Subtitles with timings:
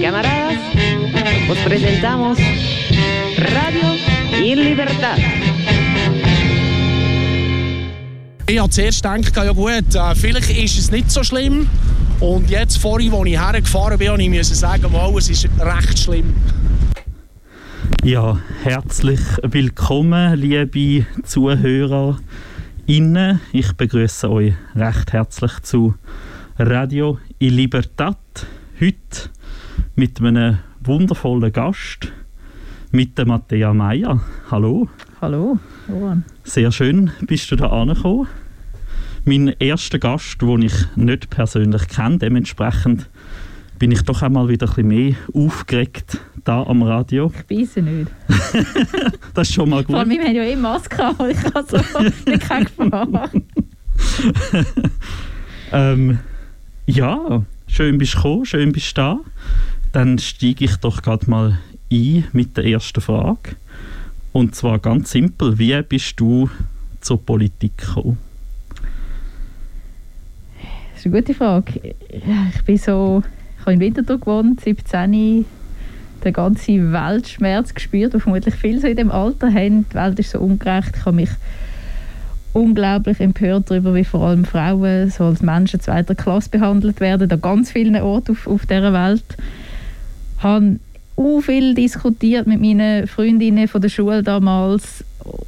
[0.00, 0.56] Camaradas,
[1.50, 2.38] os presentamos
[3.36, 3.98] Radio
[4.42, 5.20] in Libertad.
[8.48, 11.68] Ich habe zuerst gedacht, ja gut, äh, vielleicht ist es nicht so schlimm.
[12.20, 14.86] Und jetzt vorhin, als ich hergefahren bin, musste ich sagen,
[15.18, 16.32] es ist recht schlimm.
[18.06, 22.16] Ja, herzlich willkommen, liebe Zuhörer.
[22.86, 25.96] Ich begrüße euch recht herzlich zu
[26.56, 28.16] Radio in Libertad.
[28.80, 29.30] Heute
[29.96, 32.12] mit einem wundervollen Gast,
[32.92, 34.20] mit der Matthäa Meier.
[34.52, 34.88] Hallo.
[35.20, 36.24] Hallo, Johann.
[36.44, 38.28] Sehr schön, bist du da angekommen.
[39.24, 43.10] Mein erster Gast, den ich nicht persönlich kenne, dementsprechend
[43.78, 47.32] bin ich doch einmal wieder ein bisschen mehr aufgeregt da am Radio.
[47.34, 48.10] Ich beiße nicht.
[49.34, 49.92] das ist schon mal gut.
[49.92, 51.76] Vor allem, wir haben ja eh Maske an, ich habe so
[52.30, 53.30] nicht keine Gefahr.
[55.72, 56.18] ähm,
[56.86, 59.20] ja, schön bist du gekommen, schön bist du da.
[59.92, 61.58] Dann steige ich doch gerade mal
[61.92, 63.56] ein mit der ersten Frage.
[64.32, 66.50] Und zwar ganz simpel, wie bist du
[67.00, 68.18] zur Politik gekommen?
[70.92, 71.94] Das ist eine gute Frage.
[72.54, 73.22] Ich bin so,
[73.66, 75.44] habe in Winterthur gewohnt, 17
[76.24, 79.86] den ganzen Weltschmerz gespürt, den vermutlich viele so in dem Alter haben.
[79.90, 80.92] Die Welt ist so ungerecht.
[80.96, 81.30] Ich habe mich
[82.52, 87.40] unglaublich empört darüber, wie vor allem Frauen so als Menschen zweiter Klasse behandelt werden, an
[87.40, 89.24] ganz vielen Orten auf, auf dieser Welt.
[90.38, 95.04] Ich habe viel diskutiert mit meinen Freundinnen von der Schule damals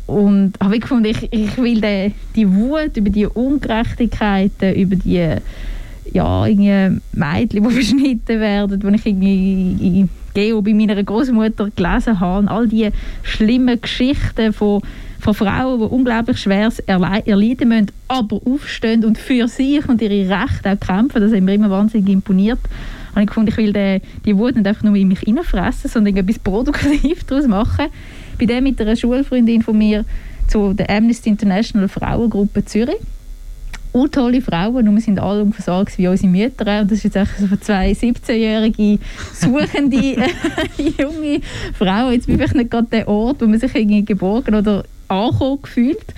[0.07, 5.37] und habe gefunden, ich, ich will die, die Wut über die Ungerechtigkeiten, über die
[6.13, 12.21] ja, irgendwie Mädchen, die verschnitten werden, wo ich irgendwie in Geo bei meiner Großmutter gelesen
[12.21, 12.91] habe, all die
[13.23, 14.83] schlimmen Geschichten von,
[15.21, 20.73] von Frauen, die unglaublich schwer erleiden müssen, aber aufstehen und für sich und ihre Rechte
[20.73, 22.61] auch kämpfen, das hat mir immer wahnsinnig imponiert.
[23.15, 26.17] Und ich gefunden, ich will die, die Wut nicht einfach nur in mich hineinfressen, sondern
[26.17, 27.87] etwas produktiv daraus machen.
[28.37, 30.05] Bin dann mit einer Schulfreundin von mir
[30.47, 32.99] zu der Amnesty International Frauengruppe Zürich
[34.07, 36.81] tolle Frauen und wir sind alle unversorgt wie unsere Mütter.
[36.81, 38.99] Und das ist jetzt echt so zwei 17-jährige
[39.35, 39.97] suchende
[40.99, 41.41] junge
[41.75, 42.13] Frauen.
[42.13, 46.15] Jetzt bin ich nicht gerade der Ort, wo man sich irgendwie geborgen oder angekommen gefühlt.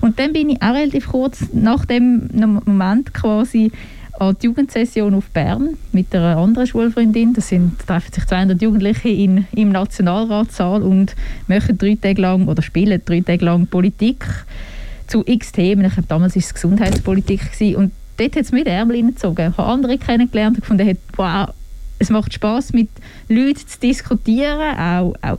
[0.00, 3.72] Und dann bin ich auch relativ kurz nach dem Moment quasi
[4.18, 7.34] an die Jugendsession auf Bern mit einer anderen Schulfreundin.
[7.34, 11.14] Das sind, treffen sich 200 Jugendliche in, im Nationalratssaal und
[11.48, 14.24] machen drei Tage lang oder spielen drei Tage lang Politik
[15.06, 15.84] zu x Themen.
[15.84, 17.76] Ich glaube, damals war es Gesundheitspolitik gewesen.
[17.76, 19.50] und dort hat es mir die Ärmel hineingezogen.
[19.50, 21.48] Ich habe andere kennengelernt und gefunden, wow,
[21.98, 22.88] es macht Spaß mit
[23.28, 25.38] Leuten zu diskutieren, auch, auch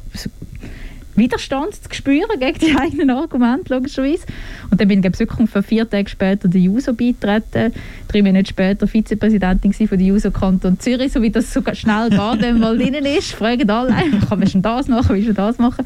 [1.18, 4.24] Widerstand zu spüren gegen die eigenen Argumente, logischerweise.
[4.70, 7.74] Und dann bin ich wirklich für vier Tage später der JUSO beitreten,
[8.08, 12.42] drei Monate später Vizepräsidentin von der JUSO Kanton Zürich, so wie das so schnell geht,
[12.42, 13.94] wenn man mal drin ist, fragen alle,
[14.30, 15.86] kann man schon das machen, wie schon das machen.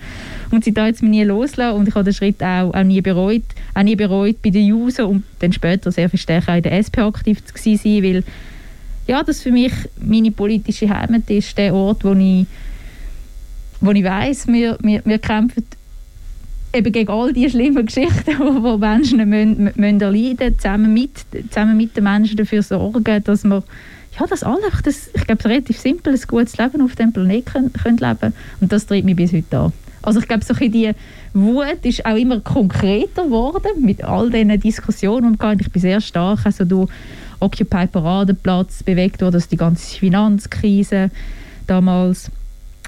[0.52, 3.02] Und sie da jetzt mich nie loslassen und ich habe den Schritt auch, auch nie
[3.02, 3.44] bereut,
[3.74, 7.00] auch nie bereut bei der JUSO und dann später sehr viel stärker in der SP
[7.00, 8.24] aktiv zu sein, weil
[9.08, 12.46] ja, das für mich meine politische Heimat ist, der Ort, wo ich
[13.82, 15.66] wo ich weiss, wir, wir, wir kämpfen
[16.74, 21.98] eben gegen all die schlimmen Geschichten, die Menschen müssen, müssen erleiden zusammen mit, zusammen mit
[21.98, 23.64] den Menschen dafür sorgen, dass wir
[24.20, 27.98] ja, dass alle das, ich glaube, relativ simpel, gutes Leben auf dem Planeten können, können
[27.98, 29.74] leben und das treibt mich bis heute an.
[30.02, 30.92] Also ich glaube, so die
[31.34, 36.46] Wut ist auch immer konkreter geworden mit all diesen Diskussionen und ich bin sehr stark
[36.46, 36.90] also durch
[37.40, 41.10] Occupy Paradeplatz bewegt worden, also die ganze Finanzkrise
[41.68, 42.32] damals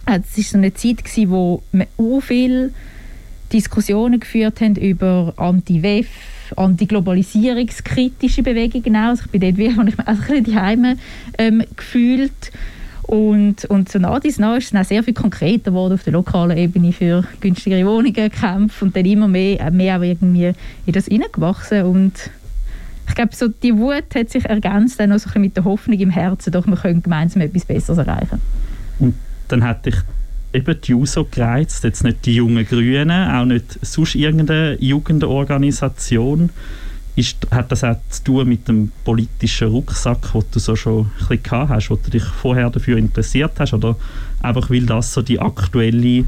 [0.05, 2.71] es war so eine Zeit, gewesen, wo wir auch viele
[3.51, 6.07] Diskussionen geführt haben über Anti-WEF,
[6.55, 10.99] anti-globalisierungskritische Bewegungen Also ich bin dort wirklich, ich mich ein bisschen
[11.37, 12.51] ähm, gefühlt.
[13.03, 16.13] Und, und so nach dies nach ist es dann sehr viel konkreter geworden auf der
[16.13, 20.53] lokalen Ebene für günstigere Wohnungen gekämpft und dann immer mehr, äh, mehr auch irgendwie
[20.85, 21.83] in das hineingewachsen.
[21.83, 22.13] Und
[23.07, 25.65] ich glaube, so die Wut hat sich ergänzt dann auch so ein bisschen mit der
[25.65, 28.39] Hoffnung im Herzen, doch wir können gemeinsam etwas Besseres erreichen.
[28.99, 29.15] Und
[29.47, 29.95] dann hätte ich
[30.53, 36.49] eben die JUSO gereizt, jetzt nicht die jungen Grünen, auch nicht sonst irgendeine Jugendorganisation.
[37.15, 41.11] Ist, hat das auch zu tun mit dem politischen Rucksack, den du so schon ein
[41.19, 43.95] bisschen gehabt hast, wo du dich vorher dafür interessiert hast, oder
[44.41, 46.25] einfach weil das so die aktuelle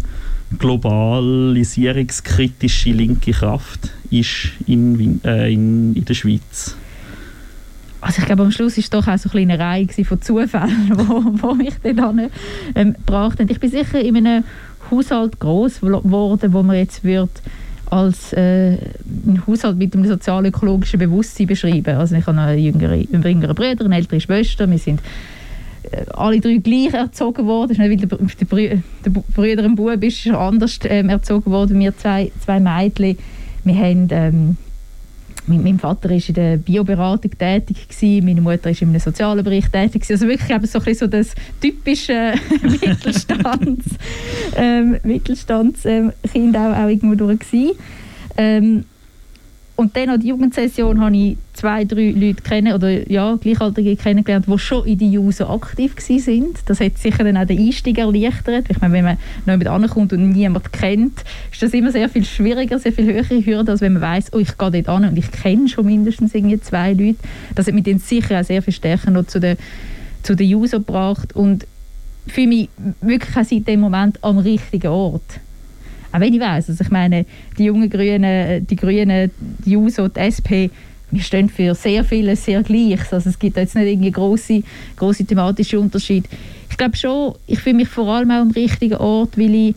[0.60, 6.76] globalisierungskritische linke Kraft ist in, äh, in, in der Schweiz?
[8.06, 11.24] Also ich glaube, am Schluss war es doch auch so eine Reihe von Zufällen, wo,
[11.42, 12.30] wo mich dann
[12.76, 13.50] ähm, gebracht haben.
[13.50, 14.44] Ich bin sicher in einem
[14.92, 17.32] Haushalt groß geworden, wo man jetzt wird
[17.90, 21.98] als äh, ein Haushalt mit einem sozial-ökologischen Bewusstsein beschreiben.
[21.98, 25.02] Also ich habe einen jüngeren, jüngeren Bruder, eine ältere Schwester, wir sind
[25.90, 27.72] äh, alle drei gleich erzogen worden.
[27.72, 31.98] Ist weil der, der, der Bruder ein Bub ist, schon anders ähm, erzogen worden, wir
[31.98, 33.18] zwei, zwei Mädchen.
[33.64, 34.58] Wir haben ähm,
[35.48, 40.02] mein, Vater war in der Bioberatung tätig, gewesen, meine Mutter war einem sozialen Bereich tätig.
[40.02, 40.14] Gewesen.
[40.14, 43.86] Also wirklich eben so, ein so das typische Mittelstands,
[44.56, 47.40] ähm, Mittelstandskind ähm, auch, auch irgendwo durch.
[48.38, 48.86] Ähm,
[49.76, 54.46] und dann an der Jugendsession habe ich zwei, drei Leute kennen, oder ja, Gleichaltrige kennengelernt,
[54.48, 56.60] die schon in die Juso aktiv sind.
[56.68, 58.66] Das hat sicher dann auch den Einstieg erleichtert.
[58.70, 62.24] Ich meine, wenn man noch mit ankommt und niemand kennt, ist das immer sehr viel
[62.24, 65.18] schwieriger, sehr viel höhere Hürde, als wenn man weiß, oh, ich gehe dort an und
[65.18, 67.20] ich kenne schon mindestens irgendwie zwei Leute.
[67.54, 69.58] Das hat mich dann sicher auch sehr viel stärker noch zu der,
[70.24, 71.68] zu der Juso gebracht und
[72.28, 72.70] für mich
[73.02, 75.40] wirklich auch seit dem Moment am richtigen Ort.
[76.16, 77.26] Auch wenn ich weiß, also ich meine,
[77.58, 79.32] die jungen Grünen, die Grünen,
[79.66, 80.72] die JUSO, die SP,
[81.12, 83.12] wir stehen für sehr vieles sehr Gleiches.
[83.12, 84.64] Also es gibt jetzt nicht irgendwie große,
[84.96, 86.30] große thematische Unterschiede.
[86.70, 89.76] Ich glaube schon, ich fühle mich vor allem auch am richtigen Ort, weil ich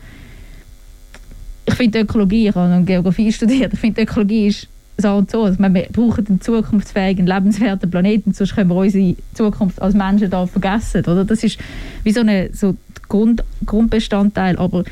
[1.67, 5.43] ich finde Ökologie, ich habe Geografie studiert, ich finde Ökologie ist so und so.
[5.43, 10.46] Also wir brauchen einen zukunftsfähigen, lebenswerten Planeten, sonst können wir unsere Zukunft als Menschen da
[10.46, 11.00] vergessen.
[11.00, 11.25] Oder?
[11.25, 11.58] Das ist
[12.05, 12.76] wie so ein so
[13.08, 14.56] Grund, Grundbestandteil.
[14.56, 14.85] Aber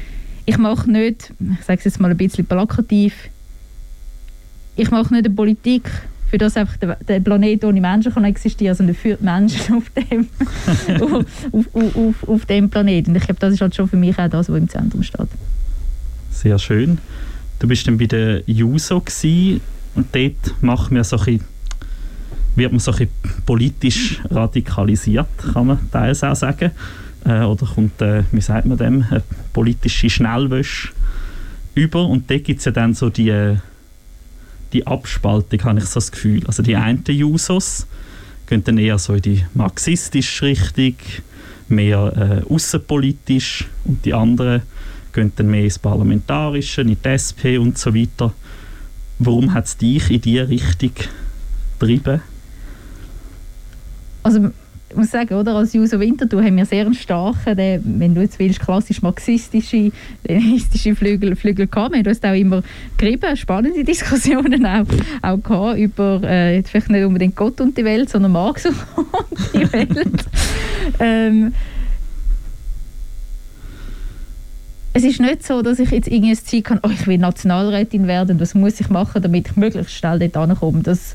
[0.46, 3.14] ich mache nicht, ich sage es jetzt mal ein bisschen plakativ,
[4.76, 5.90] ich mache nicht eine Politik,
[6.28, 9.90] für das einfach der, der Planet ohne Menschen kann existieren, sondern für die Menschen auf
[9.90, 10.28] dem,
[11.00, 13.10] auf, auf, auf, auf, dem Planeten.
[13.10, 15.28] Und ich glaube, das ist halt schon für mich auch das, was im Zentrum steht.
[16.30, 16.98] Sehr schön.
[17.58, 19.60] Du bist dann bei der JUSO gewesen,
[19.94, 21.40] und dort macht man so ein
[22.54, 23.08] wird man so ein
[23.44, 26.70] politisch radikalisiert, kann man teils auch sagen
[27.24, 29.22] äh, oder kommt, äh, wie sagt man dem, eine
[29.52, 30.88] politische Schnellwäsche
[31.74, 33.56] über und da gibt es ja dann so die, äh,
[34.72, 36.46] die Abspaltung, habe ich so das Gefühl.
[36.46, 37.86] Also die einen Jusos
[38.46, 40.94] gehen dann eher so in die marxistische Richtung,
[41.68, 44.62] mehr äh, außenpolitisch und die anderen
[45.12, 48.32] gehen dann mehr ins Parlamentarische, in die SP und so weiter.
[49.18, 50.92] Warum hat es dich in diese Richtung
[51.78, 52.20] getrieben?
[54.22, 54.50] Also
[54.96, 58.38] muss sagen, oder, als Juso Winterthur haben wir sehr einen starken, den, wenn du jetzt
[58.38, 59.92] willst, klassisch marxistische,
[60.26, 61.92] leninistische Flügel, Flügel gehabt.
[61.92, 62.62] Wir haben uns auch immer
[62.96, 64.86] gerieben, spannende Diskussionen auch,
[65.22, 68.76] auch gehabt über, äh, vielleicht nicht unbedingt Gott und die Welt, sondern Marx und
[69.54, 70.24] die Welt.
[70.98, 71.52] ähm,
[74.96, 78.40] es ist nicht so, dass ich jetzt irgendwie Ziel kann, oh, ich will Nationalrätin werden,
[78.40, 80.82] was muss ich machen, damit ich möglichst schnell dort ankomme.
[80.82, 81.14] Das,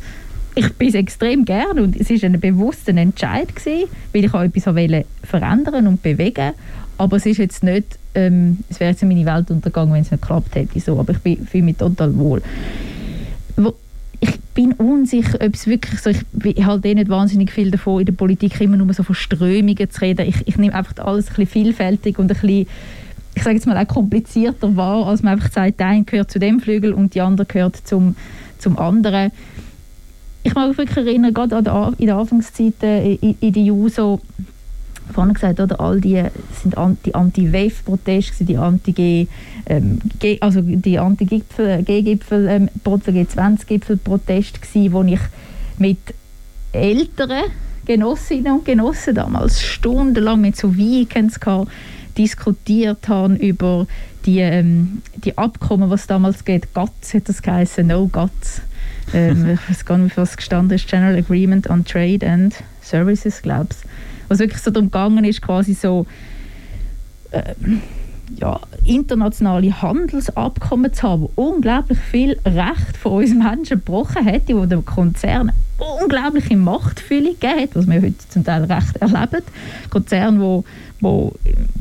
[0.55, 4.41] ich bin es extrem gerne und es war ein bewusster Entscheid gewesen, weil ich auch
[4.41, 6.51] etwas wollte verändern und bewegen.
[6.97, 10.21] Aber es ist jetzt nicht ähm, es wäre jetzt meine Welt untergegangen, wenn es nicht
[10.21, 12.41] geklappt hätte so, aber ich fühle mich total wohl.
[13.55, 13.73] Wo,
[14.19, 18.05] ich bin unsicher, ob es wirklich so, ich, halte eh nicht wahnsinnig viel davon, in
[18.05, 20.27] der Politik immer nur so von Strömungen zu reden.
[20.27, 22.67] Ich, ich nehme einfach alles ein bisschen vielfältig und ein bisschen,
[23.33, 26.39] ich sage jetzt mal auch komplizierter wahr, als man einfach sagt, der eine gehört zu
[26.39, 28.15] dem Flügel und die andere gehört zum,
[28.59, 29.31] zum anderen
[30.43, 34.19] ich mag mich wirklich erinnern, gerade in der Anfangszeit in, in der JUSO,
[35.13, 36.23] vorhin gesagt, oder, all die
[36.61, 39.27] sind die Anti-WEF-Proteste, die Anti-G,
[39.67, 39.99] ähm,
[40.39, 45.19] also die Anti-G-Gipfel, ähm, G20-Gipfel-Proteste wo ich
[45.77, 45.99] mit
[46.71, 47.43] älteren
[47.85, 51.39] Genossinnen und Genossen damals stundenlang mit so Weekends
[52.17, 53.87] diskutiert haben über
[54.25, 56.73] die, ähm, die Abkommen, was damals geht.
[56.73, 58.61] GATS hat das geheißen, No GATS
[59.13, 63.69] ähm, ich weiß gar nicht, was gestanden ist, General Agreement on Trade and Services, glaube
[63.71, 63.77] ich.
[64.29, 66.05] Was wirklich so darum gegangen ist, quasi so
[67.31, 67.53] äh,
[68.37, 74.65] ja, internationale Handelsabkommen zu haben, die unglaublich viel Recht von uns Menschen gebrochen hätte, wo
[74.65, 75.51] der Konzern
[76.01, 79.43] unglaubliche Machtfülle gegeben hat, was wir heute zum Teil recht erleben.
[79.89, 81.33] Konzerne, die wo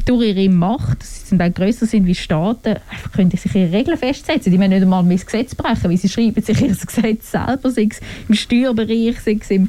[0.07, 3.99] durch ihre Macht, sie sind auch grösser sind wie Staaten, einfach können sich ihre Regeln
[3.99, 4.51] festsetzen.
[4.51, 7.89] Die müssen nicht einmal das Gesetz brechen, weil sie schreiben sich ihr Gesetz selber, sei
[7.91, 9.69] es im Steuerbereich, sei es im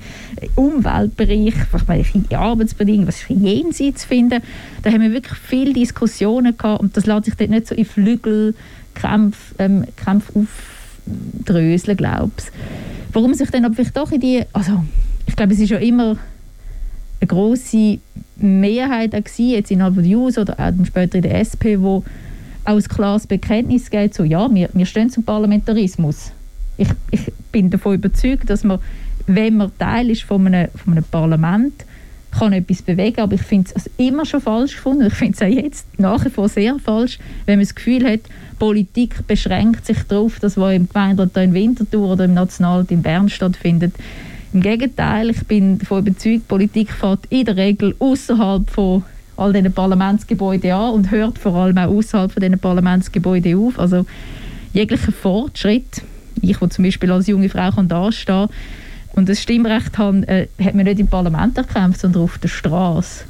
[0.56, 1.54] Umweltbereich,
[1.86, 4.42] welche Arbeitsbedingungen, was ist jenseits finden.
[4.84, 7.86] Da haben wir wirklich viele Diskussionen gehabt und das lässt sich dort nicht so in
[7.86, 10.48] Flügelkämpfe ähm, Kämpfe
[11.46, 12.46] aufdröseln, glaube ich.
[13.14, 14.84] Warum sich dann aber vielleicht doch in die, also
[15.28, 16.18] ich glaube, es ist ja immer
[17.22, 18.00] eine große
[18.38, 22.04] Mehrheit gewesen, jetzt innerhalb der JUS oder auch später in der SP, wo
[22.66, 26.32] auch klares Bekenntnis gibt, so ja, wir, wir stehen zum Parlamentarismus.
[26.78, 28.80] Ich, ich bin davon überzeugt, dass man,
[29.28, 31.86] wenn man Teil ist von einem, von einem Parlament,
[32.32, 35.08] kann etwas bewegen, aber ich finde es also immer schon falsch gefunden.
[35.08, 38.22] Ich finde es auch jetzt nach wie vor sehr falsch, wenn man das Gefühl hat,
[38.58, 43.28] Politik beschränkt sich darauf, dass was im Gemeinderat in Winterthur oder im Nationalrat in Bern
[43.28, 43.94] stattfindet.
[44.54, 49.04] Im Gegenteil, ich bin davon überzeugt, Politik fährt in der Regel außerhalb von
[49.38, 53.80] all diesen Parlamentsgebäuden an und hört vor allem auch außerhalb von diesen Parlamentsgebäuden auf.
[53.80, 54.06] Also
[54.74, 56.02] jeglicher Fortschritt,
[56.42, 58.50] ich, wo zum Beispiel als junge Frau kann dastehen
[59.14, 63.24] und das Stimmrecht habe, äh, hat man nicht im Parlament erkämpft, sondern auf der Straße.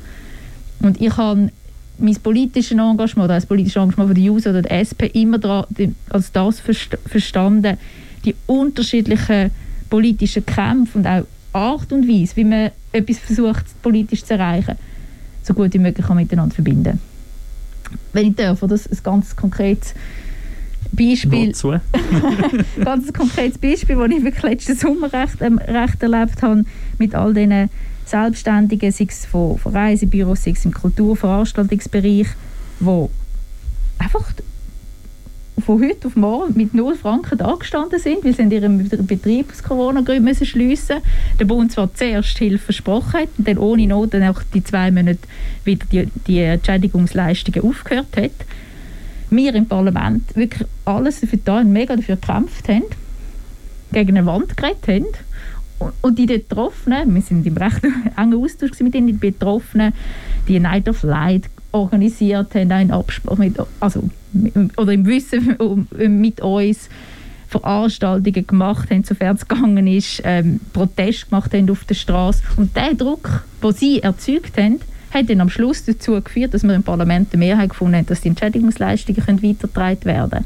[0.79, 1.51] Und ich habe
[1.99, 5.67] mein politisches Engagement, oder das politische Engagement von der JUSO oder der SP immer
[6.09, 7.77] als das verstanden,
[8.25, 9.51] die unterschiedlichen
[9.91, 14.75] politischen Kämpfe und auch Art und Weise, wie man etwas versucht, politisch zu erreichen,
[15.43, 16.99] so gut wie möglich kann miteinander verbinden.
[18.13, 19.93] Wenn ich darf, das ein ganz konkretes
[20.93, 21.53] Beispiel,
[22.83, 26.63] ganz konkretes Beispiel, das ich wirklich letzten Sommer recht, ähm, recht erlebt habe,
[26.97, 27.69] mit all diesen
[28.05, 32.27] Selbstständigen, sei es von, von Reisebüros, sei es im Kulturveranstaltungsbereich,
[32.79, 33.07] die
[33.99, 34.33] einfach
[35.59, 39.51] von heute auf morgen mit 0 Franken da gestanden sind, weil sie in ihrem Betrieb
[39.51, 40.97] aus Corona-Gründen schliessen.
[41.39, 44.91] Der Bund zwar zuerst Hilfe versprochen hat und dann ohne Not dann auch die zwei
[44.91, 45.19] Monate
[45.63, 48.31] wieder die, die Entschädigungsleistungen aufgehört hat.
[49.29, 52.83] Wir im Parlament wirklich alles dafür da und mega dafür gekämpft haben,
[53.93, 55.05] gegen eine Wand geredet haben.
[56.01, 57.81] Und die Betroffenen, wir sind im recht
[58.17, 59.93] engen Austausch mit ihnen, die Betroffenen,
[60.47, 64.09] die Night of Light organisiert haben, einen Abspruch mit, also,
[64.77, 65.57] oder im Wissen
[66.21, 66.89] mit uns
[67.47, 72.41] Veranstaltungen gemacht haben, sofern es gegangen ist, ähm, Protest gemacht haben auf der Straße.
[72.55, 74.79] Und der Druck, den sie erzeugt haben,
[75.13, 78.21] hat dann am Schluss dazu geführt, dass wir im Parlament eine Mehrheit gefunden haben, dass
[78.21, 80.45] die Entschädigungsleistungen weitergetragen werden können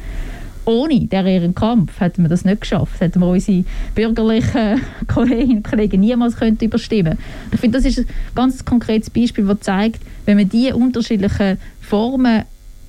[0.65, 2.99] ohne ihren Kampf hätten wir das nicht geschafft.
[2.99, 7.17] Hätten wir unsere bürgerlichen Kolleginnen und Kollegen niemals können überstimmen
[7.51, 12.43] Ich finde, das ist ein ganz konkretes Beispiel, das zeigt, wenn wir diese unterschiedlichen Formen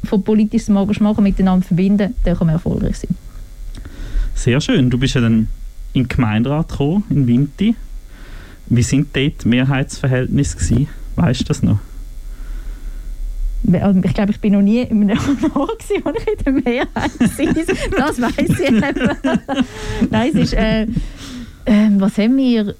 [0.04, 3.14] von politischem Engagement miteinander verbinden, dann kann man erfolgreich sein.
[4.34, 4.90] Sehr schön.
[4.90, 5.48] Du bist ja dann
[5.92, 7.74] in den Gemeinderat gekommen, in Winti.
[8.68, 11.78] Wie sind dort die Mehrheitsverhältnisse Weißt du das noch?
[13.72, 15.18] Also ich glaube, ich bin noch nie in einem
[15.54, 18.08] Ort, wo ich in der Mehrheit war.
[18.08, 18.82] Das weiß ich eben.
[20.10, 20.54] Nein, es ist...
[20.54, 20.82] Äh,
[21.64, 22.74] äh, was haben wir...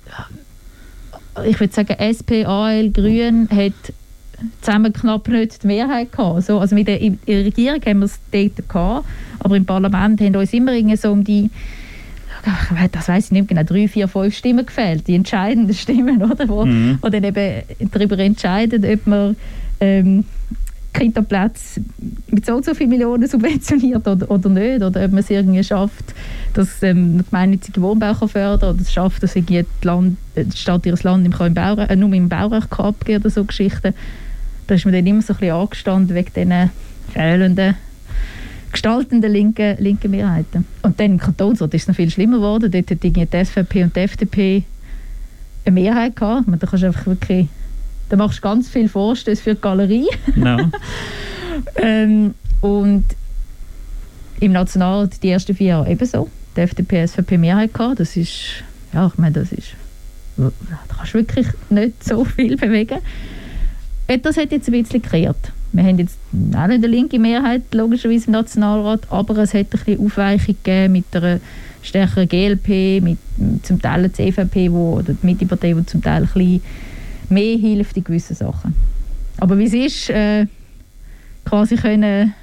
[1.44, 3.92] Ich würde sagen, SP, AL, Grün hat
[4.60, 6.44] zusammen knapp nicht die Mehrheit gehabt.
[6.44, 9.06] So, also mit der, in der Regierung haben wir es dort gehabt,
[9.40, 11.50] aber im Parlament haben uns immer so um die
[12.92, 16.64] das weiß ich nicht genau, drei, vier, fünf Stimmen gefällt, die entscheidenden Stimmen, oder, wo,
[16.64, 16.98] mhm.
[17.02, 19.36] wo dann eben darüber entscheiden, ob man
[19.80, 20.24] ähm,
[20.98, 21.80] Kita-Plätze
[22.30, 24.82] mit so und so vielen Millionen subventioniert oder, oder nicht.
[24.82, 26.14] Oder ob man es irgendwie schafft,
[26.54, 30.86] dass ähm, gemeinnützige Wohnbau kann fördern oder es schafft, dass die, Land, äh, die Stadt
[30.86, 33.94] ihres Land im Baurecht, äh, nur im Baurecht abgeben oder so Geschichten.
[34.66, 36.70] Da ist man dann immer so ein bisschen angestanden wegen diesen
[37.12, 37.76] fehlenden
[38.72, 40.66] gestaltenden linken, linken Mehrheiten.
[40.82, 42.70] Und dann im Kantonsrat ist es noch viel schlimmer geworden.
[42.70, 44.64] Dort hat die SVP und die FDP
[45.64, 46.46] eine Mehrheit gehabt.
[46.46, 47.48] Da kannst du einfach wirklich
[48.08, 50.08] da machst du ganz viel Vorstöße für die Galerie.
[50.34, 50.56] No.
[51.76, 53.04] ähm, und
[54.40, 56.28] im Nationalrat die ersten vier Jahre ebenso.
[56.56, 58.00] Die FDP, SVP Mehrheit gehabt.
[58.00, 59.68] Das ist, ja, ich meine, das ist,
[60.36, 60.50] da
[60.96, 62.98] kannst du wirklich nicht so viel bewegen.
[64.22, 65.52] Das hat jetzt ein bisschen gekehrt.
[65.72, 69.66] Wir haben jetzt auch nicht eine linke Mehrheit, logischerweise im Nationalrat, aber es hat ein
[69.70, 71.40] bisschen Aufweichung gegeben mit einer
[71.82, 73.18] stärkeren GLP, mit
[73.62, 76.62] zum Teil der CVP, wo, oder die Mittepartei, die zum Teil ein bisschen
[77.30, 78.74] mehr hilft in gewissen Sachen.
[79.38, 80.46] Aber wie es ist, äh,
[81.44, 82.34] quasi können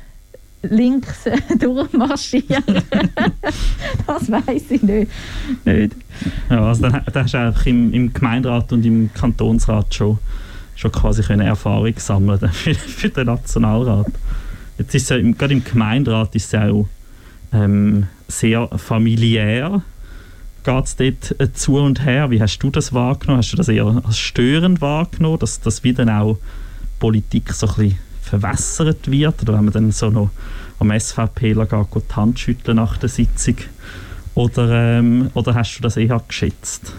[0.64, 2.64] links äh, durchmarschieren,
[4.08, 5.12] das weiß ich nicht.
[5.66, 5.96] nicht.
[6.50, 10.20] Ja, also dann, dann hast du auch im, im Gemeinderat und im Kantonsrat schon,
[10.76, 14.08] schon quasi können Erfahrung sammeln für, für den Nationalrat.
[14.78, 16.88] Jetzt ist ja, gerade im Gemeinderat ist es auch
[17.52, 19.82] ähm, sehr familiär
[20.64, 22.32] geht es dort äh, zu und her?
[22.32, 23.40] Wie hast du das wahrgenommen?
[23.40, 26.38] Hast du das eher als störend wahrgenommen, dass, dass wie auch
[27.00, 29.42] Politik so ein bisschen verwässert wird?
[29.42, 30.30] Oder wenn man dann so noch
[30.80, 33.56] am SVPler geht die Hand schütteln nach der Sitzung?
[34.36, 36.94] Oder, ähm, oder hast du das eher geschätzt?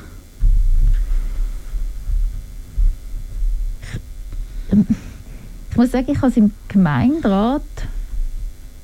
[5.71, 7.63] Ich muss sagen, ich habe es im Gemeinderat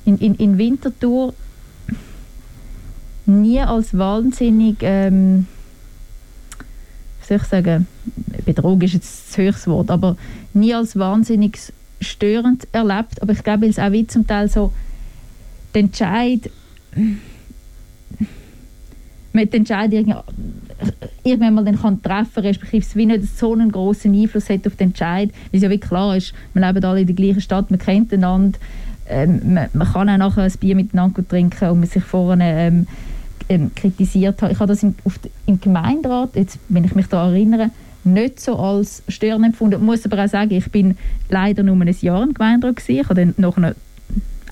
[0.05, 1.33] in, in, in Winterthur
[3.25, 5.47] nie als wahnsinnig, ähm,
[7.19, 7.87] wie soll ich sagen,
[8.45, 10.17] Betrug ist jetzt das höchste Wort, aber
[10.53, 11.59] nie als wahnsinnig
[11.99, 13.21] störend erlebt.
[13.21, 14.73] Aber ich glaube, weil es auch wie zum Teil so
[15.73, 16.49] der Entscheid
[19.33, 20.15] man die Entscheidung
[21.23, 24.75] irgendwann mal dann kann treffen respektive es wie nicht so einen großen Einfluss hat auf
[24.75, 27.69] den Entscheid, weil es ja wirklich klar ist, wir leben alle in der gleichen Stadt,
[27.69, 28.59] man kennt einander,
[29.07, 32.87] ähm, man, man, kann auch nachher ein Bier miteinander trinken und man sich vorne ähm,
[33.49, 34.51] ähm, kritisiert hat.
[34.51, 37.71] Ich habe das im, auf, im Gemeinderat, jetzt, wenn ich mich daran erinnere,
[38.03, 39.75] nicht so als störend empfunden.
[39.75, 40.97] Ich muss aber auch sagen, ich bin
[41.29, 42.99] leider nur ein Jahr im Gemeinderat gewesen.
[42.99, 43.75] Ich habe dann noch eine,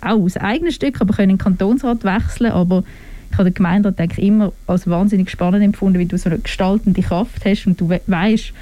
[0.01, 2.84] auch aus eigenem Stück, aber können in den Kantonsrat wechseln, aber
[3.31, 7.01] ich habe den Gemeinderat eigentlich immer als wahnsinnig spannend empfunden, weil du so eine gestaltende
[7.01, 8.53] Kraft hast und du we weißt,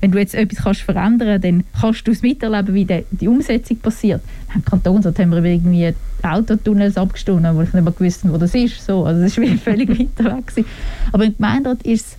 [0.00, 3.78] wenn du jetzt etwas kannst verändern dann kannst du es miterleben, wie die, die Umsetzung
[3.78, 4.22] passiert.
[4.54, 8.84] Im Kantonsrat haben wir irgendwie Autotunnels abgestimmt, wo ich nicht mehr gewusst wo das ist.
[8.84, 10.46] So, also das war völlig weiter weg.
[10.46, 10.66] Gewesen.
[11.12, 12.16] Aber im Gemeinderat ist,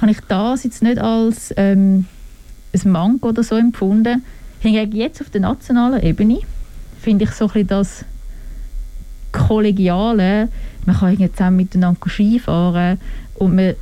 [0.00, 2.06] habe ich das jetzt nicht als ähm,
[2.72, 4.24] ein Manko oder so empfunden.
[4.60, 6.40] Hingegen jetzt auf der nationalen Ebene
[7.00, 8.04] finde ich so ein bisschen das
[9.32, 10.48] Kollegiale,
[10.86, 12.98] man kann zusammen miteinander Skifahren
[13.34, 13.74] und man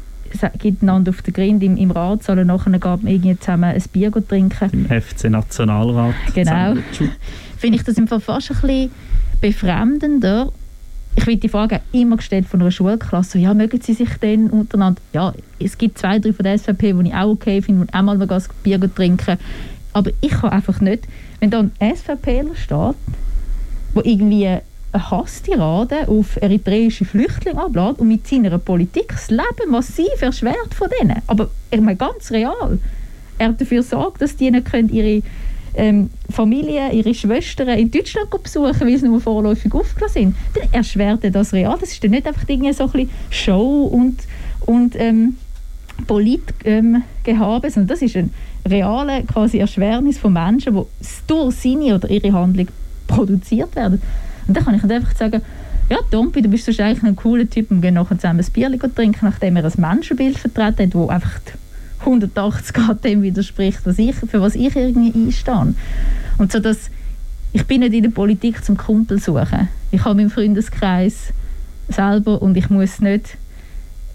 [0.59, 3.83] gibt einander auf den Grind im, im Ratssaal und nachher geht man irgendwie zusammen ein
[3.93, 4.87] Bier trinken.
[4.89, 6.15] Im FC Nationalrat.
[6.35, 6.75] Genau.
[7.57, 8.91] Finde ich das im Fall fast ein bisschen
[9.41, 10.53] befremdender.
[11.17, 15.01] Ich werde die Frage immer gestellt von einer Schulklasse, ja, mögen sie sich denn untereinander?
[15.13, 18.03] Ja, es gibt zwei, drei von der SVP, die ich auch okay finde, und auch
[18.03, 19.39] mal ein Bier trinken.
[19.93, 21.09] Aber ich kann einfach nicht,
[21.41, 22.95] wenn da ein SVPler steht,
[23.97, 24.59] der irgendwie
[24.93, 30.89] eine Hasstirade auf eritreische Flüchtlinge ablässt und mit seiner Politik das Leben massiv erschwert von
[31.01, 31.21] denen.
[31.27, 32.79] Aber ich meine ganz real.
[33.39, 35.23] Er dafür sorgt, dass die nicht ihre
[35.75, 40.37] ähm, Familie, ihre Schwestern in Deutschland besuchen, weil sie nur vorläufig aufgelassen sind.
[40.55, 41.77] Dann erschwert er das real.
[41.81, 44.17] Das ist dann nicht einfach irgendwie so ein Show und,
[44.67, 45.37] und ähm,
[46.07, 47.03] Politgehabe,
[47.67, 48.31] ähm, sondern das ist eine
[48.67, 52.69] reale quasi Erschwernis von Menschen, die durch seine oder ihre Handlung
[53.07, 54.01] produziert werden.
[54.49, 55.43] Und dann kann ich einfach sagen,
[55.91, 58.71] ja, Tompi, du bist sonst eigentlich ein cooler Typ und gehen nachher zusammen ein Bier
[58.95, 61.41] trinken, nachdem er ein Menschenbild vertreten hat, das einfach
[62.01, 65.75] 180 Grad dem widerspricht, was ich, für was ich irgendwie einstehe.
[66.39, 66.91] Und so, dass
[67.53, 69.69] ich bin nicht in der Politik zum Kumpel suchen.
[69.91, 71.33] Ich habe meinen Freundeskreis
[71.89, 73.39] selber und ich muss nicht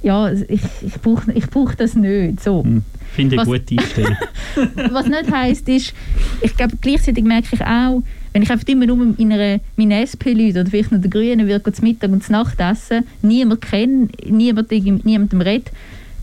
[0.04, 2.43] ja, ich, ich brauche ich brauch das nicht.
[2.43, 2.63] So.
[2.63, 2.84] Hm,
[3.15, 4.17] finde ich gute Einstellung.
[4.91, 5.93] was nicht heisst, ist,
[6.41, 10.69] ich glaube, gleichzeitig merke ich auch, wenn ich einfach immer nur in einer, SP-Leute oder
[10.69, 15.41] vielleicht noch den Grünen würde zum Mittag und zum Nacht essen, niemand kenne, niemand, niemandem
[15.41, 15.72] redet,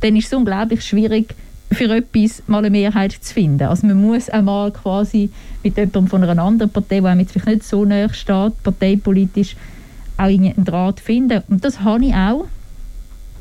[0.00, 1.34] dann ist es unglaublich schwierig,
[1.72, 3.62] für etwas mal eine Mehrheit zu finden.
[3.62, 5.30] Also man muss einmal quasi
[5.62, 9.54] mit jemandem von einer anderen Partei, der vielleicht nicht so näher steht, parteipolitisch,
[10.16, 11.42] auch einen Draht finden.
[11.48, 12.46] Und das habe ich auch.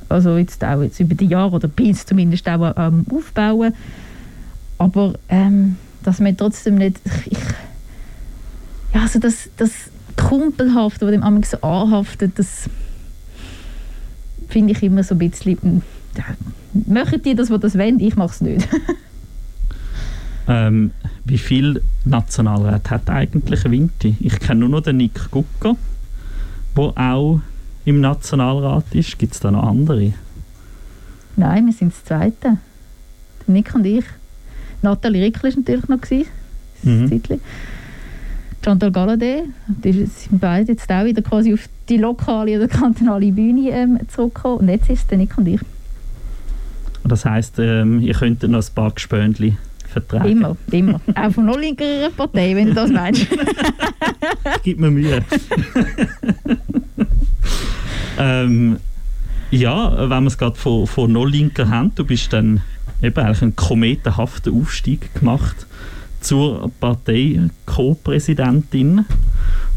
[0.10, 3.73] Also jetzt auch jetzt über die Jahre, oder bin es zumindest auch am ähm, Aufbauen.
[4.77, 6.99] Aber ähm, dass man trotzdem nicht...
[7.25, 7.38] Ich,
[8.93, 9.71] ja, also das, das
[10.15, 12.69] Kumpelhafte, das dem einmal so anhaftet, das
[14.47, 15.82] finde ich immer so ein bisschen,
[16.17, 16.23] ja,
[16.88, 18.67] machen die das, was das wollen, ich mache es nicht.
[20.47, 20.91] ähm,
[21.25, 24.15] wie viel Nationalrat hat eigentlich Winti?
[24.19, 25.75] Ich kenne nur noch den Nick Gucker,
[26.75, 27.41] der auch
[27.86, 29.17] im Nationalrat ist.
[29.17, 30.13] Gibt es da noch andere?
[31.36, 32.58] Nein, wir sind das Zweite.
[33.47, 34.06] Der Nick und ich.
[34.82, 36.02] Nathalie Rickl war natürlich noch.
[36.02, 36.30] Gewesen,
[36.84, 37.21] mhm.
[38.69, 43.71] Chantal Galladay, die sind beide jetzt auch wieder quasi auf die lokale oder kantonale Bühne
[43.71, 44.60] ähm, zurückgekommen.
[44.60, 45.60] Und jetzt ist es Nick und ich.
[47.03, 50.29] Das heisst, ähm, ihr könnt noch ein paar Gespöndli vertragen?
[50.29, 51.01] Immer, immer.
[51.15, 53.25] auch von noch linkerer Partei, wenn du das meinst.
[54.63, 55.19] Gib mir Mühe.
[58.19, 58.77] ähm,
[59.49, 62.62] ja, wenn wir es gerade von, von noch linker haben, du bist dann
[63.01, 65.65] eben eigentlich einen kometenhaften Aufstieg gemacht
[66.21, 69.05] zur Partei Co-Präsidentin.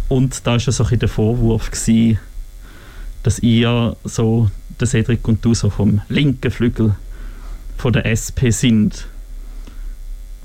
[0.08, 2.18] Und da war so ein der Vorwurf, gewesen,
[3.22, 4.50] dass ihr so,
[4.80, 6.94] der Cedric und du so vom linken Flügel
[7.76, 9.06] von der SP sind.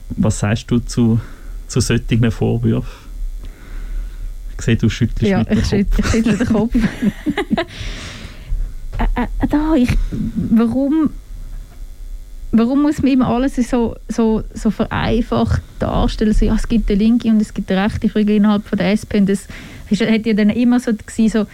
[0.10, 1.20] Was sagst du zu,
[1.68, 3.08] zu solchen Vorwürfen?
[4.58, 5.72] Ich sehe, du schüttelst ja, mit dem Kopf.
[5.72, 6.74] Ja, ich schüttle den Kopf.
[8.98, 11.12] äh, äh, da, ich, warum
[12.52, 16.34] warum muss man immer alles so, so, so vereinfacht darstellen?
[16.34, 18.92] So, ja, es gibt eine linke und es gibt eine rechte Flügel innerhalb von der
[18.94, 19.20] SP.
[19.20, 19.48] Und das
[19.92, 21.46] hat ja dann immer so gewesen, so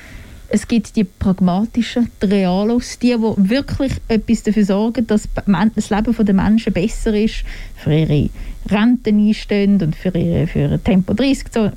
[0.50, 5.28] es gibt die pragmatischen, die Realos, die, die wirklich etwas dafür sorgen, dass
[5.76, 7.44] das Leben der Menschen besser ist,
[7.76, 8.30] für ihre
[8.70, 11.72] Renten einstehen und für ihre für Tempo 30, so,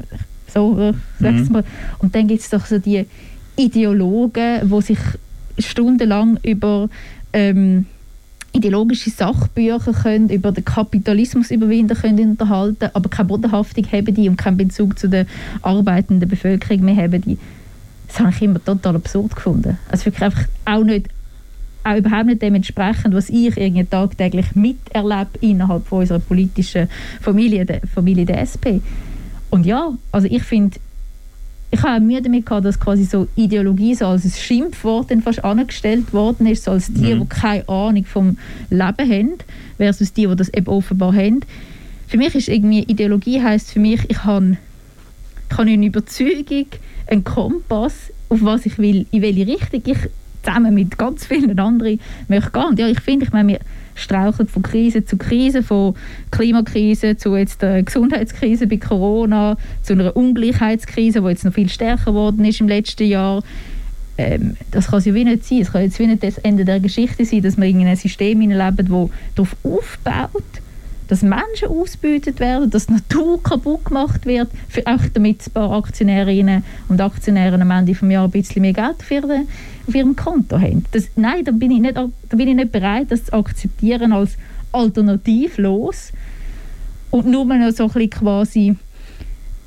[0.53, 1.49] so mhm.
[1.51, 1.65] mal.
[2.01, 3.07] Und dann gibt es doch so die
[3.57, 4.99] Ideologen, die sich
[5.59, 6.91] stundenlang über
[7.33, 7.87] ähm,
[8.57, 14.37] ideologische Sachbücher können über den Kapitalismus überwinden können unterhalten, aber keine Bodenhaftung haben die und
[14.37, 15.27] keinen Bezug zu der
[15.63, 17.39] arbeitenden Bevölkerung mehr haben die.
[18.09, 19.79] Das habe ich immer total absurd gefunden.
[19.91, 21.09] Also wirklich einfach auch nicht
[21.85, 26.89] auch überhaupt nicht dementsprechend, was ich irgendwie tagtäglich miterlebe innerhalb von unserer politischen
[27.21, 28.83] Familie, der Familie der SP.
[29.51, 30.79] Und ja, also ich finde,
[31.71, 35.45] ich habe Mühe damit gehabt, dass quasi so Ideologie so als ein Schimpfwort dann fast
[35.45, 37.21] angestellt worden ist, so als die, mhm.
[37.21, 38.39] die keine Ahnung vom
[38.71, 39.35] Leben haben,
[39.77, 41.41] versus die, die das eben offenbar haben.
[42.07, 44.57] Für mich ist irgendwie, Ideologie heißt für mich, ich habe,
[45.51, 46.67] ich habe eine Überzeugung,
[47.09, 49.99] einen Kompass, auf was ich will, in welche Richtung ich
[50.43, 52.65] zusammen mit ganz vielen anderen möchte gehen.
[52.65, 53.61] Und ja, ich finde, ich meine, wir
[53.97, 55.95] straucheln von Krise zu Krise, von
[56.31, 62.13] Klimakrise zu jetzt der Gesundheitskrise bei Corona, zu einer Ungleichheitskrise, die jetzt noch viel stärker
[62.13, 63.43] geworden ist im letzten Jahr.
[64.19, 65.61] Ähm, das kann es ja wie nicht sein.
[65.61, 68.41] Es kann jetzt wie nicht das Ende der Geschichte sein, dass wir in einem System
[68.41, 70.45] leben, das darauf aufbaut,
[71.09, 74.49] dass Menschen ausgebeutet werden, dass die Natur kaputt gemacht wird,
[74.85, 79.03] auch damit ein paar Aktionärinnen und Aktionäre am Ende des Jahres ein bisschen mehr Geld
[79.03, 79.49] für den,
[79.87, 80.85] auf ihrem Konto haben.
[80.93, 84.37] Das, nein, da bin, ich nicht, da bin ich nicht bereit, das zu akzeptieren als
[84.73, 86.13] alternativlos
[87.11, 88.77] und nur noch so ein bisschen quasi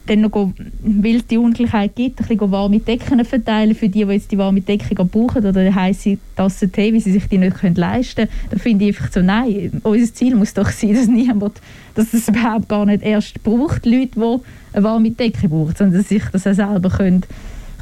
[0.10, 4.38] dann noch, weil es gibt, ein bisschen warme Decken verteilen für die, die jetzt die
[4.38, 8.30] warme Decke brauchen oder heiße Tasse Tee, weil sie sich die nicht leisten können.
[8.50, 11.62] Da finde ich einfach so, nein, unser Ziel muss doch sein, dass niemand,
[11.96, 14.38] dass es überhaupt gar nicht erst braucht, Leute, die
[14.74, 17.24] eine warme Decke brauchen, sondern dass sich das auch selber können,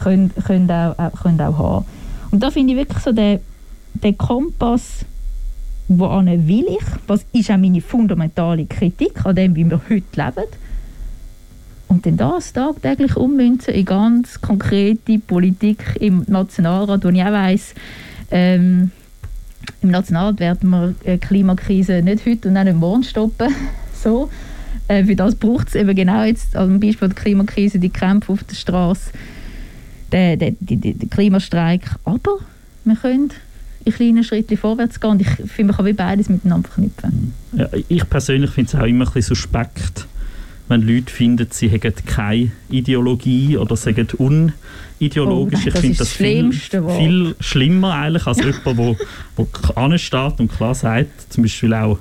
[0.01, 1.85] können, können, auch, können auch haben.
[2.31, 3.39] Und da finde ich wirklich so den,
[3.93, 5.05] den Kompass,
[5.87, 10.47] wohin will ich, was ist auch meine fundamentale Kritik an dem, wie wir heute leben,
[11.87, 17.73] und dann das tagtäglich ummünzen in ganz konkrete Politik im Nationalrat, wo ich auch weiss,
[18.31, 18.91] ähm,
[19.81, 23.53] im Nationalrat werden wir die Klimakrise nicht heute und auch nicht morgen stoppen.
[23.93, 24.29] so.
[24.87, 28.43] Äh, für das braucht es eben genau jetzt, am Beispiel der Klimakrise, die Kämpfe auf
[28.43, 29.11] der Straße,
[30.11, 31.83] den, den, den, den Klimastreik.
[32.05, 32.37] Aber
[32.85, 33.31] wir können
[33.83, 37.33] in kleinen Schritten vorwärts gehen und ich finde, man kann wie beides miteinander verknüpfen.
[37.53, 40.07] Ja, ich persönlich finde es auch immer ein bisschen suspekt,
[40.67, 45.61] wenn Leute finden, sie hätten keine Ideologie oder sagen unideologisch.
[45.65, 48.97] Oh, ich finde das viel, viel, schlimmer eigentlich als jemand, der wo,
[49.75, 51.99] ansteht und klar sagt, zum Beispiel auch,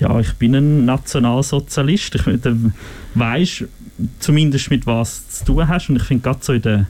[0.00, 2.16] ja, ich bin ein Nationalsozialist.
[2.16, 2.22] Ich
[3.14, 3.64] weiß
[4.18, 6.86] zumindest mit was zu tun hast und ich finde gerade so in der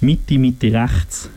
[0.00, 1.30] Mitte, Mitte rechts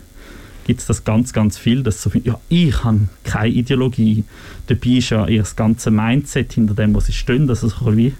[0.64, 4.24] gibt es das ganz, ganz viel, dass so ja, ich habe keine Ideologie.
[4.66, 8.12] Dabei ist ja ihr ganze Mindset hinter dem, was sie stehen, also so wie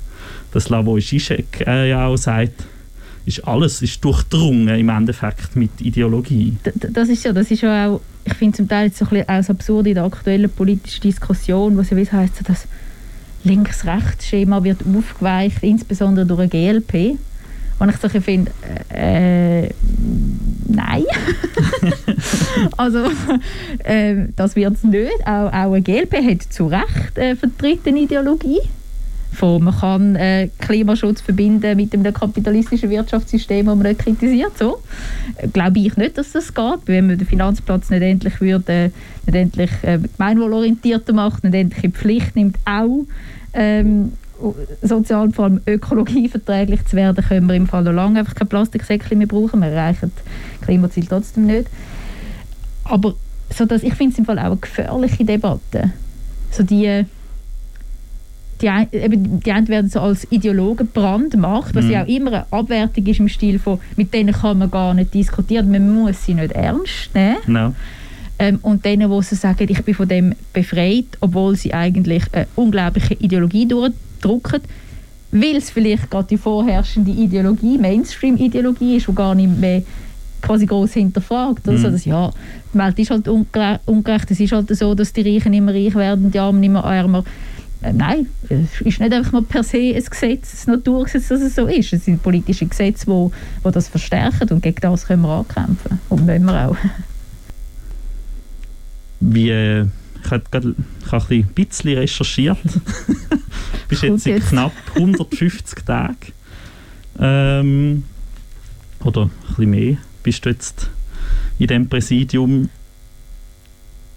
[0.52, 2.64] das Slavoj Žižek äh, ja auch sagt,
[3.26, 6.56] ist alles ist durchdrungen im Endeffekt mit Ideologie.
[6.74, 9.50] das ist ja, das ist ja auch, ich finde zum Teil so ein bisschen als
[9.50, 12.66] absurd in der aktuellen politischen Diskussion, was ja wie heißt so das
[13.44, 17.18] Links-Rechts-Schema wird aufgeweicht, insbesondere durch eine GLP.
[17.78, 18.50] Und ich so finde,
[18.90, 19.70] äh,
[20.68, 21.04] nein.
[22.76, 23.06] also,
[23.84, 25.26] äh, das wird es nicht.
[25.26, 28.60] Auch, auch eine GLP hat zu Recht äh, vertreten Ideologie
[29.32, 34.58] von man kann äh, Klimaschutz verbinden mit dem kapitalistischen Wirtschaftssystem, das man nicht kritisiert.
[34.58, 34.80] So.
[35.52, 36.80] Glaube ich nicht, dass das geht.
[36.86, 38.90] Wenn man den Finanzplatz nicht endlich, würde, äh,
[39.26, 43.06] nicht endlich äh, gemeinwohlorientierter macht, nicht endlich in Pflicht nimmt, auch
[43.52, 44.12] ähm,
[44.82, 49.18] sozial vor allem ökologieverträglich zu werden, können wir im Fall noch lange einfach kein Plastiksäckchen
[49.18, 49.60] mehr brauchen.
[49.60, 51.68] Wir erreichen das Klimaziel trotzdem nicht.
[52.84, 53.14] Aber
[53.54, 55.92] so dass, ich finde es im Fall auch eine gefährliche Debatte.
[56.50, 57.04] So die
[58.60, 61.90] die, eben, die einen werden so als Ideologen brandmacht, was mhm.
[61.90, 65.14] ja auch immer eine Abwertung ist im Stil von, mit denen kann man gar nicht
[65.14, 67.36] diskutieren, man muss sie nicht ernst nehmen.
[67.46, 67.74] No.
[68.38, 72.46] Ähm, und denen, die so sagen, ich bin von dem befreit, obwohl sie eigentlich eine
[72.56, 74.62] unglaubliche Ideologie durchdrücken,
[75.32, 79.82] weil es vielleicht gerade die vorherrschende Ideologie, Mainstream-Ideologie ist, die gar nicht mehr
[80.40, 81.68] quasi groß hinterfragt.
[81.68, 81.92] Also, mhm.
[81.92, 82.30] dass, ja,
[82.72, 86.26] die Welt ist halt ungerecht, es ist halt so, dass die Reichen immer reich werden
[86.26, 87.24] und die Armen immer ärmer.
[87.82, 91.54] Äh, nein, es ist nicht einfach mal per se ein Gesetz, ein Naturgesetz, dass es
[91.54, 91.92] so ist.
[91.92, 95.98] Es sind politische Gesetze, die wo, wo das verstärken und gegen das können wir ankämpfen.
[96.08, 96.76] Und wollen wir auch.
[99.20, 99.86] Wie, äh,
[100.22, 100.74] ich habe gerade
[101.10, 102.58] ein bisschen recherchiert.
[102.64, 102.78] du
[103.88, 106.16] bist jetzt in knapp 150 Tagen
[107.18, 108.04] ähm,
[109.04, 110.90] oder ein bisschen mehr bist du jetzt
[111.58, 112.68] in diesem Präsidium.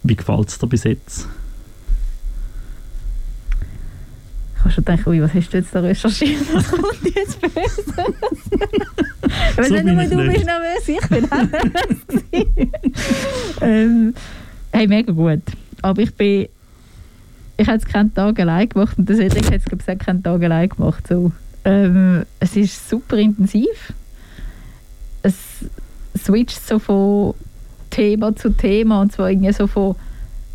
[0.03, 1.27] Wie gefällt es dir bis jetzt?
[4.63, 6.55] Ich habe schon gedacht, ui, was hast du jetzt da recherchiert?
[6.55, 7.53] Was kommt jetzt böse?
[9.57, 10.33] Weil so nicht nur du nicht.
[10.33, 12.67] bist nervös, ich bin nervös.
[13.61, 14.13] ähm,
[14.71, 15.41] hey, mega gut.
[15.81, 16.47] Aber ich bin...
[17.57, 20.23] Ich habe jetzt keinen Tag allein gemacht und das hätte ich jetzt glaube ich keinen
[20.23, 21.07] Tag allein gemacht.
[21.07, 21.33] So.
[21.65, 23.91] Ähm, es ist super intensiv.
[25.23, 25.35] Es
[26.17, 27.33] switcht so von
[27.89, 29.95] Thema zu Thema und zwar irgendwie so von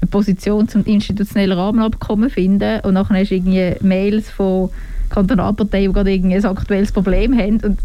[0.01, 4.71] eine Position zum institutionellen Rahmenabkommen finden und nachher hast du irgendwie Mails von
[5.11, 7.79] Kantonalparteien, die gerade irgendwie ein aktuelles Problem haben und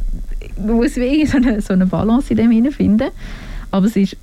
[0.58, 3.10] man muss irgendwie so eine, so eine Balance in dem finden.
[3.72, 4.18] Aber es ist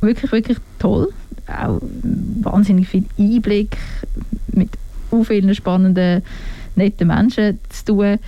[0.00, 1.12] wirklich, wirklich toll.
[1.46, 1.80] Auch
[2.42, 3.76] wahnsinnig viel Einblick
[4.52, 4.70] mit
[5.24, 6.22] vielen spannenden,
[6.74, 8.18] netten Menschen zu tun.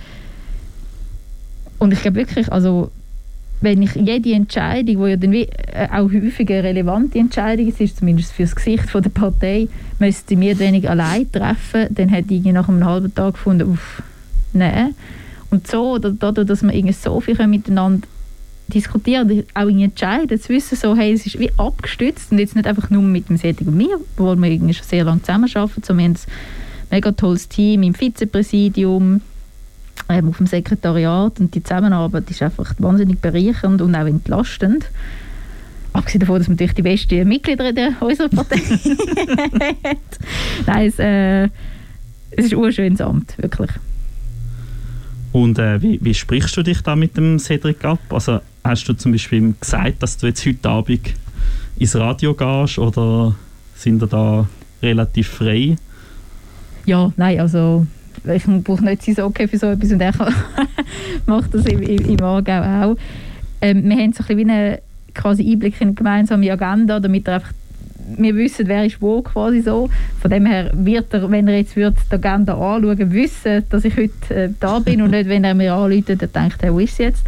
[1.77, 2.91] Und ich glaube wirklich, also
[3.61, 7.97] wenn ich jede Entscheidung, die ja dann wie, äh, auch häufig eine relevante Entscheidung ist,
[7.97, 9.67] zumindest für das Gesicht von der Partei,
[9.99, 14.01] müsste mir wenig allein treffen, dann hätte ich nach einem halben Tag gefunden, uff,
[14.53, 14.95] nein.
[15.51, 18.07] Und so, dadurch, dass wir irgendwie so viel miteinander
[18.67, 22.89] diskutieren, auch entscheiden, zu wissen, so, hey, es ist wie abgestützt und jetzt nicht einfach
[22.89, 26.05] nur mit dem Sättig und mir, wo wir irgendwie schon sehr lange zusammenarbeiten, sondern wir
[26.05, 29.21] haben ein mega tolles Team im Vizepräsidium,
[30.07, 34.89] auf dem Sekretariat und die Zusammenarbeit ist einfach wahnsinnig bereichernd und auch entlastend.
[35.93, 38.57] Abgesehen davon, dass wir natürlich die besten Mitglieder in unserer Partei
[39.83, 39.97] hat.
[40.65, 41.43] Nein, es, äh,
[42.31, 43.71] es ist ein schönes Amt, wirklich.
[45.31, 47.99] Und äh, wie, wie, sprichst du dich da mit dem Cedric ab?
[48.09, 51.13] Also hast du zum Beispiel gesagt, dass du jetzt heute Abend
[51.77, 53.35] ins Radio gehst oder
[53.75, 54.47] sind ihr da
[54.81, 55.75] relativ frei?
[56.85, 57.85] Ja, nein, also
[58.25, 60.13] ich brauche nicht sein Okay für so etwas und er
[61.25, 62.97] macht das im, im, im Aargau auch.
[63.61, 64.77] Ähm, wir haben so ein bisschen wie einen
[65.13, 67.53] quasi Einblick in eine gemeinsame Agenda, damit er einfach
[68.17, 69.89] wir wissen, wer ist wo quasi so.
[70.21, 73.95] Von dem her wird er, wenn er jetzt wird die Agenda anschauen, wissen, dass ich
[73.95, 76.97] heute äh, da bin und nicht, wenn er mir anruft, dann denkt er, wo ist
[76.97, 77.23] jetzt?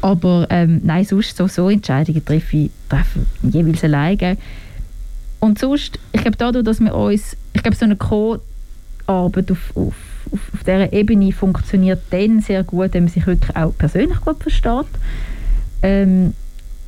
[0.00, 4.36] Aber ähm, nein, sonst so, so Entscheidungen treffe ich treffe jeweils alleine.
[5.40, 9.94] Und sonst, ich glaube dadurch, dass wir uns, ich glaube so eine Co-Arbeit auf, auf
[10.34, 14.42] auf, auf dieser Ebene funktioniert dann sehr gut, wenn man sich wirklich auch persönlich gut
[14.42, 14.86] versteht.
[15.82, 16.34] Ähm,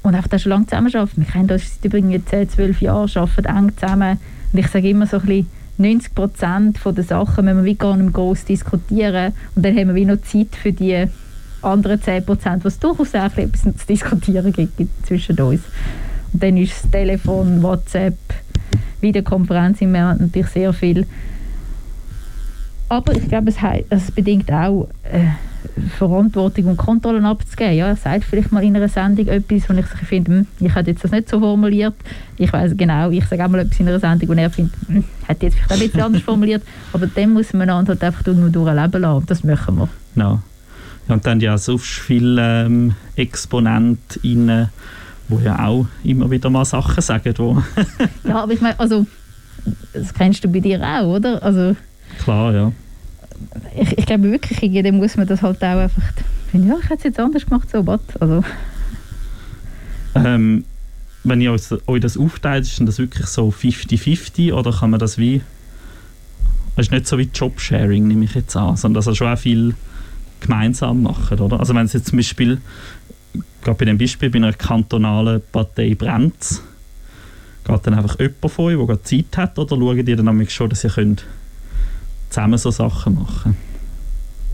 [0.03, 1.17] und einfach da schon lange zusammenarbeiten.
[1.17, 4.19] Wir kennen das seit übrigens 10, 12 Jahren, arbeiten eng zusammen.
[4.53, 7.97] Und ich sage immer so ein bisschen, 90 Prozent der Sachen müssen wir wie gar
[7.97, 9.33] nicht groß diskutieren.
[9.55, 11.07] Und dann haben wir wie noch Zeit für die
[11.63, 15.63] anderen 10 Prozent, was durchaus auch etwas zu diskutieren gibt zwischen uns.
[16.33, 18.17] Und dann ist das Telefon, WhatsApp,
[19.01, 21.07] Videokonferenz im natürlich sehr viel.
[22.89, 23.57] Aber ich glaube, es,
[23.91, 25.27] es bedingt auch äh,
[25.99, 27.75] Verantwortung und Kontrollen abzugeben.
[27.75, 30.91] Ja, er sagt vielleicht mal in einer Sendung etwas, wo ich finde, hm, ich hätte
[30.91, 31.95] jetzt das nicht so formuliert.
[32.39, 35.05] Ich weiß genau, ich sage auch mal etwas in einer Sendung und er findet, hm,
[35.27, 36.63] hätte jetzt vielleicht ein bisschen anders formuliert.
[36.93, 39.27] Aber dann muss man halt einfach nur durchleben lassen.
[39.27, 39.89] Das machen wir.
[40.15, 40.41] Ja
[41.09, 44.69] und dann ja so viele ähm, Exponenten,
[45.29, 47.35] die ja auch immer wieder mal Sachen sagen.
[47.37, 47.63] Wo
[48.29, 49.07] ja, aber ich meine, also,
[49.93, 51.43] das kennst du bei dir auch, oder?
[51.43, 51.77] Also,
[52.19, 52.73] Klar, ja.
[53.79, 56.03] Ich, ich glaube wirklich, irgendwie muss man das halt auch einfach.
[56.53, 58.01] Ja, ich hätte es jetzt anders gemacht, so was.
[58.21, 58.43] Also.
[60.15, 60.65] Ähm,
[61.25, 65.43] wenn ihr euch das aufteilt, ist das wirklich so 50-50 oder kann man das wie.
[66.77, 69.39] Es ist nicht so wie Jobsharing, nehme ich jetzt an, sondern dass ihr schon auch
[69.39, 69.75] viel
[70.41, 71.59] gemeinsam macht, oder?
[71.59, 72.61] Also wenn es jetzt zum Beispiel,
[73.63, 76.61] gerade bei dem Beispiel bei einer kantonalen Partei brennt,
[77.65, 80.85] geht dann einfach jemand von euch, der Zeit hat, oder schaut ihr dann schon, dass
[80.85, 81.25] ihr könnt
[82.31, 83.57] zusammen so Sachen machen?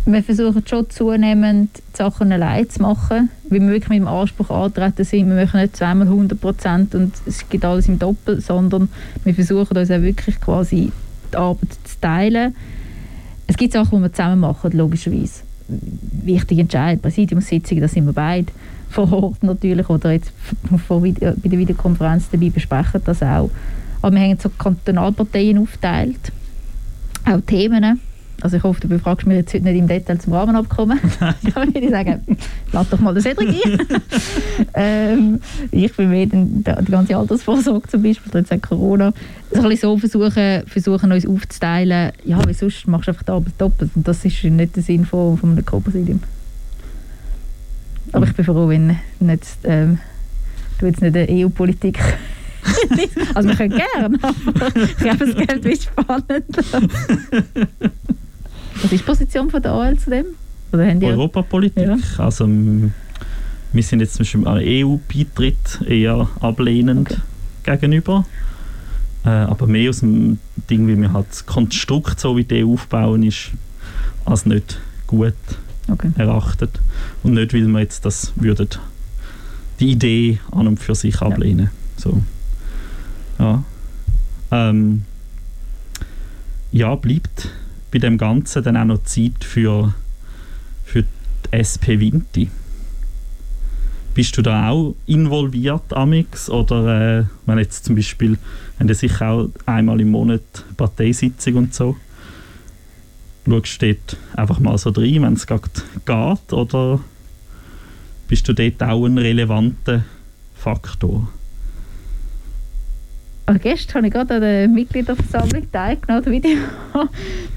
[0.04, 4.50] Wir versuchen schon zunehmend die Sachen allein zu machen, weil wir wirklich mit dem Anspruch
[4.50, 8.88] antreten sind, wir machen nicht zweimal 100 Prozent und es gibt alles im Doppel, sondern
[9.22, 10.90] wir versuchen uns auch wirklich quasi
[11.32, 12.56] die Arbeit zu teilen.
[13.46, 15.42] Es gibt Sachen, die wir zusammen machen, logischerweise.
[15.68, 18.46] Wichtige Entscheidungen, Präsidiumssitzungen, da sind wir beide
[18.90, 20.32] vor Ort natürlich oder jetzt
[20.88, 23.50] vor, bei der Videokonferenz dabei besprechen das auch.
[24.02, 26.32] Aber wir haben so Kantonalparteien aufgeteilt
[27.24, 28.00] auch Themen.
[28.42, 30.98] Also ich hoffe, du befragst mich jetzt heute nicht im Detail zum Rahmenabkommen.
[31.20, 32.22] da würde ich sagen,
[32.72, 33.78] lass doch mal den Cedric ein.
[34.74, 39.12] ähm, ich bin mehr den, die ganze Altersvorsorge zum Beispiel, jetzt Corona.
[39.52, 43.54] So, ein so versuchen, versuchen uns aufzuteilen, ja, weil sonst machst du einfach die Arbeit
[43.58, 46.20] doppelt und das ist nicht der Sinn von, von einem Co-Präsidium.
[48.10, 49.98] Aber ich bin froh, wenn nicht, ähm,
[50.78, 52.00] du jetzt nicht eine EU-Politik
[53.34, 56.44] also wir können gerne, aber ich glaube, es geht wie spannend.
[58.74, 60.26] Was ist die Position von der AL zu dem?
[60.72, 61.86] Europapolitik?
[61.86, 61.96] Ja.
[62.18, 67.78] Also wir sind jetzt zum Beispiel am EU-Beitritt eher ablehnend okay.
[67.78, 68.26] gegenüber.
[69.24, 72.74] Äh, aber mehr aus dem Ding, wie wir halt das Konstrukt, so wie die EU
[72.74, 73.52] aufbauen, ist
[74.24, 75.34] als nicht gut
[75.90, 76.10] okay.
[76.16, 76.80] erachtet.
[77.22, 78.68] Und nicht, weil wir jetzt das würden,
[79.80, 81.66] die Idee an und für sich ablehnen.
[81.66, 82.02] Ja.
[82.02, 82.22] So.
[83.42, 83.64] Ja.
[84.52, 85.02] Ähm,
[86.70, 87.48] ja, bleibt
[87.90, 89.94] bei dem Ganzen dann auch noch Zeit für,
[90.84, 91.08] für die
[91.58, 92.50] SP Vinti.
[94.14, 96.48] Bist du da auch involviert, Amix?
[96.48, 98.38] Oder äh, wenn jetzt zum Beispiel,
[98.78, 101.96] haben ja sicher auch einmal im Monat Parteisitzung und so.
[103.48, 103.96] Schaust du
[104.36, 105.68] einfach mal so rein, wenn es gerade
[106.06, 106.52] geht?
[106.52, 107.00] Oder
[108.28, 110.04] bist du dort auch ein relevanter
[110.54, 111.28] Faktor?
[113.52, 116.32] Also gestern habe ich gerade an der Mitgliederversammlung teilgenommen, der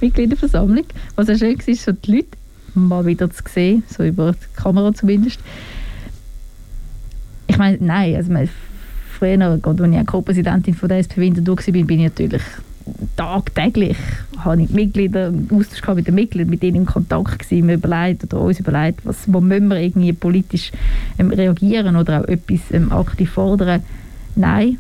[0.01, 0.83] Video-Mitgliederversammlung.
[1.15, 2.27] Was auch schön war, so die Leute
[2.73, 5.39] mal wieder zu sehen, so über die Kamera zumindest.
[7.47, 8.49] Ich meine, nein, also meine,
[9.17, 12.41] früher, als ich Co-Präsidentin von der SP Winterthur war, bin ich natürlich
[13.15, 13.95] tagtäglich
[14.39, 18.41] habe ich Mitglieder Austausch mit den Mitgliedern, mit denen in Kontakt gewesen, wir überlegt oder
[18.41, 20.73] uns überlegt, was, wo müssen wir irgendwie politisch
[21.17, 23.81] ähm, reagieren oder auch etwas ähm, aktiv fordern.
[24.35, 24.77] Nein,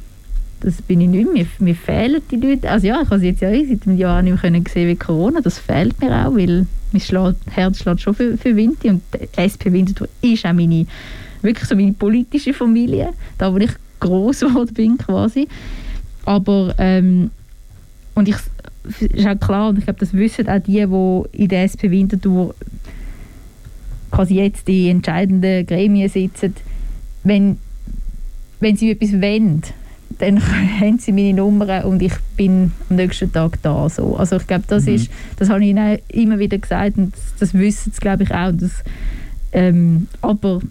[0.65, 1.45] das bin ich nicht mehr.
[1.59, 2.69] Mir, fehlen die Leute.
[2.69, 5.39] Also ja, ich habe es jetzt ja seit einem Jahr nicht mehr gesehen wie Corona.
[5.39, 9.71] Das fehlt mir auch, weil mein Herz schlägt schon für, für Winter und die SP
[9.71, 10.87] Winterthur ist auch meine,
[11.41, 15.47] wirklich so meine politische Familie, da wo ich groß geworden bin quasi.
[16.25, 17.29] Aber ähm,
[18.15, 18.37] und ich
[18.99, 22.55] ist auch klar, und ich glaube, das wissen auch die, die in der SP Winterthur
[24.09, 26.55] quasi jetzt die entscheidenden Gremien sitzen,
[27.23, 27.57] wenn,
[28.59, 29.61] wenn sie etwas wollen,
[30.19, 30.41] dann
[30.79, 33.89] haben sie meine Nummer und ich bin am nächsten Tag da.
[33.89, 34.15] So.
[34.15, 34.95] Also ich glaube, das mhm.
[34.95, 38.31] ist, das habe ich ihnen immer wieder gesagt und das, das wissen sie, glaube ich,
[38.31, 38.51] auch.
[38.53, 38.71] Das,
[39.51, 40.61] ähm, aber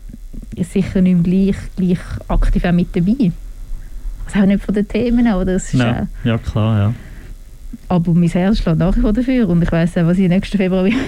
[0.62, 3.33] sicher nicht gleich, gleich aktiv auch mit dabei.
[4.26, 5.44] Also auch nicht von den Themen, oder?
[5.44, 6.94] Das ist, ja, äh, ja, klar, ja.
[7.88, 10.57] Aber mein Herz schlägt nach wie vor dafür und ich weiss auch, was ich nächsten
[10.57, 10.98] Februar wieder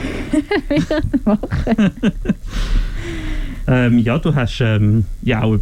[1.25, 1.91] machen
[3.67, 5.57] ähm, Ja, du hast ähm, ja auch,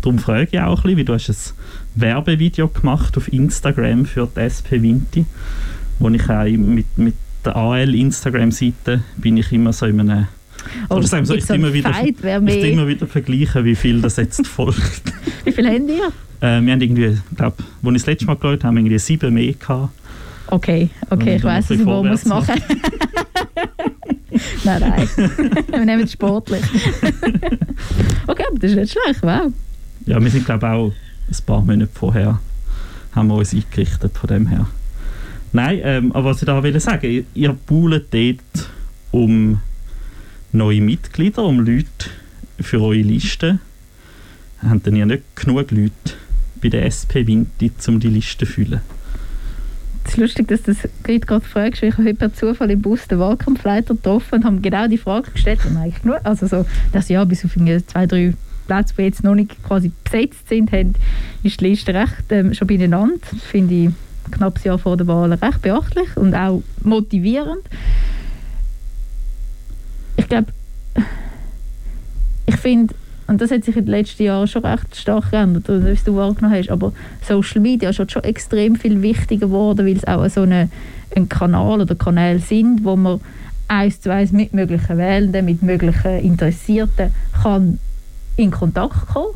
[0.00, 4.28] darum frage ich auch ein bisschen, wie du hast ein Werbevideo gemacht auf Instagram für
[4.34, 5.26] die SP Vinti,
[5.98, 10.26] wo ich auch mit, mit der AL Instagram-Seite bin ich immer so in einem
[10.88, 14.46] Oh, sagen so, ich immer wieder, Fight, ich immer wieder vergleichen, wie viel das jetzt
[14.46, 15.02] folgt.
[15.44, 16.08] wie viel haben wir?
[16.40, 18.80] Äh, wir haben irgendwie, ich glaube, als ich das letzte Mal geschaut habe, haben wir
[18.80, 19.92] irgendwie sieben mehr gehabt.
[20.50, 22.54] Okay, okay, ich weiß, was ich wo muss machen.
[24.64, 25.08] nein, nein.
[25.68, 26.62] wir nehmen es sportlich.
[28.26, 29.52] okay, aber das ist nicht schlecht, wow.
[30.06, 30.92] Ja, wir sind glaube ich auch
[31.28, 32.40] ein paar Monate vorher
[33.14, 34.66] haben wir uns eingerichtet von dem her.
[35.52, 38.68] Nein, ähm, aber was ich da will sagen, ihr, ihr poolt dort
[39.10, 39.60] um
[40.52, 42.10] neue Mitglieder, um Leute
[42.60, 43.58] für eure Liste.
[44.62, 45.92] Habt ihr nicht genug Leute
[46.60, 48.80] bei der SP Vinti, um die Liste zu füllen?
[50.08, 50.88] Es ist lustig, dass du das
[51.26, 54.88] gerade fragst, weil ich habe per Zufall im Bus den Wahlkampfleiter getroffen und haben genau
[54.88, 55.60] die Frage gestellt.
[55.68, 58.32] Und eigentlich nur, also so, dass ja, bis auf zwei, drei
[58.66, 60.94] Plätze, die jetzt noch nicht quasi besetzt sind, haben,
[61.42, 63.16] ist die Liste recht ähm, schon beieinander.
[63.30, 63.96] Das finde ich ein
[64.30, 67.60] knappes Jahr vor der Wahl recht beachtlich und auch motivierend.
[70.16, 70.52] Ich glaube,
[72.46, 72.94] ich finde,
[73.28, 76.56] und das hat sich in den letzten Jahren schon recht stark geändert, wie du wahrgenommen
[76.56, 76.70] hast.
[76.70, 80.70] Aber Social Media ist schon extrem viel wichtiger geworden, weil es auch so eine,
[81.14, 83.20] ein Kanal oder Kanäle sind, wo man
[83.68, 87.12] eins zu eins mit möglichen Wählenden, mit möglichen Interessierten
[87.42, 87.78] kann
[88.36, 89.34] in Kontakt kommen.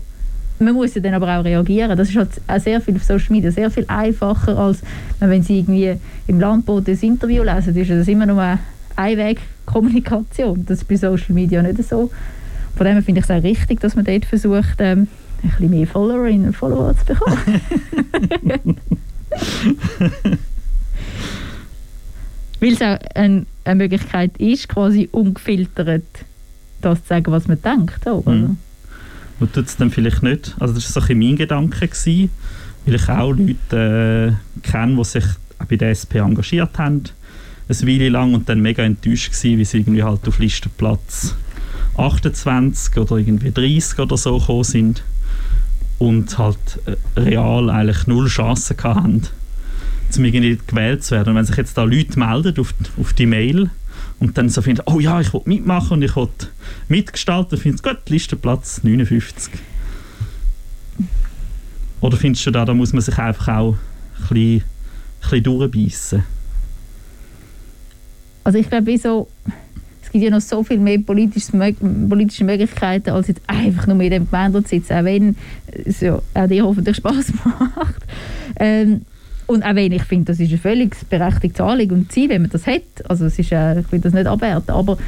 [0.59, 1.99] Man muss ja dann aber auch reagieren.
[1.99, 4.81] Das ist halt sehr viel auf Social Media, sehr viel einfacher, als
[5.21, 5.97] wenn Sie irgendwie
[6.29, 8.59] im Landboot ein Interview lesen, ist das immer nur eine
[8.97, 10.65] Einwegkommunikation.
[10.67, 12.11] Das ist bei Social Media nicht so.
[12.77, 15.09] Von dem finde ich es auch richtig, dass man dort versucht, ähm,
[15.43, 17.61] ein bisschen mehr Followerinnen und Follower zu bekommen.
[22.61, 26.05] Weil es auch ein, eine Möglichkeit ist, quasi ungefiltert
[26.81, 28.07] das zu sagen, was man denkt.
[28.07, 28.57] Auch, mhm.
[29.41, 32.31] Und tut es dann vielleicht nicht, also das war so ein mein Gedanke, gewesen,
[32.85, 35.25] weil ich auch Leute äh, kenne, die sich
[35.69, 37.03] bei der SP engagiert haben,
[37.69, 41.35] eine Weile lang und dann mega enttäuscht waren, wie sie irgendwie halt auf Listenplatz
[41.97, 45.03] 28 oder irgendwie 30 oder so gekommen sind
[45.99, 49.23] und halt äh, real eigentlich null Chancen hatten,
[50.17, 51.31] um irgendwie gewählt zu werden.
[51.31, 53.71] Und wenn sich jetzt da Leute melden auf, auf die Mail
[54.19, 56.29] und dann so finden, oh ja, ich will mitmachen und ich will
[56.89, 59.53] mitgestalten, finde ich gut, Listenplatz 59.
[62.01, 64.63] Oder findest du da, da muss man sich einfach auch ein bisschen, ein
[65.21, 66.25] bisschen durchbeissen?
[68.45, 69.29] Also ich glaube, so
[70.13, 71.53] gibt ja noch so viel mehr politische,
[72.09, 75.37] politische Möglichkeiten, als jetzt einfach nur mit dem Gemeinde zu sitzen, auch wenn
[75.85, 78.03] es ja auch dir hoffentlich Spass macht.
[78.57, 79.03] Ähm,
[79.47, 82.51] und auch wenn ich finde, das ist eine völlig berechtigte Anliegen und Ziel, wenn man
[82.51, 82.83] das hat.
[83.09, 84.99] Also es ist, äh, ich will das nicht abwerten, aber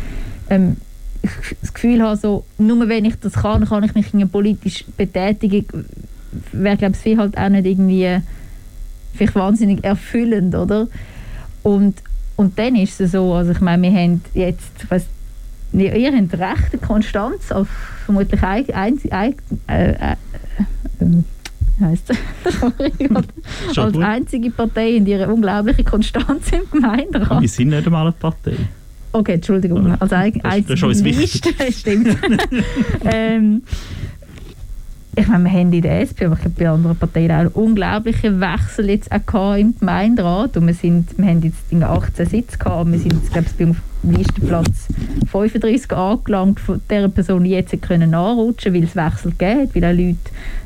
[0.51, 0.77] ähm,
[1.23, 1.31] ich
[1.61, 5.67] das Gefühl habe, so, nur wenn ich das kann, kann ich mich politisch betätigen.
[6.53, 8.19] Wäre, glaube ich, halt auch nicht irgendwie
[9.15, 10.89] vielleicht wahnsinnig erfüllend, oder?
[11.63, 11.95] Und
[12.37, 15.07] und dann ist es so, also ich meine, wir haben jetzt, ich weiss,
[15.73, 17.69] ihr habt recht, Konstanz als
[18.05, 19.35] vermutlich ein, ein, ein,
[19.69, 20.17] äh, äh,
[21.01, 21.25] ähm,
[21.81, 22.13] heisst
[23.77, 27.41] als einzige Partei in ihrer unglaublichen Konstanz im Gemeinderat.
[27.41, 28.57] Wir sind nicht einmal eine Partei.
[29.13, 32.17] Okay, Entschuldigung, als ein, das, das ist Liste, stimmt.
[33.05, 33.63] ähm,
[35.17, 37.49] ich meine, wir haben in der SP, aber ich habe bei anderen Parteien auch einen
[37.49, 42.91] unglaublichen Wechsel jetzt auch im Gemeinderat und wir, sind, wir haben jetzt 18 Sitze gehabt,
[42.91, 43.77] wir sind jetzt, glaube ich, beim
[44.17, 44.89] Listenplatz
[45.31, 50.19] 35 angelangt von der Person, jetzt können nachrutschen weil es Wechsel gegeben weil auch Leute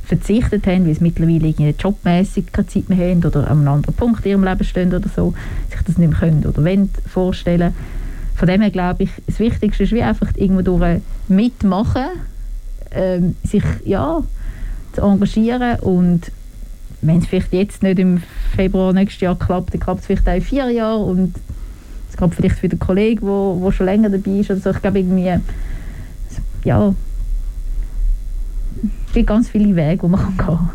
[0.04, 3.94] verzichtet haben, weil sie mittlerweile irgendwie jobmäßig keine Zeit mehr haben oder an einem anderen
[3.94, 5.34] Punkt in ihrem Leben stehen oder so,
[5.70, 7.74] sich das nicht mehr können oder wollen vorstellen.
[8.34, 12.06] Von dem her glaube ich, das Wichtigste ist wie einfach irgendwo durch mitmachen,
[12.92, 14.22] ähm, sich ja
[14.98, 16.32] zu engagieren und
[17.00, 18.22] wenn es vielleicht jetzt nicht im
[18.54, 21.34] Februar nächstes Jahr klappt, dann klappt es vielleicht auch in vier Jahren und
[22.10, 24.70] es klappt vielleicht wieder ein Kollege, der wo, wo schon länger dabei ist oder so.
[24.70, 25.32] Ich glaube irgendwie,
[26.64, 26.94] ja,
[29.06, 30.70] es gibt ganz viele Wege, die man gehen kann.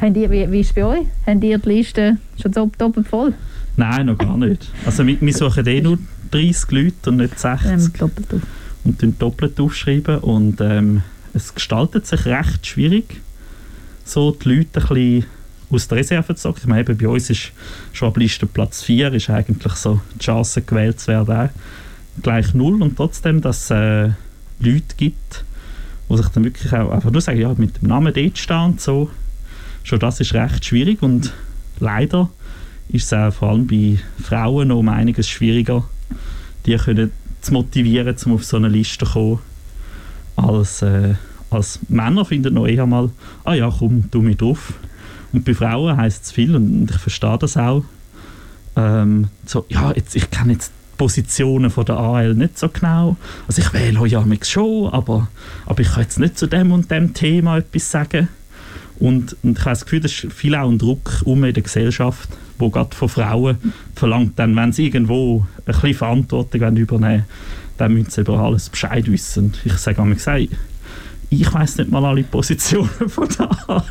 [0.00, 1.06] Habt ihr, wie, wie ist es bei euch?
[1.26, 3.34] Habt ihr die Liste schon doppelt voll?
[3.76, 4.70] Nein, noch gar nicht.
[4.86, 5.98] Also wir, wir suchen eh nur
[6.30, 7.70] 30 Leute und nicht 60.
[7.70, 8.40] Ähm, doppelt auf.
[8.84, 11.02] Und doppelt aufschreiben und ähm,
[11.34, 13.20] es gestaltet sich recht schwierig,
[14.04, 15.24] so die Leute ein bisschen
[15.70, 16.56] aus der Reserve zu sagen.
[16.58, 17.52] Ich meine, bei uns ist
[17.92, 21.50] schon ab Liste Platz 4 ist eigentlich so die Chance gewählt zu werden
[22.22, 22.82] gleich null.
[22.82, 24.10] Und trotzdem, dass es äh,
[24.58, 25.44] Leute gibt,
[26.08, 29.10] die sich dann wirklich auch einfach nur sagen, ja, mit dem Namen dort stehen so,
[29.84, 31.02] schon das ist recht schwierig.
[31.02, 31.32] Und
[31.78, 32.28] leider
[32.88, 35.88] ist es auch vor allem bei Frauen noch um einiges schwieriger,
[36.66, 39.49] die können zu motivieren, um auf so eine Liste zu kommen
[40.40, 41.14] als, äh,
[41.50, 43.10] als Männer finden noch eher mal,
[43.44, 44.74] ah ja, komm, tu mich drauf.
[45.32, 47.84] Und bei Frauen heisst es viel, und ich verstehe das auch,
[48.76, 53.16] ähm, so, ja, jetzt, ich kenne jetzt die Positionen von der AL nicht so genau.
[53.46, 55.28] Also ich wähle ja schon, aber,
[55.66, 58.28] aber ich kann jetzt nicht zu dem und dem Thema etwas sagen.
[58.98, 61.62] Und, und ich habe das Gefühl, das ist viel auch ein Druck um in der
[61.62, 62.28] Gesellschaft,
[62.58, 63.56] wo gerade von Frauen
[63.94, 67.24] verlangt, dann, wenn sie irgendwo ein bisschen Verantwortung übernehmen wollen,
[67.80, 69.54] dann müssen sie über alles Bescheid wissen.
[69.64, 70.48] Ich sage einmal gesagt,
[71.30, 73.84] ich weiß nicht mal alle Positionen von da.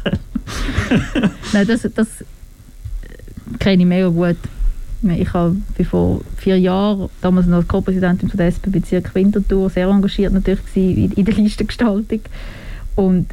[1.54, 2.08] Nein, das, das
[3.58, 4.38] kenne ich mega gut.
[5.02, 5.56] Ich habe
[5.90, 11.34] vor vier Jahren, damals noch Co-Präsidentin der SP-Bezirk Winterthur, sehr engagiert natürlich in, in der
[11.36, 12.20] Listengestaltung.
[12.96, 13.28] Und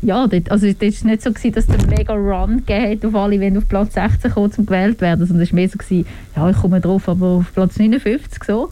[0.00, 3.40] ja, dort, also dort war nicht so, gewesen, dass der mega Run gegeben auf alle,
[3.40, 5.26] wenn auf Platz 16 kommt, zum gewählt werden.
[5.26, 6.06] Sondern es war mehr so, gewesen,
[6.36, 8.70] ja, ich komme drauf, aber auf Platz 59 so.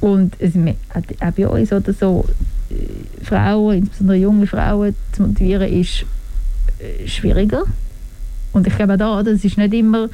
[0.00, 2.26] Und es, auch bei uns oder so,
[2.70, 6.04] äh, Frauen, insbesondere junge Frauen, zu motivieren, ist
[6.78, 7.62] äh, schwieriger.
[8.52, 10.08] Und ich glaube auch da, das ist nicht immer,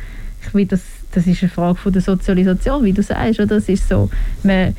[0.45, 0.80] ich will das,
[1.12, 3.57] das ist eine Frage von der Sozialisation, wie du sagst, oder?
[3.57, 4.11] Das ist so,
[4.43, 4.74] man,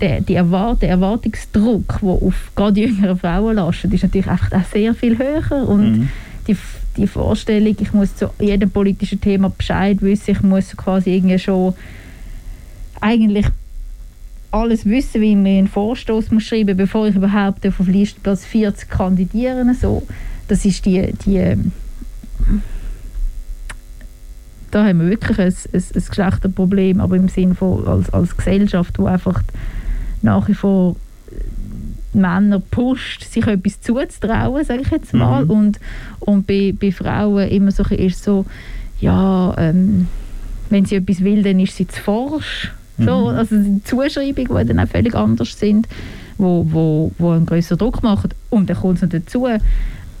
[0.00, 4.64] der, die Erwart der Erwartungsdruck, der auf gerade jüngere Frauen lastet, ist natürlich einfach auch
[4.72, 6.08] sehr viel höher und mhm.
[6.46, 6.56] die,
[6.96, 11.74] die Vorstellung, ich muss zu jedem politischen Thema Bescheid wissen, ich muss quasi irgendwie schon
[13.00, 13.46] eigentlich
[14.50, 19.74] alles wissen, wie man einen Vorstoß muss schreiben bevor ich überhaupt auf Listenplatz 40 kandidieren
[19.74, 20.06] so
[20.48, 21.56] Das ist die, die
[24.70, 28.98] da haben wir wirklich ein, ein, ein Geschlechterproblem, aber im Sinne von als, als Gesellschaft,
[28.98, 29.42] wo einfach
[30.22, 30.96] nach wie vor
[32.12, 35.44] Männer pusht, sich etwas zuzutrauen, sage ich jetzt mal.
[35.44, 35.50] Mhm.
[35.50, 35.80] Und,
[36.20, 38.44] und bei, bei Frauen immer so ist so,
[39.00, 40.08] ja, ähm,
[40.70, 42.72] wenn sie etwas will, dann ist sie zu forsch.
[42.98, 43.36] So, mhm.
[43.36, 45.86] Also die Zuschreibungen, die dann auch völlig anders sind,
[46.38, 48.30] wo, wo, wo einen größeren Druck machen.
[48.50, 49.60] Und dann kommt es dazu, auch,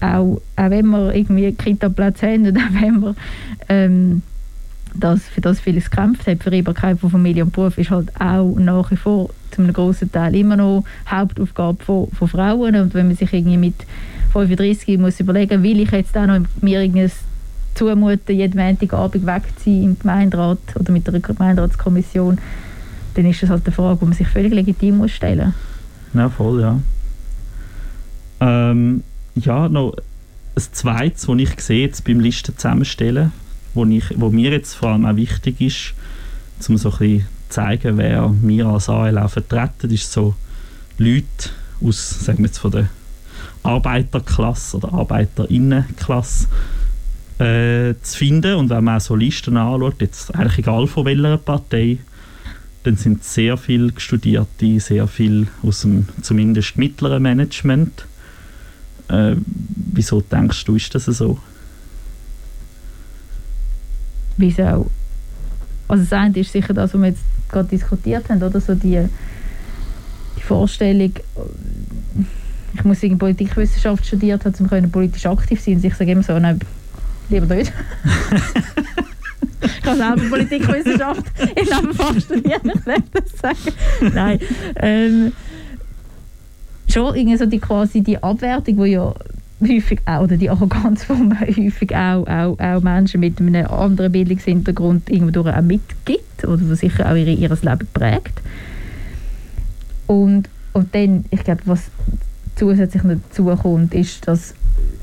[0.00, 3.14] auch wenn wir irgendwie Kita-Platz haben und auch wenn wir
[3.68, 4.22] ähm,
[4.94, 8.90] das, für das vieles gekämpft hat, Vereinbarkeit von Familie und Beruf ist halt auch nach
[8.90, 13.16] wie vor zu einem grossen Teil immer noch Hauptaufgabe von, von Frauen und wenn man
[13.16, 13.74] sich irgendwie mit
[14.32, 17.10] 35 muss überlegen, will ich jetzt auch noch mir irgendein
[17.74, 22.38] zumuten, jeden Montagabend wegziehen im Gemeinderat oder mit der Gemeinderatskommission,
[23.16, 25.54] dann ist das halt eine Frage, die man sich völlig legitim muss stellen
[26.12, 26.78] Ja, voll, ja.
[28.40, 29.02] Ähm,
[29.34, 29.94] ja, noch
[30.54, 33.32] ein zweites, was ich sehe jetzt beim Listen zusammenstellen,
[33.74, 35.94] wo, ich, wo mir jetzt vor allem auch wichtig ist,
[36.68, 40.34] um so ein bisschen zeigen, wer wir als AL auch vertreten, ist so
[40.98, 41.50] Leute
[41.82, 42.88] aus, sagen wir jetzt von der
[43.62, 46.48] Arbeiterklasse oder Arbeiterinnenklasse
[47.38, 48.54] äh, zu finden.
[48.54, 51.98] Und wenn man so Listen anschaut, jetzt eigentlich egal von welcher Partei,
[52.86, 58.06] dann sind sehr viele Studierte, sehr viel aus dem zumindest mittleren Management.
[59.08, 59.34] Äh,
[59.92, 61.38] wieso denkst du, ist das so?
[64.36, 64.88] Wieso?
[65.88, 69.08] Also das eine ist sicher das, was wir jetzt gerade diskutiert haben, oder so die
[70.40, 71.12] Vorstellung,
[72.74, 75.76] ich muss in Politikwissenschaft studiert haben, um können politisch aktiv sein.
[75.76, 76.60] Und ich sage immer so, nein,
[77.30, 77.72] lieber nicht.
[79.60, 84.14] ich habe selber Politikwissenschaft in Nebenfach studiert, ich werde das sagen.
[84.14, 84.38] Nein.
[84.76, 85.32] Ähm,
[86.88, 89.14] schon irgendwie so die, quasi die Abwertung, die ja
[89.60, 95.10] häufig auch, oder die Arroganz, man häufig auch, auch, auch Menschen mit einem anderen Bildungshintergrund
[95.10, 98.40] irgendwo auch mitgibt oder die sicher auch ihre, ihr Leben prägt.
[100.06, 101.90] Und, und dann, ich glaube, was
[102.56, 104.54] zusätzlich dazu kommt, ist, dass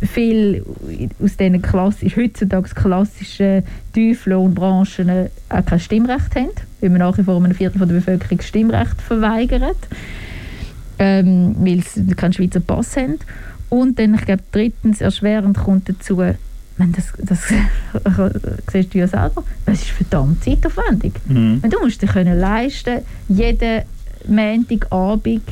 [0.01, 0.63] viel
[1.23, 6.49] aus diesen klassisch, heutzutage klassischen Tieflohnbranchen auch kein Stimmrecht haben,
[6.81, 9.77] weil man nach wie vor einem Viertel der Bevölkerung das Stimmrecht verweigert,
[10.99, 13.19] ähm, weil sie keinen Schweizer Pass haben.
[13.69, 17.47] Und dann, ich glaube, drittens erschwerend kommt dazu, wenn das, das
[18.71, 21.13] siehst du ja selber, es ist verdammt zeitaufwendig.
[21.27, 21.61] Mhm.
[21.69, 22.99] Du musst dir können leisten,
[23.29, 23.83] jeden
[24.27, 25.43] Montagabend,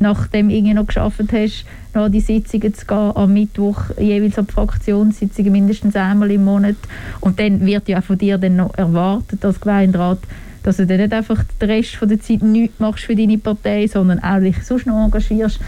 [0.00, 4.46] nachdem du noch geschafft hast, noch an die Sitzungen zu gehen, am Mittwoch jeweils an
[4.46, 6.76] Fraktionssitzungen mindestens einmal im Monat.
[7.20, 10.18] Und dann wird ja auch von dir dann noch erwartet als Gemeinderat,
[10.62, 13.86] dass du dann nicht einfach den Rest von der Zeit nichts machst für deine Partei,
[13.86, 15.60] sondern auch dich sonst noch engagierst.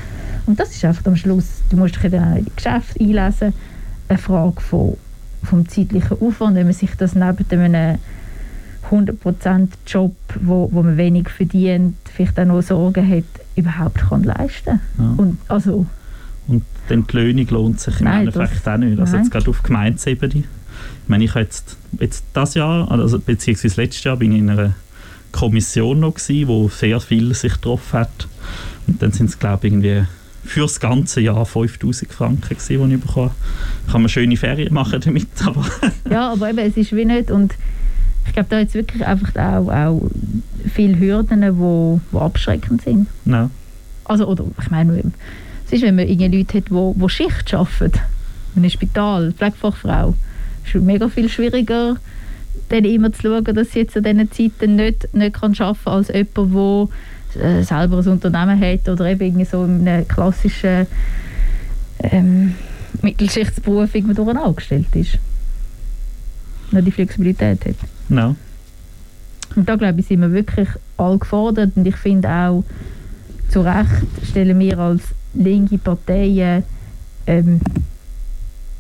[0.47, 3.53] Und das ist einfach am Schluss, du musst dich dann auch in die Geschäfte einlesen,
[4.09, 4.97] eine Frage von,
[5.45, 7.99] vom zeitlichen Aufwand, wenn man sich das neben einem
[8.91, 13.25] 100% Job, wo, wo man wenig verdient, vielleicht auch noch Sorgen hat,
[13.57, 15.15] überhaupt kann leisten ja.
[15.17, 15.87] und also
[16.47, 18.99] Und die Entlöhnung lohnt sich im Nein, Endeffekt auch nicht.
[18.99, 20.45] Also jetzt gerade auf Gemeindeebene.
[20.45, 24.51] Ich meine, ich habe jetzt, jetzt das Jahr, also beziehungsweise letztes Jahr, bin ich in
[24.51, 24.75] einer
[25.33, 28.29] Kommission noch gewesen, wo sehr viel sich getroffen hat.
[28.87, 30.05] Und dann sind es, glaube ich, irgendwie
[30.45, 33.33] für das ganze Jahr 5000 Franken gewesen, die ich bekomme.
[33.91, 35.67] Kann man schöne Ferien machen damit, aber...
[36.11, 37.55] ja, aber eben, es ist wie nicht und
[38.39, 40.11] glaube, da jetzt wirklich einfach auch, auch
[40.73, 43.09] viele Hürden, die wo, wo abschreckend sind.
[43.25, 43.51] No.
[44.05, 45.03] Also, oder ich meine,
[45.67, 48.01] es ist, wenn man irgendwie Leute hat, die wo, wo Schicht arbeiten,
[48.55, 50.15] in einem Spital, Pflegefachfrau,
[50.65, 51.97] ist es mega viel schwieriger,
[52.69, 55.93] dann immer zu schauen, dass sie jetzt an diesen Zeiten nicht, nicht kann arbeiten kann,
[55.95, 56.91] als jemand,
[57.35, 60.87] der äh, selber ein Unternehmen hat oder eben so in einem klassischen
[62.05, 62.55] ähm,
[63.03, 65.19] Mittelschichtsberuf irgendwo angestellt ist.
[66.71, 67.98] Noch die Flexibilität hat.
[68.09, 68.37] No.
[69.57, 72.65] Und da glaube ich, sind wir wirklich all gefordert und ich finde auch,
[73.49, 75.03] zu Recht stellen wir als
[75.35, 76.65] linke Parteien
[77.27, 77.61] ähm,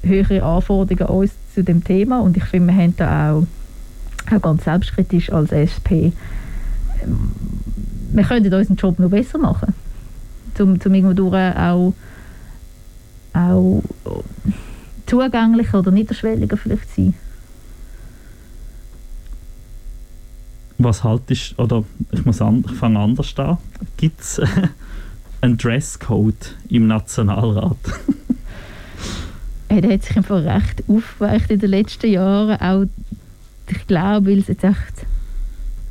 [0.02, 3.46] höhere Anforderungen an uns zu dem Thema und ich finde, wir haben da auch,
[4.30, 6.12] auch ganz selbstkritisch als SP
[7.02, 7.30] ähm,
[8.12, 9.74] wir könnten unseren Job noch besser machen,
[10.58, 11.94] um, um irgendwo auch,
[13.34, 13.82] auch
[15.06, 17.14] zugänglicher oder niederschwelliger vielleicht zu sein.
[20.78, 23.58] Was haltest oder ich muss an, ich fange anders an.
[23.96, 24.40] Gibt es
[25.40, 27.76] einen Dresscode im Nationalrat?
[29.68, 32.60] hey, der hat sich einfach recht aufgeweicht in den letzten Jahren.
[32.60, 32.86] Auch,
[33.68, 35.06] ich glaube, weil es jetzt echt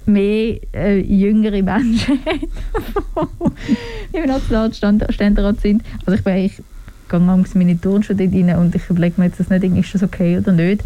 [0.05, 2.19] mehr äh, jüngere Menschen
[4.13, 5.83] im Nationalständerat sind.
[6.05, 6.61] Also ich bin eigentlich
[7.09, 10.51] gehe meine Turnschuhe rein und ich überlege mir jetzt, das nicht, ist das okay oder
[10.51, 10.83] nicht.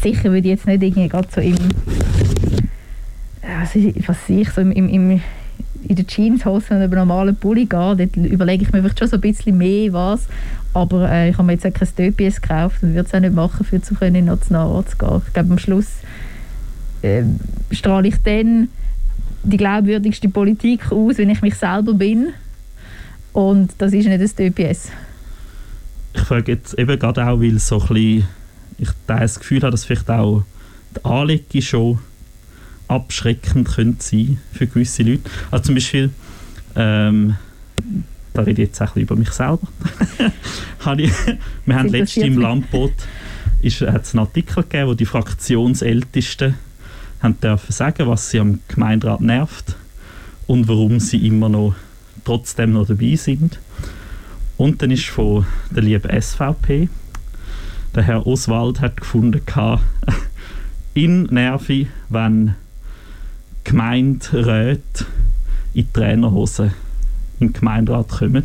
[0.00, 1.56] Sicher würde ich jetzt nicht irgendwie gerade so im
[3.42, 3.74] was,
[4.06, 5.20] was ich so im, im,
[5.88, 9.20] in den Jeanshose und normalen Pulli gehe, dort überlege ich mir vielleicht schon so ein
[9.20, 10.26] bisschen mehr was.
[10.72, 13.34] Aber äh, ich habe mir jetzt auch kein Döpies gekauft und würde es auch nicht
[13.34, 15.22] machen, für zu können in Nationalrat zu gehen.
[15.26, 15.86] Ich glaube, am Schluss
[17.02, 17.24] äh,
[17.72, 18.68] strahle ich dann
[19.42, 22.28] die glaubwürdigste Politik aus, wenn ich mich selber bin.
[23.32, 24.90] Und das ist nicht das DPS.
[26.14, 28.28] Ich frage jetzt eben gerade auch, weil so ein bisschen,
[28.78, 30.44] ich das Gefühl habe, dass vielleicht auch
[30.96, 31.98] die Anlegung schon
[32.90, 35.22] abschreckend könnte sein für gewisse Leute.
[35.50, 36.10] Also zum Beispiel,
[36.74, 37.36] ähm,
[38.32, 39.68] da rede ich jetzt auch über mich selber.
[41.66, 42.92] wir haben letztens im Landbot
[43.62, 46.54] hat es einen Artikel gegeben, wo die Fraktionsältesten
[47.22, 49.76] haben dürfen sagen, was sie am Gemeinderat nervt
[50.46, 51.74] und warum sie immer noch
[52.24, 53.58] trotzdem noch dabei sind.
[54.56, 56.88] Und dann ist von der lieben SVP,
[57.94, 59.42] der Herr Oswald hat gefunden,
[60.94, 62.54] in Nervi, wenn
[63.64, 65.06] Gemeinderäte
[65.74, 66.72] in Trainerhosen
[67.38, 68.44] in den Gemeinderat kommen.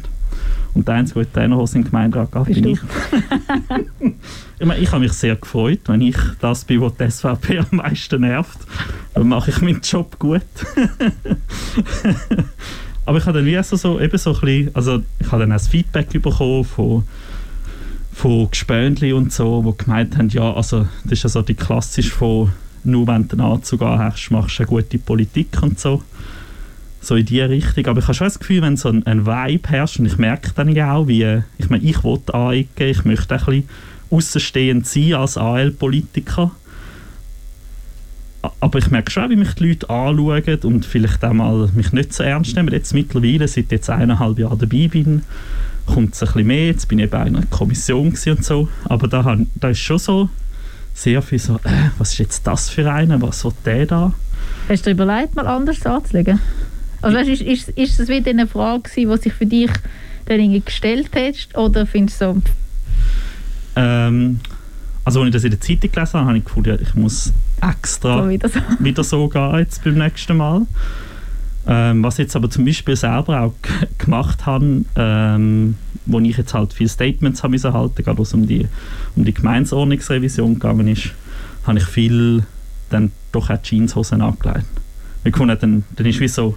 [0.74, 2.80] Und der Einzige, der in Trainerhosen in den Gemeinderat geht, bin ich.
[4.60, 7.78] ich, meine, ich habe mich sehr gefreut, wenn ich das bin, was die SVP am
[7.78, 8.58] meisten nervt.
[9.14, 10.42] Dann mache ich meinen Job gut.
[13.06, 15.52] Aber ich habe dann wie so, so, eben so ein bisschen, also ich habe dann
[15.52, 17.04] auch das Feedback bekommen von,
[18.12, 22.10] von Gespönli und so, die gemeint haben, ja, also das ist ja so die klassisch
[22.12, 22.52] von
[22.86, 26.02] nur wenn du einen Anzug hast, machst du eine gute Politik und so.
[27.02, 27.86] so in die Richtung.
[27.88, 30.52] Aber ich habe schon das Gefühl, wenn so ein, ein Vibe herrscht, und ich merke
[30.56, 33.70] dann ja auch, wie, ich meine, ich will anecken, ich möchte ein bisschen
[34.10, 36.52] außenstehend sein als AL-Politiker.
[38.60, 42.14] Aber ich merke schon, wie mich die Leute anschauen und vielleicht auch mal mich nicht
[42.14, 42.72] so ernst nehmen.
[42.72, 45.24] Jetzt mittlerweile, seit jetzt eineinhalb Jahren dabei bin,
[45.88, 46.68] kommt es ein bisschen mehr.
[46.68, 48.70] Jetzt bin ich eben in einer Kommission und so.
[48.86, 50.30] Aber da, da ist schon so
[50.96, 54.14] sehr viel so, äh, was ist jetzt das für einer, was will der da?
[54.70, 56.40] Hast du dir überlegt, mal anders anzulegen?
[57.02, 59.72] Also weißt, ist, ist, ist das wieder eine Frage gewesen, die sich für dich
[60.26, 61.56] dann irgendwie gestellt hast?
[61.56, 62.42] Oder findest du so...
[63.76, 64.40] Ähm,
[65.04, 68.28] also als ich das in der Zeitung gelesen habe, habe ich gefunden, ich muss extra
[68.28, 70.62] wieder so, wieder so gehen jetzt beim nächsten Mal.
[71.68, 73.54] Ähm, was ich jetzt aber zum Beispiel selber auch
[73.98, 78.48] gemacht habe, ähm, wo ich jetzt halt viele Statements habe müssen halten, gerade was um
[78.48, 78.68] die,
[79.16, 81.12] um die Gemeinsordnungsrevision gegangen ist,
[81.66, 82.46] habe ich viel
[82.90, 84.66] dann doch auch Jeanshosen angelegt.
[85.24, 86.56] Ich fand, dann, dann ist wie so,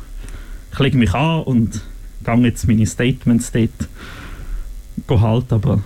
[0.72, 1.80] ich lege mich an und
[2.24, 5.82] gehe jetzt meine Statements dort halten, aber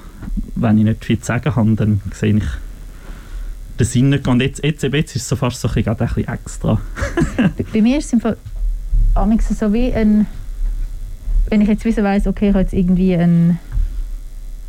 [0.56, 2.44] wenn ich nicht viel zu sagen habe, dann sehe ich
[3.78, 4.26] den Sinn nicht.
[4.26, 6.80] Und jetzt, jetzt, jetzt ist es so fast so ein bisschen, extra.
[7.72, 8.34] Bei mir ist es einfach
[9.38, 10.26] so wie ein,
[11.52, 13.58] wenn ich jetzt wissen weiss, okay, ich habe jetzt irgendwie einen,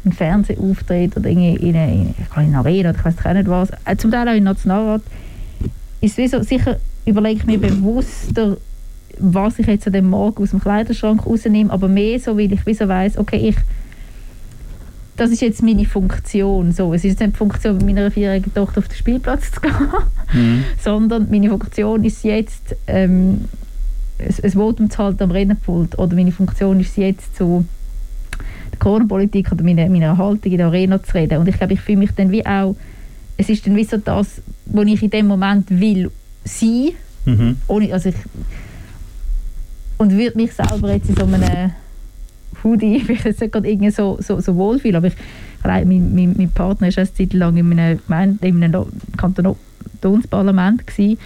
[0.04, 3.96] einen Fernsehauftritt oder irgendwie in eine, in eine Arena oder ich weiß nicht was, äh,
[3.96, 5.02] zum Teil auch im Nationalrat,
[6.02, 8.58] ist es so, sicher überlege ich mir bewusster,
[9.18, 12.66] was ich jetzt an dem Morgen aus dem Kleiderschrank rausnehme, aber mehr so, weil ich
[12.66, 13.56] wieso weiss, okay, ich
[15.16, 16.72] das ist jetzt meine Funktion.
[16.72, 19.72] So, es ist nicht die Funktion, mit meiner vierjährigen Tochter auf den Spielplatz zu gehen,
[20.34, 20.64] mhm.
[20.84, 23.46] sondern meine Funktion ist jetzt, ähm,
[24.20, 27.66] ein Votum zu halten am Rennenpult oder meine Funktion ist jetzt so
[28.72, 31.40] der Corona-Politik oder meine, meine Haltung in der Arena zu reden.
[31.40, 32.76] Und ich glaube, ich fühle mich dann wie auch,
[33.38, 36.12] es ist dann wie so das, was ich in dem Moment will
[36.46, 36.92] sein,
[37.26, 37.58] mhm.
[37.68, 38.16] ohne, also ich,
[39.98, 41.72] und würde mich selber jetzt in so einem
[42.64, 45.16] Hoodie, ich jetzt nicht gerade irgendwie so, so, so wohlfühle, aber ich,
[45.64, 48.00] mein, mein, mein Partner war eine Zeit lang in einem,
[48.42, 48.86] in einem
[49.18, 51.18] Kantonsparlament gewesen,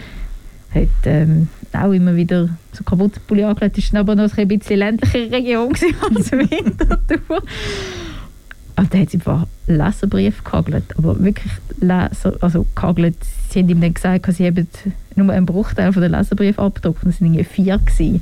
[0.74, 5.32] hat ähm, auch immer wieder so kaputte Pulli angelegt, ist aber noch ein bisschen ländliche
[5.32, 5.74] Region
[6.16, 7.42] als Winterthur.
[8.76, 13.16] Und da hat sie einfach Leserbrief gehagelt, aber wirklich Leser, also gehagelt.
[13.50, 14.68] Sie haben ihm dann gesagt, sie haben
[15.16, 18.22] nur einen Bruchteil von den Leserbrief abgedruckt und es waren vier gewesen.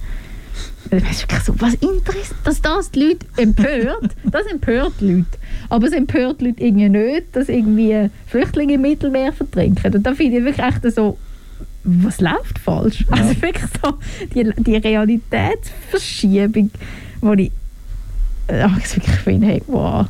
[1.43, 5.26] So, was interessiert, dass das die Leute empört, das empört die Leute.
[5.68, 9.93] Aber es empört die Leute irgendwie nicht, dass irgendwie Flüchtlinge im Mittelmeer vertrinken.
[9.93, 11.18] Und da finde ich wirklich echt so,
[11.86, 13.05] was läuft falsch?
[13.09, 13.17] Ja.
[13.17, 13.93] Also wirklich so
[14.33, 16.71] die, die Realitätsverschiebung,
[17.21, 17.51] wo ich,
[18.47, 20.07] ach, ich wirklich finde, hey, wow.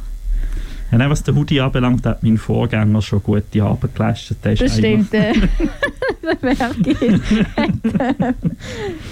[0.91, 4.37] Ja, nein, was den Hoodie anbelangt, hat mein Vorgänger schon gute Arbeit geleistet.
[4.43, 5.13] Das, das stimmt.
[5.13, 5.33] Äh,
[6.25, 6.95] der Bergi
[7.57, 8.35] hat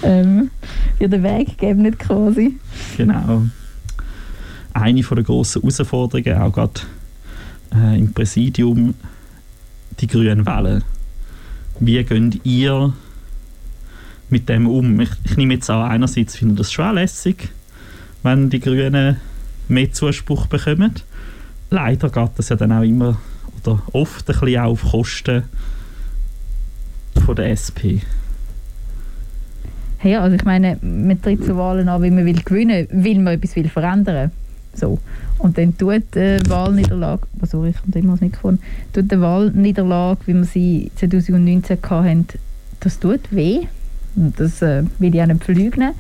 [0.03, 0.51] ähm,
[0.97, 2.57] für den Weg gegeben, quasi.
[2.97, 3.43] Genau.
[4.73, 6.81] Eine der grossen Herausforderungen, auch gerade
[7.75, 8.95] äh, im Präsidium,
[9.99, 10.83] die grünen Wellen.
[11.79, 12.93] Wie geht ihr
[14.29, 14.99] mit dem um?
[14.99, 17.49] Ich, ich nehme jetzt an, einerseits finde das schon lässig,
[18.21, 19.17] wenn die Grünen
[19.67, 20.93] mehr Zuspruch bekommen
[21.73, 23.17] leider geht das ja dann auch immer
[23.59, 25.43] oder oft ein bisschen auf Kosten
[27.25, 27.99] von der SP.
[30.03, 33.35] Ja, also ich meine, man tritt zu Wahlen an, weil man will gewinnen, will man
[33.35, 34.31] etwas will verändern.
[34.73, 34.99] So.
[35.37, 38.59] Und dann tut die Wahlniederlage, also ich habe immer das Mikrofon,
[38.93, 42.27] tut die Wahlniederlage, wie wir sie 2019 hatten,
[42.79, 43.67] das tut weh.
[44.15, 45.93] Und das äh, will ich auch nicht verleugnen.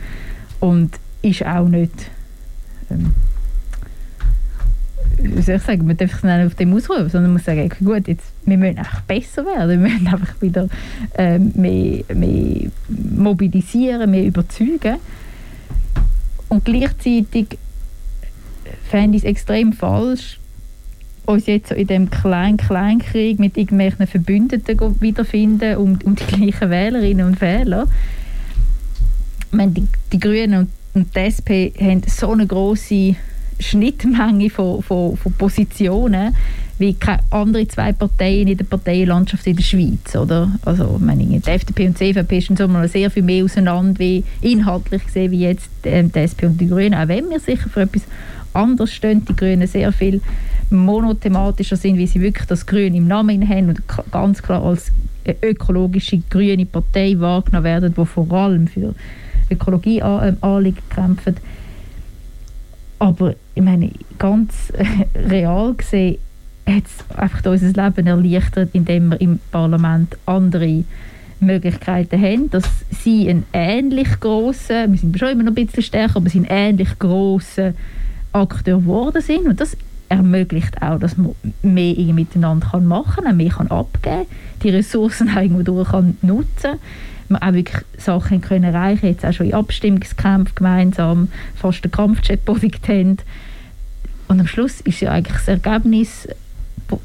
[0.59, 2.11] Und ist auch nicht
[2.89, 3.13] ähm,
[5.17, 7.69] wie soll ich sagen, man darf sich nicht auf dem ausruhen, sondern man muss sagen,
[7.83, 10.67] gut, jetzt, wir müssen einfach besser werden, wir müssen einfach wieder
[11.17, 14.97] äh, mehr, mehr mobilisieren, mehr überzeugen.
[16.49, 17.57] Und gleichzeitig
[18.93, 20.37] fände ich es extrem falsch,
[21.25, 26.69] uns jetzt so in diesem kleinen Kleinkrieg mit irgendwelchen Verbündeten wiederfinden um, um die gleichen
[26.69, 27.87] Wählerinnen und Wähler.
[29.47, 33.15] Ich meine, die, die Grünen und, und die SP haben so eine große
[33.59, 36.35] Schnittmenge von, von, von Positionen
[36.77, 40.15] wie keine anderen zwei Parteien in der Parteienlandschaft in der Schweiz.
[40.15, 40.51] Oder?
[40.65, 44.23] Also, meine, die FDP und die CVP sind so mal sehr viel mehr auseinander, wie
[44.41, 46.93] inhaltlich gesehen, wie jetzt ähm, die SP und die Grünen.
[46.93, 48.03] Auch wenn wir sicher für etwas
[48.53, 50.21] anderes stehen, die Grünen sehr viel
[50.69, 53.81] monothematischer sind, wie sie wirklich das Grün im Namen haben und
[54.11, 54.91] ganz klar als
[55.41, 58.93] ökologische grüne Partei wahrgenommen werden, die vor allem für
[59.49, 61.35] Ökologie-Anliegen kämpfen.
[62.99, 64.71] Aber ich meine, ganz
[65.15, 66.17] real gesehen
[66.65, 70.83] hat es einfach unser Leben erleichtert, indem wir im Parlament andere
[71.39, 76.17] Möglichkeiten haben, dass sie einen ähnlich grossen, wir sind schon immer noch ein bisschen stärker,
[76.17, 77.75] aber einen ähnlich grossen
[78.33, 79.47] Akteur geworden sind.
[79.47, 79.77] Und das
[80.09, 84.25] ermöglicht auch, dass man mehr miteinander machen kann, mehr kann abgeben
[84.63, 86.79] die Ressourcen auch irgendwo durch kann nutzen.
[87.29, 89.07] Man auch wirklich Sachen können erreichen.
[89.07, 93.17] Jetzt auch schon in Abstimmungskämpfen gemeinsam fast den Kampfjet besiegt haben.
[94.27, 96.27] Und am Schluss ist ja eigentlich das Ergebnis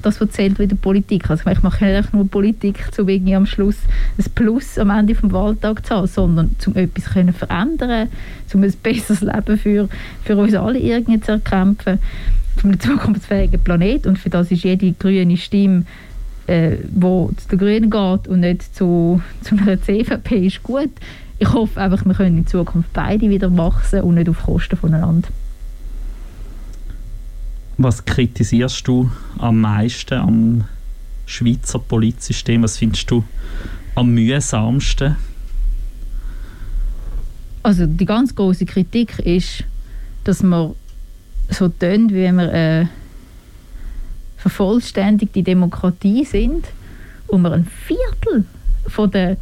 [0.03, 1.31] das, was zählt in der Politik.
[1.31, 3.76] Also ich mache nicht nur Politik, um irgendwie am Schluss
[4.18, 8.09] ein Plus am Ende des Wahltags zu haben, sondern um etwas können verändern
[8.55, 9.89] um ein besseres Leben für,
[10.24, 11.99] für uns alle irgendwie zu erkämpfen,
[12.57, 14.07] für einen zukunftsfähigen Planet.
[14.07, 15.85] Und für das ist jede grüne Stimme
[16.49, 20.91] äh, wo zu den Grünen geht und nicht zu, zu einer CVP, ist gut.
[21.39, 25.29] Ich hoffe einfach, wir können in Zukunft beide wieder wachsen und nicht auf Kosten voneinander.
[27.81, 29.09] Was kritisierst du
[29.39, 30.64] am meisten am
[31.26, 32.64] Schweizer Polizsystem?
[32.64, 33.22] Was findest du
[33.95, 35.14] am mühsamsten?
[37.62, 39.62] Also die ganz große Kritik ist,
[40.24, 40.74] dass man
[41.51, 42.87] so tönt, wie wir eine äh,
[44.39, 46.66] vervollständigte Demokratie sind
[47.29, 48.45] und wir ein Viertel
[48.89, 49.37] von der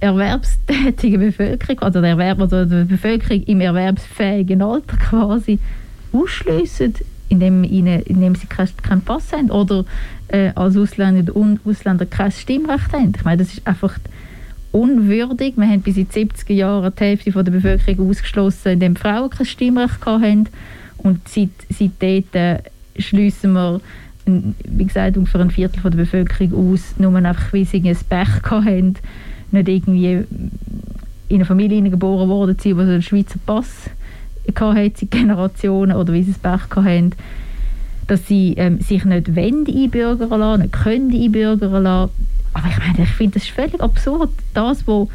[0.00, 5.60] erwerbstätigen Bevölkerung oder der, Erwerb oder der Bevölkerung im erwerbsfähigen Alter quasi
[6.12, 6.94] ausschliessen
[7.30, 9.86] indem, ihnen, indem sie keinen kein Pass haben oder
[10.28, 13.12] äh, als Ausländer und Ausländer kein Stimmrecht haben.
[13.16, 13.98] Ich meine, das ist einfach
[14.72, 15.54] unwürdig.
[15.56, 19.30] Wir haben bis in den 70er Jahren die Hälfte von der Bevölkerung ausgeschlossen, indem Frauen
[19.30, 20.48] kein Stimmrecht hatten.
[20.98, 22.58] Und seit, seitdem äh,
[22.98, 23.80] schliessen wir
[24.26, 28.42] wie gesagt, ungefähr ein Viertel von der Bevölkerung aus, nur einfach, weil sie ein Pech
[28.44, 28.96] hatten,
[29.50, 30.24] nicht irgendwie
[31.28, 33.90] in eine Familie geboren worden sind, die so einen Schweizer Pass
[35.10, 37.12] Generationen, oder wie sie ein Pech hatten,
[38.06, 42.12] dass sie ähm, sich nicht wollen einbürgern lassen, nicht können einbürgern lassen.
[42.52, 44.30] Aber ich meine, ich finde das ist völlig absurd.
[44.54, 45.08] Das, wo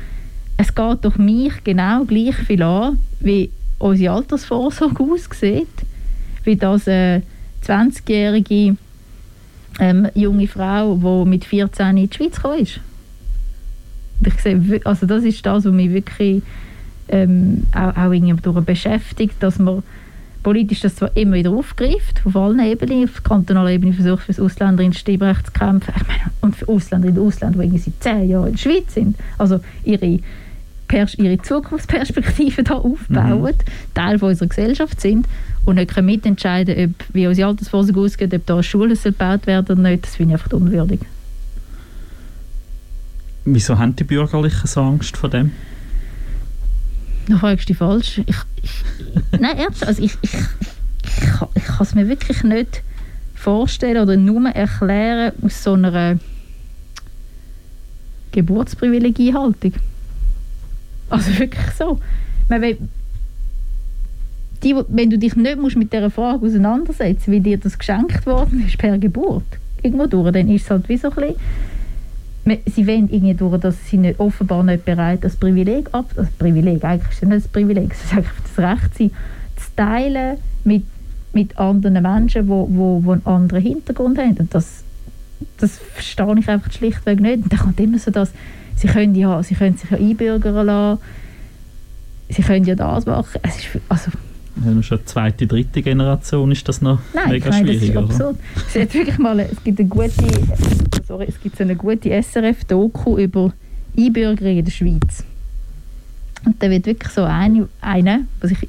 [0.57, 5.67] es geht doch mich genau gleich viel an, wie unsere Altersvorsorge aussieht,
[6.45, 7.21] wie das äh,
[7.65, 8.77] 20-jährige
[9.79, 12.79] ähm, junge Frau, die mit 14 in die Schweiz gekommen ist.
[14.25, 16.41] Ich sehe, also das ist das, was mich wirklich
[17.09, 19.83] ähm, auch, auch irgendwie beschäftigt, dass man
[20.45, 24.39] politisch das zwar immer wieder aufgreift, auf allen Ebenen, auf kantonaler Ebene versucht, für das
[24.39, 25.91] Ausländer ins Stimmrecht zu kämpfen.
[25.97, 29.17] Ich meine, und für Ausländer in Ausland, die seit zehn Jahren in der Schweiz sind.
[29.39, 30.19] Also ihre,
[31.17, 33.93] ihre Zukunftsperspektive da aufbauen, mhm.
[33.95, 35.25] Teil von unserer Gesellschaft sind
[35.65, 40.03] und nicht mitentscheiden ob, wie unsere Altersvorsorge ausgeht, ob da Schulen gebaut werden oder nicht,
[40.03, 40.99] das finde ich einfach unwürdig.
[43.45, 45.51] Wieso haben die Bürgerlichen so Angst vor dem?
[47.27, 48.21] Da fragst du dich falsch.
[48.25, 51.19] Ich, ich, nein, ernsthaft, also ich, ich, ich,
[51.55, 52.83] ich kann es mir wirklich nicht
[53.33, 56.19] vorstellen oder nur erklären aus so einer
[58.31, 59.73] Geburtsprivilegiehaltung.
[61.09, 61.99] Also wirklich so.
[62.49, 62.77] Meine,
[64.63, 68.65] die, wenn du dich nicht musst mit dieser Frage auseinandersetzen wie dir das geschenkt worden
[68.65, 69.45] ist per Geburt,
[69.81, 71.35] irgendwo durch, dann ist es halt wie so ein bisschen,
[72.65, 76.83] sie wollen irgendwie durch, dass sie nicht, offenbar nicht bereit das Privileg ab, das Privileg,
[76.83, 79.09] eigentlich ist es nicht das Privileg, es ist einfach das Recht, sie
[79.55, 80.83] zu teilen mit,
[81.33, 84.37] mit anderen Menschen, die wo, wo, wo einen anderen Hintergrund haben.
[84.37, 84.83] Und das,
[85.57, 87.43] das verstehe ich einfach schlichtweg nicht.
[87.43, 88.31] Und dann kommt immer so das,
[88.75, 91.01] sie können, ja, sie können sich ja einbürgern lassen,
[92.29, 94.11] sie können ja das machen, es ist, also
[94.63, 97.93] ja, schon zweite, dritte Generation ist das noch Nein, mega nein, schwierig.
[97.93, 98.37] Das ist absurd.
[98.73, 100.13] Es, hat wirklich mal, es gibt eine gute,
[101.07, 103.51] sorry, es gibt eine gute SRF-Doku über
[103.97, 105.23] Einbürgerung in der Schweiz.
[106.45, 108.67] Und da wird wirklich so eine, eine der sich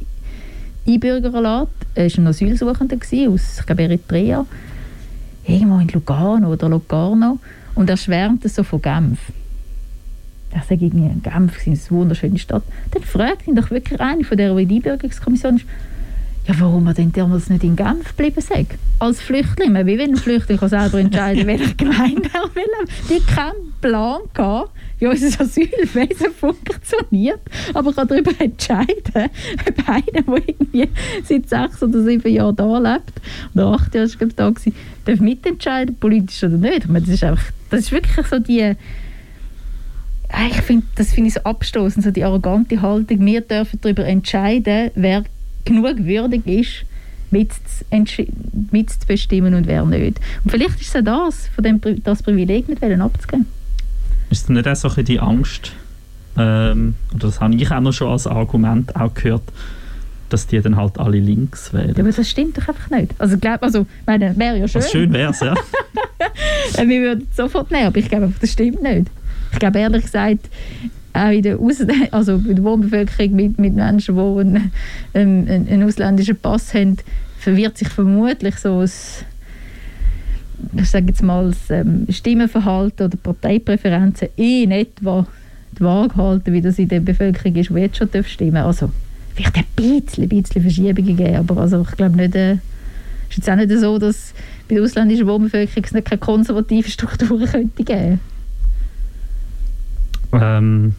[0.87, 2.97] einbürgern lässt, er war ein Asylsuchender
[3.29, 4.47] aus, ich glaube, Eritrea,
[5.47, 7.39] irgendwo in Lugano oder Locarno,
[7.75, 9.19] und er schwärmt so von Genf.
[10.57, 12.63] Ich sage irgendwie, Genf ist eine wunderschöne Stadt.
[12.91, 15.67] Dann fragt ihn doch wirklich eine von der Einbürgerungskommission ist,
[16.47, 18.67] ja, warum er denn damals nicht in Genf geblieben sei.
[19.01, 19.75] Als Flüchtling.
[19.75, 22.65] Wie wenn ein Flüchtling kann selber entscheiden welche Gemeinde er will.
[23.11, 27.41] Die keinen Plan gehabt, wie unser Asylwesen funktioniert,
[27.75, 29.31] aber kann darüber entscheiden,
[29.67, 30.89] ob einer, der irgendwie
[31.25, 33.13] seit sechs oder sieben Jahren da lebt,
[33.55, 36.85] oder acht Jahre ist da gewesen, darf mitentscheiden, politisch oder nicht.
[36.85, 38.75] Ich meine, das, ist einfach, das ist wirklich so die
[40.49, 43.25] ich finde, das finde ich so abstoßend, so die arrogante Haltung.
[43.25, 45.25] Wir dürfen darüber entscheiden, wer
[45.65, 46.85] genug würdig ist,
[48.71, 50.21] mitzubestimmen und wer nicht.
[50.45, 53.47] Und vielleicht ist es das, von dem das Privileg nicht abzugeben.
[54.31, 55.73] Ist es nicht auch so ein die Angst,
[56.39, 59.43] ähm, oder das habe ich auch noch schon als Argument auch gehört,
[60.29, 61.95] dass die dann halt alle links wählen.
[61.97, 63.15] Ja, aber das stimmt doch einfach nicht.
[63.19, 64.83] Also, glaub, also meine, wäre ja schön.
[64.83, 65.55] Was schön wäre es, ja.
[66.85, 69.07] Wir würden sofort nehmen, aber ich glaube, das stimmt nicht.
[69.57, 70.51] Ich glaube ehrlich gesagt,
[71.15, 71.81] auch in der, Aus
[72.11, 74.71] also in der Wohnbevölkerung mit, mit Menschen, die einen,
[75.15, 76.99] ähm, einen, ausländischen Pass haben,
[77.39, 79.25] verwirrt sich vermutlich so das,
[80.77, 85.27] ich sage jetzt mal, das ähm, Stimmenverhalten oder Parteipräferenzen in etwa
[85.79, 88.57] die Waage halten, wie das in der Bevölkerung ist, die jetzt schon stimmen.
[88.59, 88.91] Also
[89.35, 92.59] vielleicht ein bisschen, ein bisschen Verschiebungen geben, aber also ich glaube nicht, äh,
[93.31, 94.35] ist jetzt auch nicht so, dass
[94.69, 98.21] bei der ausländischen Wohnbevölkerung es nicht keine konservativen Strukturen könnte geben
[100.33, 100.95] ähm,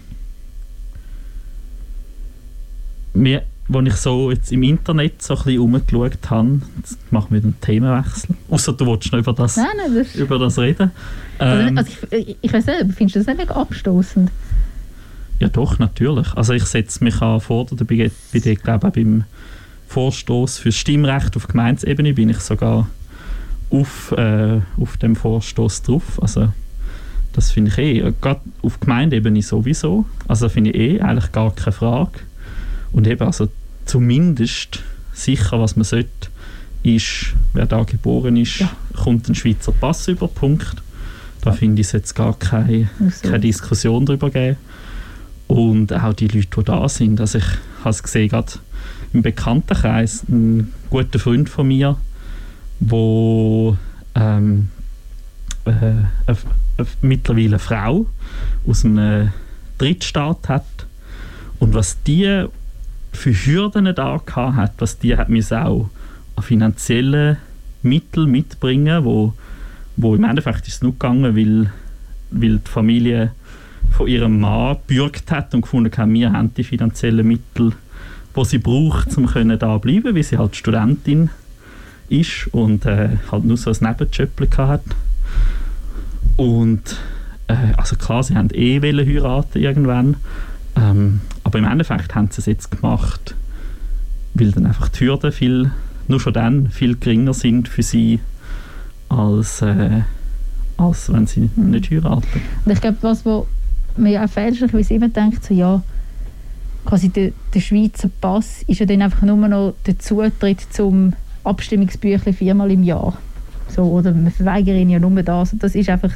[3.14, 7.42] mir, als ich so jetzt im Internet so ein bisschen rumgeschaut habe, jetzt machen wir
[7.42, 10.92] einen Themenwechsel, außer du wolltest noch über das, nein, nein, das über das reden.
[11.38, 14.32] Also, Ähm, also ich, ich weiß nicht, findest du das nicht mega abstoßend?
[15.40, 16.34] Ja doch, natürlich.
[16.34, 19.24] Also ich setze mich an vor, da bin ich, bin ich glaube ich, beim
[19.88, 22.88] Vorstoß für Stimmrecht auf Gemeindeebene bin ich sogar
[23.70, 26.22] auf, äh, auf dem Vorstoß drauf.
[26.22, 26.52] Also
[27.38, 30.06] das finde ich eh, gerade auf Gemeindeebene sowieso.
[30.28, 32.20] Also finde ich eh eigentlich gar keine Frage.
[32.92, 33.48] Und eben also
[33.86, 34.84] zumindest
[35.14, 36.10] sicher, was man sollte,
[36.84, 38.72] ist, wer da geboren ist, Ja.
[38.96, 40.82] kommt ein Schweizer Pass über, Punkt.
[41.42, 44.58] Da finde ich es jetzt gar keine Also, keine Diskussion darüber geben.
[45.48, 47.22] Und auch die Leute, die da sind.
[47.22, 47.46] Also ich
[47.82, 48.54] habe es gesehen, gerade
[49.14, 51.98] im Bekanntenkreis, ein guter Freund von mir,
[52.80, 53.78] wo
[54.16, 54.70] ähm,
[55.68, 55.72] äh,
[56.28, 56.38] eine,
[56.78, 58.06] eine, mittlerweile Frau
[58.66, 59.32] aus einem
[59.78, 60.66] Drittstaat hat.
[61.60, 62.46] Und was die
[63.12, 65.90] für Hürden da hat, was die hat müssen auch
[66.36, 67.38] an finanziellen
[67.82, 69.34] Mitteln mitbringen, wo,
[69.96, 71.72] wo im Endeffekt ist es nur gegangen, weil,
[72.30, 73.32] weil die Familie
[73.92, 77.74] von ihrem Mann gebürgt hat und gefunden hat, wir haben die finanziellen Mittel,
[78.36, 81.30] die sie braucht, um können da bleiben, weil sie halt Studentin
[82.10, 84.84] ist und äh, halt nur so ein Nebenjob hat.
[86.38, 86.98] Und
[87.48, 90.16] äh, also klar, sie haben eh wollen heiraten irgendwann,
[90.76, 93.36] ähm, aber im Endeffekt haben sie es jetzt gemacht,
[94.34, 95.72] weil dann einfach die Hürden viel,
[96.08, 98.20] nur schon dann viel geringer sind für sie,
[99.10, 100.02] als, äh,
[100.78, 101.72] als wenn sie Mhm.
[101.72, 102.42] nicht heiraten.
[102.66, 103.48] Und ich glaube, was wo
[103.98, 105.82] man ja auch fälschlicherweise immer denkt, so ja,
[106.86, 111.14] quasi der, der Schweizer Pass ist ja dann einfach nur noch der Zutritt zum
[111.44, 113.18] Abstimmungsbüchlein viermal im Jahr.
[113.70, 115.54] So, oder wir verweigern ihnen ja nur das.
[115.54, 116.14] Und das ist einfach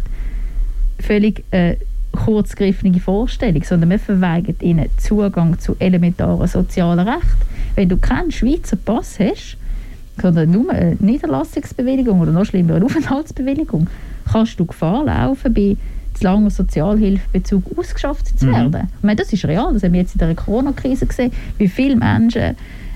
[1.00, 1.76] völlig äh,
[2.12, 7.28] kurzgriffene Vorstellung, sondern wir verweigern ihnen Zugang zu elementaren sozialen Rechten.
[7.76, 9.58] Wenn du keinen Schweizer Pass hast,
[10.22, 13.88] sondern nur eine Niederlassungsbewilligung oder noch schlimmer eine Aufenthaltsbewilligung,
[14.30, 15.78] kannst du Gefahr laufen, bei
[16.14, 18.52] zu langer Sozialhilfebezug ausgeschafft zu Mhm.
[18.52, 18.88] werden.
[18.98, 21.96] Ich meine, das ist real, das haben wir jetzt in der Corona-Krise gesehen, wie viele
[21.96, 22.56] Menschen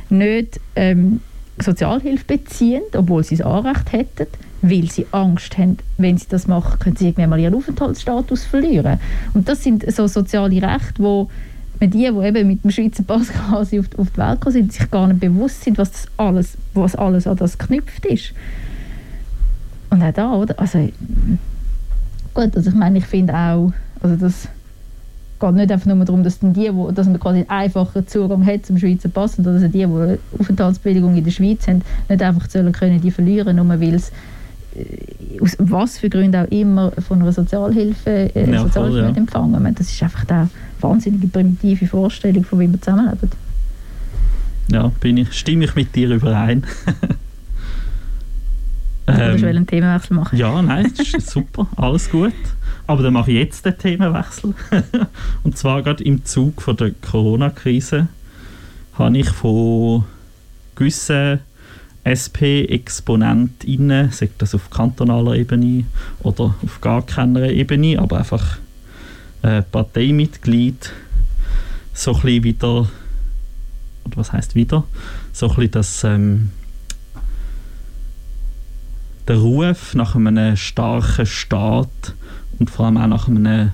[0.09, 1.21] nicht ähm,
[1.57, 4.27] Sozialhilfe beziehen, obwohl sie das Anrecht hätten,
[4.69, 8.99] weil sie Angst haben, wenn sie das machen, können sie irgendwann mal ihren Aufenthaltsstatus verlieren.
[9.33, 11.29] Und das sind so soziale Rechte, wo
[11.79, 14.53] wenn die, die eben mit dem Schweizer Pass quasi auf, die- auf die Welt gekommen
[14.53, 18.31] sind, sich gar nicht bewusst sind, was das alles, was alles an das geknüpft ist.
[19.89, 20.57] Und auch da, oder?
[20.57, 20.89] Also,
[22.33, 24.47] gut, also ich meine, ich finde auch, also das
[25.37, 28.65] geht nicht einfach nur darum, dass, die, wo, dass man quasi einen einfachen Zugang hat
[28.65, 32.49] zum Schweizer Pass und dass die, die eine Aufenthaltsbewilligung in der Schweiz haben, nicht einfach
[32.49, 33.99] sollen können die verlieren, nur weil äh,
[35.41, 39.07] aus was für Gründen auch immer von einer Sozialhilfe, äh, Ja, voll, Sozialhilfe ja.
[39.07, 39.51] nicht empfangen.
[39.51, 40.49] Meine, Das ist einfach eine
[40.81, 43.31] wahnsinnige primitive Vorstellung, von wie wir zusammenleben.
[44.71, 46.63] Ja, bin ich, stimme ich mit dir überein.
[49.07, 50.35] Ähm, einen Themenwechsel machen.
[50.35, 52.33] ja, nein, das ist super, alles gut.
[52.87, 54.55] Aber dann mache ich jetzt den Themenwechsel.
[55.43, 58.07] Und zwar gerade im Zug von der Corona-Krise
[58.93, 60.05] habe ich von
[60.75, 61.39] gewissen
[62.05, 65.85] SP-ExponentInnen, sei das auf kantonaler Ebene
[66.19, 68.59] oder auf gar keiner Ebene, aber einfach
[69.41, 70.91] äh, Parteimitglied,
[71.93, 72.87] so ein bisschen wieder,
[74.05, 74.83] oder was heißt wieder,
[75.33, 76.51] so ein das, ähm,
[79.27, 82.13] der Ruf nach einem starken Staat
[82.59, 83.71] und vor allem auch nach einem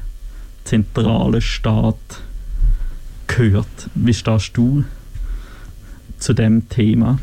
[0.64, 1.98] zentralen Staat
[3.28, 3.90] gehört.
[3.94, 4.86] Wie stehst du
[6.18, 7.20] zu dem Thema?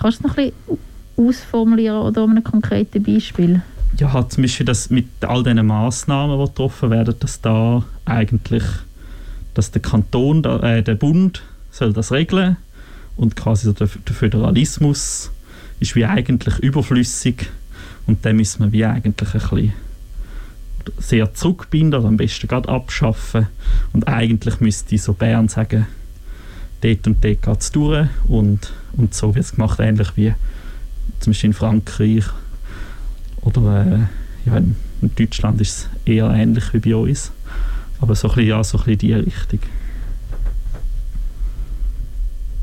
[0.00, 0.78] Kannst du noch ein bisschen
[1.16, 3.62] ausformulieren oder um ein konkretes Beispiel?
[3.96, 8.62] Ja, halt zum Beispiel das mit all diesen Massnahmen, die getroffen werden, dass da eigentlich,
[9.54, 12.56] dass der Kanton, da, äh, der Bund soll das regeln
[13.16, 15.30] und quasi der, der Föderalismus
[15.80, 17.48] ist wie eigentlich überflüssig
[18.06, 19.72] und den müssen wir wie eigentlich ein bisschen
[20.98, 23.48] sehr zurückbinden oder am besten gerade abschaffen
[23.92, 25.86] und eigentlich müsste so Bern sagen,
[26.80, 30.34] dort und dort geht es durch und, und so wird es gemacht, ähnlich wie
[31.20, 32.24] zum Beispiel in Frankreich
[33.42, 34.74] oder äh, ja, in
[35.16, 37.32] Deutschland ist es eher ähnlich wie bei uns.
[38.00, 39.60] Aber so ein bisschen, ja, so ein bisschen die Richtung.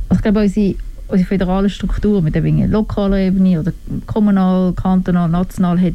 [0.09, 0.75] Also ich glaube, unsere,
[1.07, 3.73] unsere föderale Struktur mit der lokalen Ebene oder
[4.05, 5.93] kommunal, kantonal, national hat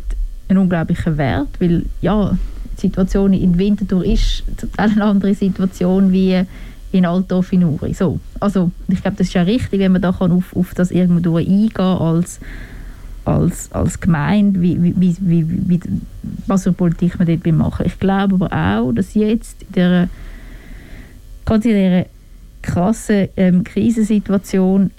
[0.49, 2.37] einen unglaublichen Wert, weil ja,
[2.77, 4.43] die Situation in Winterthur ist
[4.77, 6.45] eine andere Situation wie
[6.93, 7.78] in Altdorf in.
[7.95, 8.20] So.
[8.41, 11.36] Also ich glaube, das ist ja richtig, wenn man da kann auf, auf das irgendwo
[11.36, 12.41] eingehen als
[13.24, 15.80] als, als Gemeinde, wie, wie, wie, wie,
[16.47, 20.09] was für Politik man dort machen Ich glaube aber auch, dass jetzt in dieser,
[21.45, 22.07] gerade in dieser
[22.62, 24.91] krassen ähm, Krisensituation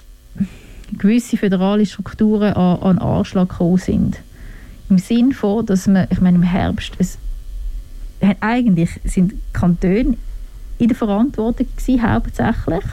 [0.98, 4.18] gewisse föderale Strukturen an, an Anschlag gekommen sind.
[4.88, 7.18] Im Sinn von, dass man, ich meine im Herbst, es,
[8.40, 10.16] eigentlich sind Kantone
[10.82, 12.84] in der Verantwortung gewesen, hauptsächlich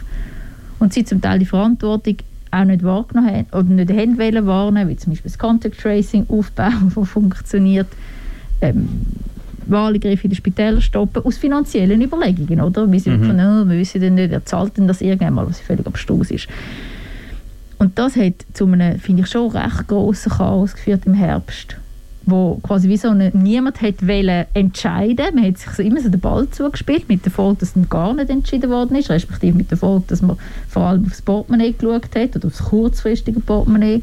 [0.79, 2.17] und sie zum Teil die Verantwortung
[2.51, 6.25] auch nicht wahrgenommen haben oder nicht haben wollen warnen, wie zum Beispiel das Contact Tracing
[6.29, 7.87] aufbauen, das funktioniert,
[8.61, 8.87] ähm,
[9.65, 12.91] Wahlgriffe in den Spitälern stoppen, aus finanziellen Überlegungen, oder?
[12.91, 13.25] Wie sie mhm.
[13.25, 16.31] von, oh, wir wissen denn nicht, wer zahlt denn das irgendwann mal, was völlig abstrus
[16.31, 16.47] ist.
[17.77, 21.77] Und das hat zu einem, finde ich, schon recht grossen Chaos geführt im Herbst
[22.29, 23.95] wo quasi wie so eine, niemand hat
[24.53, 28.13] entscheiden Man hat sich immer so den Ball zugespielt, mit der Folge, dass dann gar
[28.13, 32.15] nicht entschieden worden ist, respektive mit der Folge, dass man vor allem aufs Portemonnaie geschaut
[32.15, 34.01] hat oder aufs kurzfristige Portemonnaie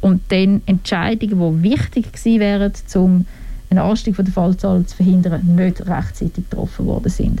[0.00, 3.26] und dann Entscheidungen, die wichtig gewesen wären, um
[3.70, 7.40] einen Anstieg der Fallzahlen zu verhindern, nicht rechtzeitig getroffen worden sind.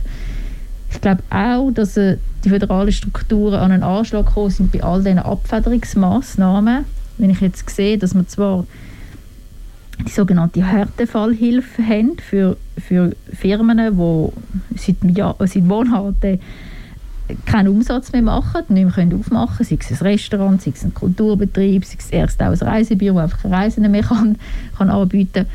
[0.90, 5.02] Ich glaube auch, dass äh, die föderalen Strukturen an einen Anschlag gekommen sind bei all
[5.02, 6.84] diesen Abfederungsmaßnahmen.
[7.18, 8.64] Wenn ich jetzt sehe, dass man zwar
[9.98, 16.40] die sogenannte Härtefallhilfe haben für, für Firmen, die seit, Jahr, seit Monaten
[17.46, 20.92] keinen Umsatz mehr machen, nicht mehr aufmachen können, sei es ein Restaurant, sei es ein
[20.92, 24.36] Kulturbetrieb, sei es erst auch ein Reisebüro, das einfach keine Reisen mehr kann,
[24.76, 25.46] kann anbieten.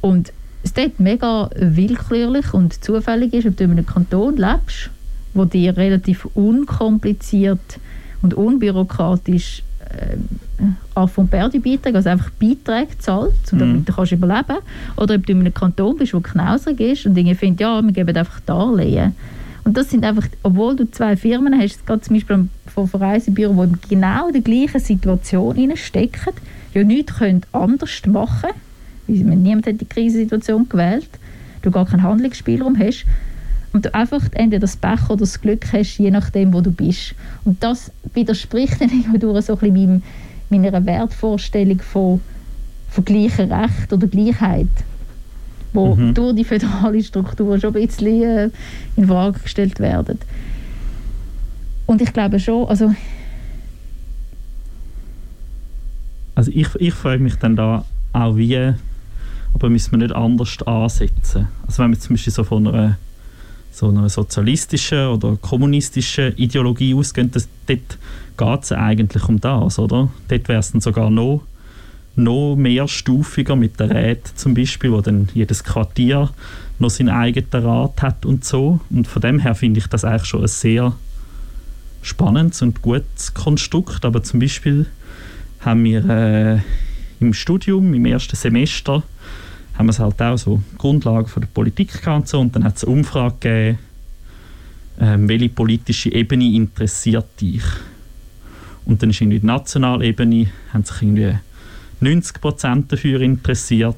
[0.00, 0.32] Und
[0.62, 4.90] es dort mega willkürlich und zufällig ist, ob du in einem Kanton lebst,
[5.34, 7.78] wo dir relativ unkompliziert
[8.22, 9.62] und unbürokratisch
[10.94, 13.84] auf und Perdi-Beiträge, also einfach Beiträge zahlt, damit mm.
[13.84, 14.58] du kannst überleben
[14.96, 17.92] Oder ob du in einem Kanton bist, der knausrig ist und irgendwie findet, ja, wir
[17.92, 19.14] geben einfach Darlehen.
[19.64, 23.94] Und das sind einfach, obwohl du zwei Firmen hast, gerade zum Beispiel von Reisebüro, die
[23.94, 26.34] in genau der gleichen Situation stecken,
[26.74, 28.50] ja nichts können anders machen
[29.06, 29.42] können.
[29.42, 31.08] Niemand hat die Krisensituation gewählt.
[31.62, 33.04] Du gar keinen Handlungsspielraum hast.
[33.72, 37.14] Und du einfach entweder das Pech oder das Glück hast, je nachdem, wo du bist.
[37.44, 40.02] Und das widerspricht dann irgendwie so ein bisschen
[40.48, 42.20] meiner Wertvorstellung von,
[42.90, 44.66] von gleichem Recht oder Gleichheit,
[45.72, 46.14] wo mhm.
[46.14, 48.50] durch die föderale Struktur schon ein bisschen äh,
[48.96, 50.18] in Frage gestellt werden.
[51.86, 52.92] Und ich glaube schon, also
[56.34, 58.72] also ich, ich frage mich dann da auch wie,
[59.52, 61.48] aber müssen wir nicht anders ansetzen?
[61.66, 62.96] Also wenn wir zum Beispiel so von einer
[63.70, 67.98] so einer sozialistischen oder kommunistischen Ideologie ausgehen, das, dort
[68.36, 70.10] geht es eigentlich um das, oder?
[70.28, 71.42] Dort wäre es dann sogar noch,
[72.16, 76.30] noch mehr stufiger mit der Rat zum Beispiel, wo dann jedes Quartier
[76.78, 78.80] noch seinen eigenen Rat hat und so.
[78.90, 80.94] Und von dem her finde ich das eigentlich schon ein sehr
[82.02, 84.04] spannendes und gutes Konstrukt.
[84.04, 84.86] Aber zum Beispiel
[85.60, 86.58] haben wir äh,
[87.20, 89.02] im Studium, im ersten Semester,
[89.76, 92.40] haben wir es halt auch so Grundlagen von der Politik gehabt und so.
[92.40, 93.78] Und dann hat es eine Umfrage gegeben,
[95.00, 97.62] ähm, welche politische Ebene interessiert dich?
[98.84, 101.34] Und dann ist irgendwie die Nationalebene, haben sich irgendwie
[102.00, 103.96] 90 Prozent dafür interessiert,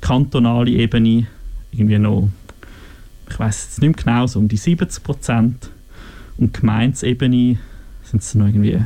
[0.00, 1.26] kantonale Ebene
[1.72, 2.28] irgendwie noch,
[3.28, 5.70] ich weiß jetzt nicht mehr genau, so um die 70 Prozent
[6.36, 7.58] und Gemeinsebene
[8.02, 8.78] sind es noch irgendwie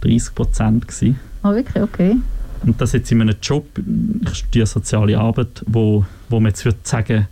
[0.00, 1.18] 30 Prozent gewesen.
[1.42, 1.82] Oh, wirklich?
[1.82, 2.16] Okay.
[2.64, 3.66] Und das jetzt in einem Job,
[4.22, 7.28] ich studiere soziale Arbeit, wo, wo man jetzt würde sagen,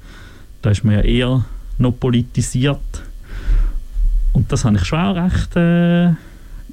[0.63, 1.45] da ist man ja eher
[1.79, 3.03] noch politisiert.
[4.33, 6.09] Und das habe ich schon auch recht äh,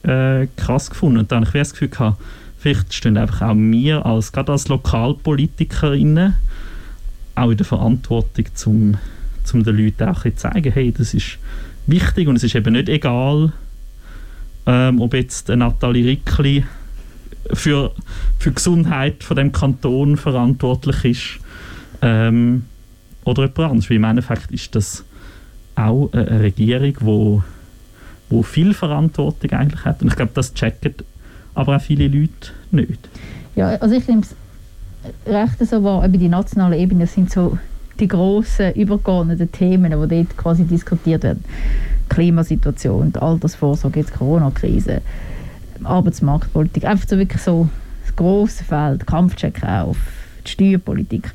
[0.04, 1.20] äh, krass gefunden.
[1.20, 2.22] Und da habe ich das Gefühl gehabt,
[2.58, 6.36] vielleicht stehen einfach auch wir, als, gerade als Lokalpolitikerinnen,
[7.36, 8.98] auch in der Verantwortung, um
[9.44, 11.38] zum den Leuten auch zu zeigen, hey, das ist
[11.88, 13.52] wichtig und es ist eben nicht egal,
[14.66, 16.64] ähm, ob jetzt Nathalie Rickli
[17.54, 17.92] für,
[18.46, 21.40] die Gesundheit von dem Kanton verantwortlich ist
[22.02, 22.66] ähm,
[23.24, 23.90] oder jemand anderes.
[23.90, 25.04] Weil im Endeffekt ist das
[25.76, 27.44] auch eine Regierung, wo,
[28.30, 30.02] wo viel Verantwortung eigentlich hat.
[30.02, 30.96] Und ich glaube, das checken
[31.54, 33.10] aber auch viele Leute nicht.
[33.56, 34.36] Ja, also ich nehme es
[35.26, 37.58] recht so wahr, die nationalen Ebene sind so
[38.00, 41.44] die grossen, übergeordneten Themen, die dort quasi diskutiert werden.
[42.10, 45.02] Klimasituation, die Altersvorsorge, jetzt Corona-Krise,
[45.86, 47.70] Arbeitsmarktpolitik, einfach so wirklich so
[48.06, 49.98] das grosse Feld, Kampfcheck auf,
[50.46, 51.32] die Steuerpolitik.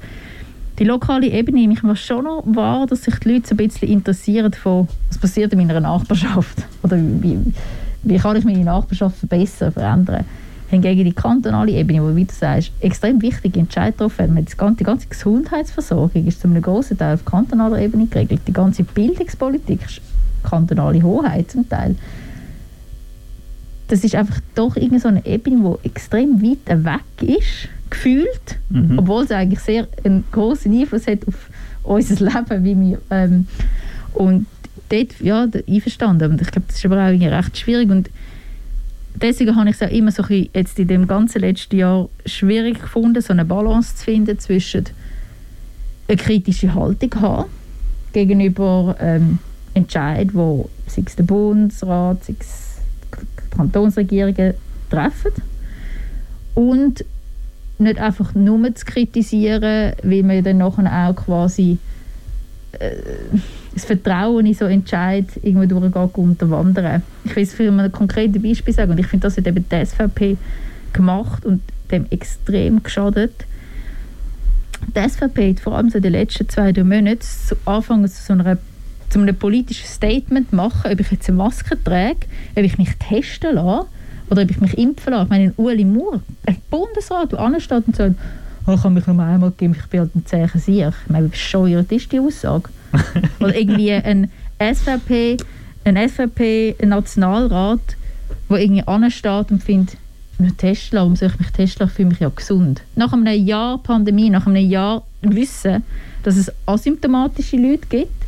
[0.78, 3.88] die lokale Ebene, ich war schon noch wahr, dass sich die Leute so ein bisschen
[3.88, 7.38] interessieren von, was passiert in meiner Nachbarschaft oder wie,
[8.02, 10.24] wie kann ich meine Nachbarschaft verbessern, verändern.
[10.68, 14.44] Hingegen die kantonale Ebene, wo, wie du sagst, extrem wichtige Entscheidungen getroffen werden.
[14.44, 18.40] Die ganze, die ganze Gesundheitsversorgung ist zu einem großen Teil auf kantonaler Ebene geregelt.
[18.48, 20.00] Die ganze Bildungspolitik ist
[20.42, 21.94] kantonale Hoheit zum Teil.
[23.88, 28.98] Das ist einfach doch irgendeine so eine Ebene, die extrem weit weg ist, gefühlt, Mhm.
[28.98, 31.48] obwohl es eigentlich sehr einen großen Einfluss hat auf
[31.84, 33.46] unser Leben, wie wir ähm,
[34.14, 34.46] und
[34.88, 36.32] dort, ja, einverstanden.
[36.32, 38.10] Und ich glaube, das ist aber auch recht schwierig und
[39.14, 42.08] deswegen habe ich es auch immer so ein bisschen jetzt in dem ganzen letzten Jahr
[42.24, 44.84] schwierig gefunden, so eine Balance zu finden zwischen
[46.08, 47.44] eine kritische Haltung haben
[48.12, 49.38] gegenüber ähm,
[49.74, 52.65] Entscheid, wo sei es der Bundesrat, sei es
[53.56, 54.54] Kantonsregierungen
[54.90, 55.32] treffen
[56.54, 57.04] und
[57.78, 61.78] nicht einfach nur zu kritisieren, weil man dann nachher auch quasi
[62.72, 62.96] äh,
[63.74, 67.02] das Vertrauen in so Entscheid irgendwo durchgeht unterwandern.
[67.24, 69.84] Ich will es für ein konkretes Beispiel sagen und ich finde, das hat eben die
[69.84, 70.36] SVP
[70.94, 73.44] gemacht und dem extrem geschadet.
[74.94, 78.22] Die SVP hat vor allem so in den letzten zwei, drei Monaten zu angefangen, zu
[78.22, 78.56] so einer
[79.10, 83.54] zu einem politischen Statement machen, ob ich jetzt eine Maske trage, ob ich mich testen
[83.54, 83.86] lasse
[84.30, 85.24] oder ob ich mich impfen lasse.
[85.24, 88.16] Ich meine, Ueli Maurer, ein Bundesrat, der ansteht und sagt,
[88.66, 90.92] oh, ich kann mich nur einmal geben, ich bin halt ein Zeichen sicher.
[91.04, 92.70] Ich meine, wie bescheuert ist die Aussage?
[93.40, 95.36] oder irgendwie ein SVP,
[95.84, 97.80] ein SVP ein Nationalrat,
[98.50, 99.96] der irgendwie ansteht und findet,
[100.58, 102.82] testen lassen, warum soll ich mich testen ich fühle mich ja gesund.
[102.94, 105.82] Nach einem Jahr Pandemie, nach einem Jahr Wissen,
[106.22, 108.25] dass es asymptomatische Leute gibt,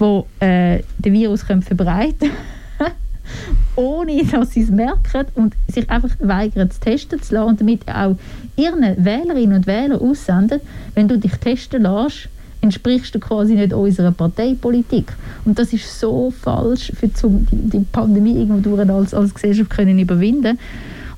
[0.00, 2.30] die äh, den Virus können verbreiten
[3.76, 7.86] ohne dass sie es merken und sich einfach weigern, zu testen zu lassen und damit
[7.88, 8.16] auch
[8.56, 10.60] ihren Wählerinnen und Wählern aussenden,
[10.94, 12.28] wenn du dich testen lässt,
[12.60, 15.12] entsprichst du quasi nicht unserer Parteipolitik.
[15.44, 19.98] Und das ist so falsch, für zum, die, die Pandemie irgendwo als, als Gesellschaft können
[19.98, 20.58] überwinden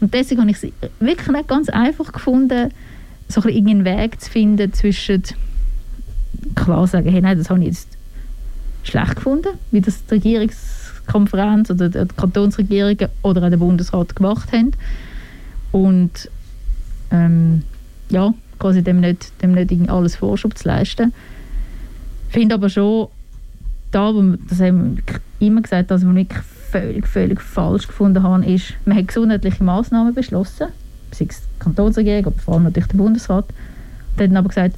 [0.00, 2.70] Und deswegen habe ich es wirklich nicht ganz einfach gefunden,
[3.28, 5.22] so ein einen Weg zu finden zwischen
[6.54, 7.88] klar sagen, hey, nein, das habe ich jetzt
[8.82, 14.72] schlecht gefunden, wie das die Regierungskonferenz oder die Kantonsregierungen oder auch der Bundesrat gemacht haben.
[15.70, 16.28] Und
[17.10, 17.62] ähm,
[18.08, 21.12] ja, quasi dem nicht, dem nicht alles Vorschub zu leisten.
[22.28, 23.08] Ich finde aber schon,
[23.90, 26.32] da, wo wir, das haben wir immer gesagt, dass was ich
[26.70, 30.68] völlig, völlig falsch gefunden habe, ist, man hat gesundheitliche Massnahmen beschlossen,
[31.10, 33.44] sei es die Kantonsregierung, aber vor allem natürlich der Bundesrat.
[33.46, 34.76] Und hat dann aber gesagt,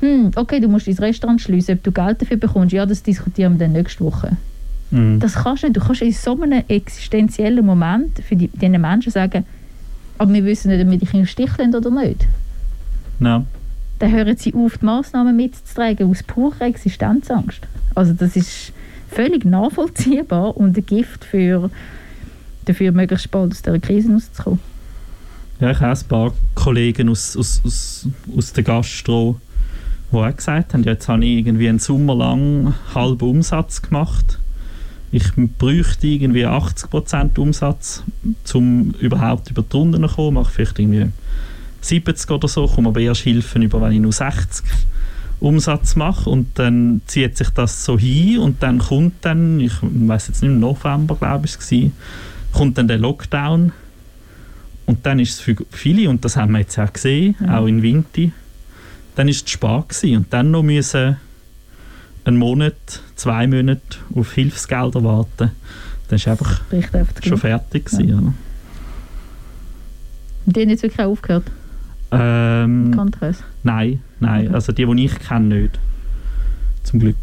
[0.00, 3.54] hm, okay, du musst dein Restaurant schließen, ob du Geld dafür bekommst, ja, das diskutieren
[3.54, 4.36] wir dann nächste Woche.
[4.90, 5.20] Mhm.
[5.20, 5.76] Das kannst du nicht.
[5.76, 9.44] Du kannst in so einem existenziellen Moment für die, diesen Menschen sagen,
[10.18, 12.26] aber wir wissen nicht, ob wir dich im Stich lassen oder nicht.
[13.20, 13.44] Ja.
[13.98, 17.60] Dann hören sie auf, die Massnahmen mitzutragen aus purer Existenzangst.
[17.94, 18.72] Also das ist
[19.10, 21.70] völlig nachvollziehbar und ein Gift für
[22.66, 24.60] dafür, möglichst bald aus dieser Krise rauszukommen.
[25.60, 29.40] Ja, ich habe ein paar Kollegen aus, aus, aus, aus der Gastro,
[30.12, 34.38] die auch gesagt haben, ja, jetzt habe ich irgendwie einen Sommer lang halben Umsatz gemacht.
[35.12, 35.24] Ich
[35.58, 38.02] bräuchte irgendwie 80% Umsatz,
[38.52, 40.34] um überhaupt über die Runden zu kommen.
[40.34, 41.06] Mache vielleicht irgendwie
[41.80, 44.64] 70 oder so, komme aber erst Hilfen über, wenn ich nur 60
[45.40, 46.28] Umsatz mache.
[46.28, 50.50] Und dann zieht sich das so hin und dann kommt dann, ich weiß jetzt nicht,
[50.50, 51.90] im November glaube ich es war,
[52.52, 53.72] kommt dann der Lockdown
[54.86, 57.48] und dann ist es für viele, und das haben wir jetzt auch gesehen, Mhm.
[57.48, 58.32] auch in Winter,
[59.16, 60.16] dann ist es spät gewesen.
[60.18, 61.16] Und dann noch müssen
[62.24, 62.74] einen Monat,
[63.16, 63.80] zwei Monate
[64.14, 65.50] auf Hilfsgelder warten.
[66.08, 68.08] Dann ist einfach die schon fertig gewesen.
[68.08, 68.14] Ja.
[68.14, 68.32] Ja.
[70.46, 71.44] Und die haben jetzt wirklich auch aufgehört,
[72.12, 73.42] Ähm, Kantrös.
[73.64, 74.46] nein, nein.
[74.46, 74.54] Okay.
[74.54, 75.78] Also die, die ich kenne, nicht.
[76.84, 77.16] Zum Glück.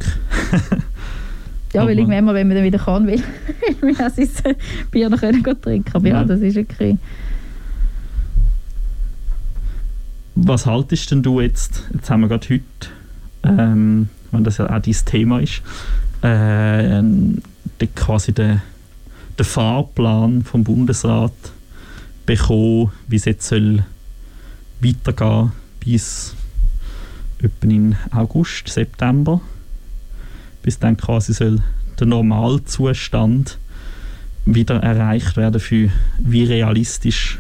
[1.73, 3.23] Ja, weil Aber- irgendwann mal, wenn man dann wieder kann, will,
[3.81, 4.55] will man auch sein
[4.91, 5.89] Bier noch können trinken.
[5.93, 6.23] Aber ja, Ja.
[6.25, 6.97] das ist wirklich...
[10.35, 12.63] Was haltest denn du jetzt, jetzt haben wir gerade heute,
[13.43, 15.61] ähm, wenn das ja auch dein Thema ist,
[16.23, 17.01] äh,
[17.79, 18.61] die, quasi den,
[19.37, 21.33] den Fahrplan vom Bundesrat
[22.25, 23.83] bekommen, wie es jetzt soll
[24.79, 26.35] weitergehen bis
[27.39, 29.41] etwa in August, September,
[30.61, 31.61] bis dann quasi soll
[31.99, 33.59] der Normalzustand
[34.45, 37.39] wieder erreicht werden für wie realistisch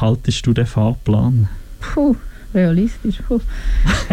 [0.00, 1.48] haltest du den Fahrplan?
[1.94, 2.16] Puh,
[2.54, 3.18] realistisch.
[3.26, 3.40] Puh.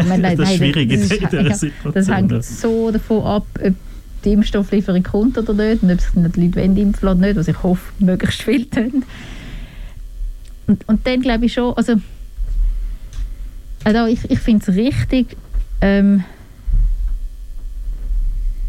[0.08, 1.72] Meine, das ist schwierig in dieser Situation.
[1.94, 3.74] Das hängt so davon ab, ob
[4.24, 7.48] die Impfstofflieferung kommt oder nicht und ob sich die Leute wollen impfen oder nicht, was
[7.48, 9.04] ich hoffe, möglichst viel tun.
[10.66, 11.96] Und, und dann glaube ich schon, also,
[13.84, 15.36] also ich, ich finde es richtig,
[15.82, 16.24] ähm,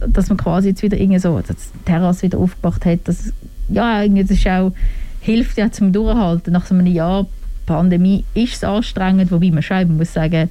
[0.05, 3.33] dass man quasi jetzt wieder irgendwie so das Terrasse wieder aufgebracht hat, dass,
[3.69, 4.73] ja, irgendwie, das ist auch,
[5.21, 6.53] hilft ja zum Durchhalten.
[6.53, 7.27] Nach so einem Jahr
[7.66, 10.51] Pandemie ist es anstrengend, wobei man schon muss sagen,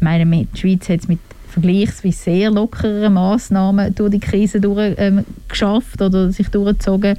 [0.00, 5.24] meine, die Schweiz hat es mit vergleichsweise sehr lockeren Massnahmen durch die Krise durch, ähm,
[5.48, 7.16] geschafft oder sich durchgezogen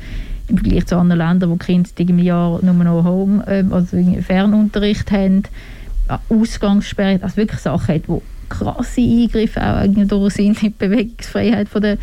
[0.48, 3.98] im Vergleich zu anderen Ländern, wo Kinder in einem Jahr nur noch Home, ähm, also
[4.22, 5.44] Fernunterricht haben,
[6.30, 11.98] Ausgangssperren, also wirklich Sachen die krasse Eingriffe auch durch sind in die Bewegungsfreiheit von der,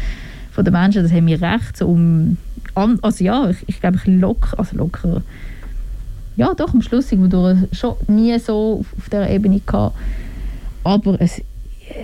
[0.51, 1.03] von der Menschen.
[1.03, 2.37] Das haben wir recht so um
[2.75, 5.23] also ja, ich, ich glaube, ich locker, also locker,
[6.37, 9.97] ja doch, am Schluss sind wir schon nie so auf, dieser Ebene gehabt.
[10.85, 11.43] Aber es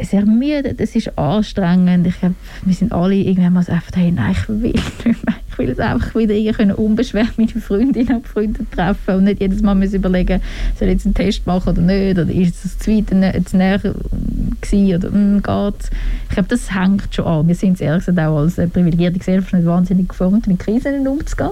[0.03, 2.07] sehr müde, es ist anstrengend.
[2.07, 2.35] Ich glaube,
[2.65, 5.35] wir sind alle irgendwann mal so einfach, hey, nein, ich will nicht mehr.
[5.51, 9.63] Ich will jetzt einfach wieder irgendwie unbeschwert meine Freundinnen und Freunde treffen und nicht jedes
[9.63, 10.41] Mal müssen überlegen,
[10.79, 13.09] soll ich jetzt einen Test machen oder nicht, oder ist es zu weit
[13.49, 15.91] zu näher gewesen, oder mm, geht
[16.29, 17.49] Ich glaube, das hängt schon an.
[17.49, 21.51] Wir sind ehrlich gesagt auch als privilegierte Gesellschaft nicht wahnsinnig geformt, mit Krisen umzugehen.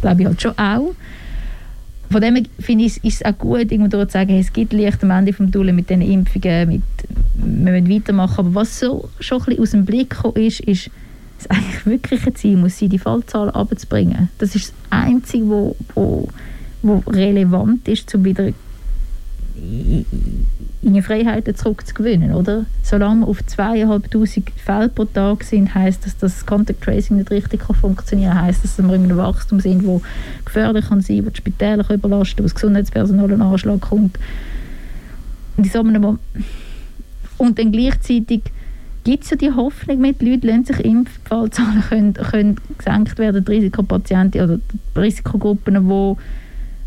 [0.00, 0.94] Glaube ich halt schon auch
[2.10, 5.10] von dem finde ich, ist es auch gut, irgendwo zu sagen, es gibt Licht am
[5.10, 6.82] Ende des Tunnels mit den Impfungen, mit,
[7.34, 8.46] wir müssen weitermachen.
[8.46, 10.90] Aber was so schon ein bisschen aus dem Blick gekommen ist, ist,
[11.38, 14.28] das eigentlich wirkliche Ziel muss sein, die Fallzahlen abzubringen.
[14.38, 16.28] Das ist das Einzige, wo
[17.06, 18.52] relevant ist, um wieder
[20.84, 22.66] ihre Freiheiten zurückzugewinnen, oder?
[22.82, 27.30] Solange wir auf 2'500 Fälle pro Tag sind, heißt das, dass das Contact Tracing nicht
[27.30, 28.42] richtig kann funktionieren kann.
[28.42, 30.02] Heißt das, dass wir in einem Wachstum sind, wo
[30.44, 34.18] gefährlich kann sein, wo die Spitäler überlasten, wo das Gesundheitspersonal einen Anschlag kommt.
[35.56, 35.80] Und, so
[37.38, 38.42] und dann gleichzeitig
[39.04, 43.44] gibt es ja die Hoffnung mit, die Leute lassen sich Impffallzahlen können, können gesenkt werden,
[43.44, 46.16] die Risikopatienten oder die Risikogruppen, die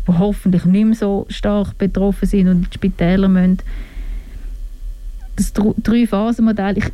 [0.08, 3.58] die hoffentlich nicht mehr so stark betroffen sind und die Spitäler müssen.
[5.38, 6.84] Das Drei-Phasen-Modell, ich,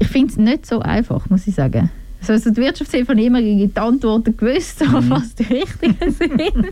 [0.00, 1.90] ich finde es nicht so einfach, muss ich sagen.
[2.26, 5.08] Also die Wirtschaftshilfe hat immer die Antworten gewusst, mhm.
[5.10, 6.68] was die richtigen sind.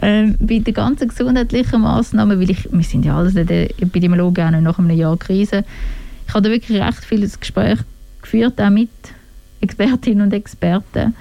[0.00, 3.30] ähm, bei den ganzen gesundheitlichen Massnahmen, weil ich, wir sind ja alle
[3.78, 5.64] Epidemiologen nach einem Jahr Krise,
[6.26, 7.78] ich habe wirklich recht vieles Gespräch
[8.22, 8.88] geführt, auch mit
[9.60, 11.14] Expertinnen und Experten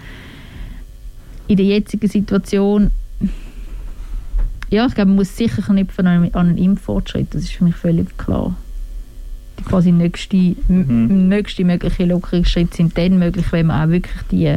[1.50, 2.92] in der jetzigen Situation
[4.74, 8.18] ja, ich glaube, man muss sicher knüpfen an einen Impffortschritt, das ist für mich völlig
[8.18, 8.56] klar.
[9.60, 11.28] Die quasi nächste, mhm.
[11.30, 14.56] nächste mögliche Lockerungsschritte sind dann möglich, wenn man auch wirklich die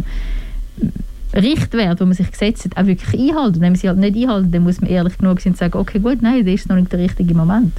[1.35, 3.61] Richtwerte, die man sich gesetzt hat, auch wirklich einhalten.
[3.61, 5.99] Wenn man sie halt nicht einhalten, dann muss man ehrlich genug sein und sagen, okay,
[5.99, 7.75] gut, nein, das ist noch nicht der richtige Moment.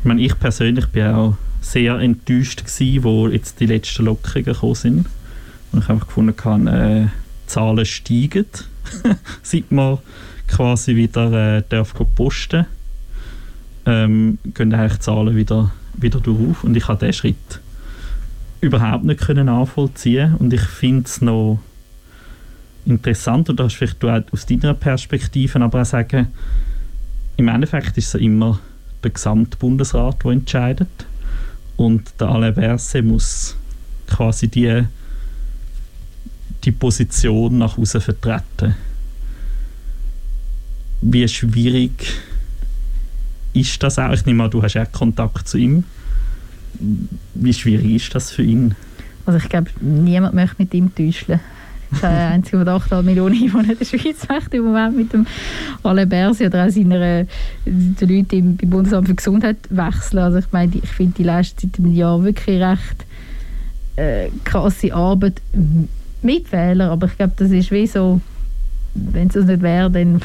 [0.00, 4.74] Ich, meine, ich persönlich bin auch sehr enttäuscht gewesen, wo jetzt die letzten Lockerungen gekommen
[4.74, 5.06] sind.
[5.72, 7.06] Und ich einfach gefunden habe, äh,
[7.46, 8.44] Zahlen steigen,
[9.42, 10.00] seit man
[10.52, 12.66] quasi wieder äh, darf posten.
[13.84, 17.60] Ähm, gehen eigentlich die Zahlen wieder, wieder durch und ich habe diesen Schritt
[18.60, 20.36] überhaupt nicht können nachvollziehen.
[20.36, 21.58] Und ich finde es noch
[22.86, 26.28] interessant und da hast vielleicht du auch aus deiner Perspektive aber auch sagen,
[27.36, 28.60] im Endeffekt ist es immer
[29.02, 31.06] der Gesamtbundesrat, der entscheidet.
[31.76, 33.56] Und der Alain Berset muss
[34.06, 34.84] quasi die
[36.64, 38.74] die Position nach außen vertreten.
[41.02, 42.20] Wie schwierig
[43.52, 44.12] ist das auch?
[44.12, 45.84] Ich nehme an, du hast auch Kontakt zu ihm.
[47.34, 48.74] Wie schwierig ist das für ihn?
[49.26, 51.40] Also ich glaube, niemand möchte mit ihm täuschen.
[52.00, 55.26] Der einzige, der 8 Millionen Einwohner in der Schweiz macht im Moment mit dem
[55.82, 57.26] Alain Berset oder auch seiner
[57.66, 60.20] den Leuten im, Bundesamt für Gesundheit wechseln.
[60.20, 63.06] Also ich meine, ich finde, die leisten seit Jahr wirklich recht
[63.96, 65.42] äh, krasse Arbeit
[66.22, 68.20] mit Fehlern, aber ich glaube, das ist wie so,
[68.94, 70.22] wenn es das nicht wäre, dann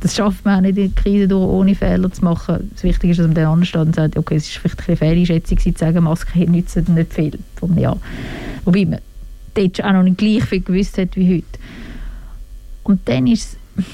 [0.00, 2.70] das schafft man auch nicht in der Krise durch, ohne Fehler zu machen.
[2.72, 5.58] Das Wichtige ist, dass man dann ansteht und sagt, okay, es ist vielleicht eine Fehleinschätzung,
[5.58, 7.98] zu sagen, Masken nützen nicht viel vom Jahr.
[8.64, 9.00] Wobei man
[9.54, 11.58] dort auch noch nicht gleich viel gewusst hat wie heute.
[12.84, 13.84] Und dann ist es,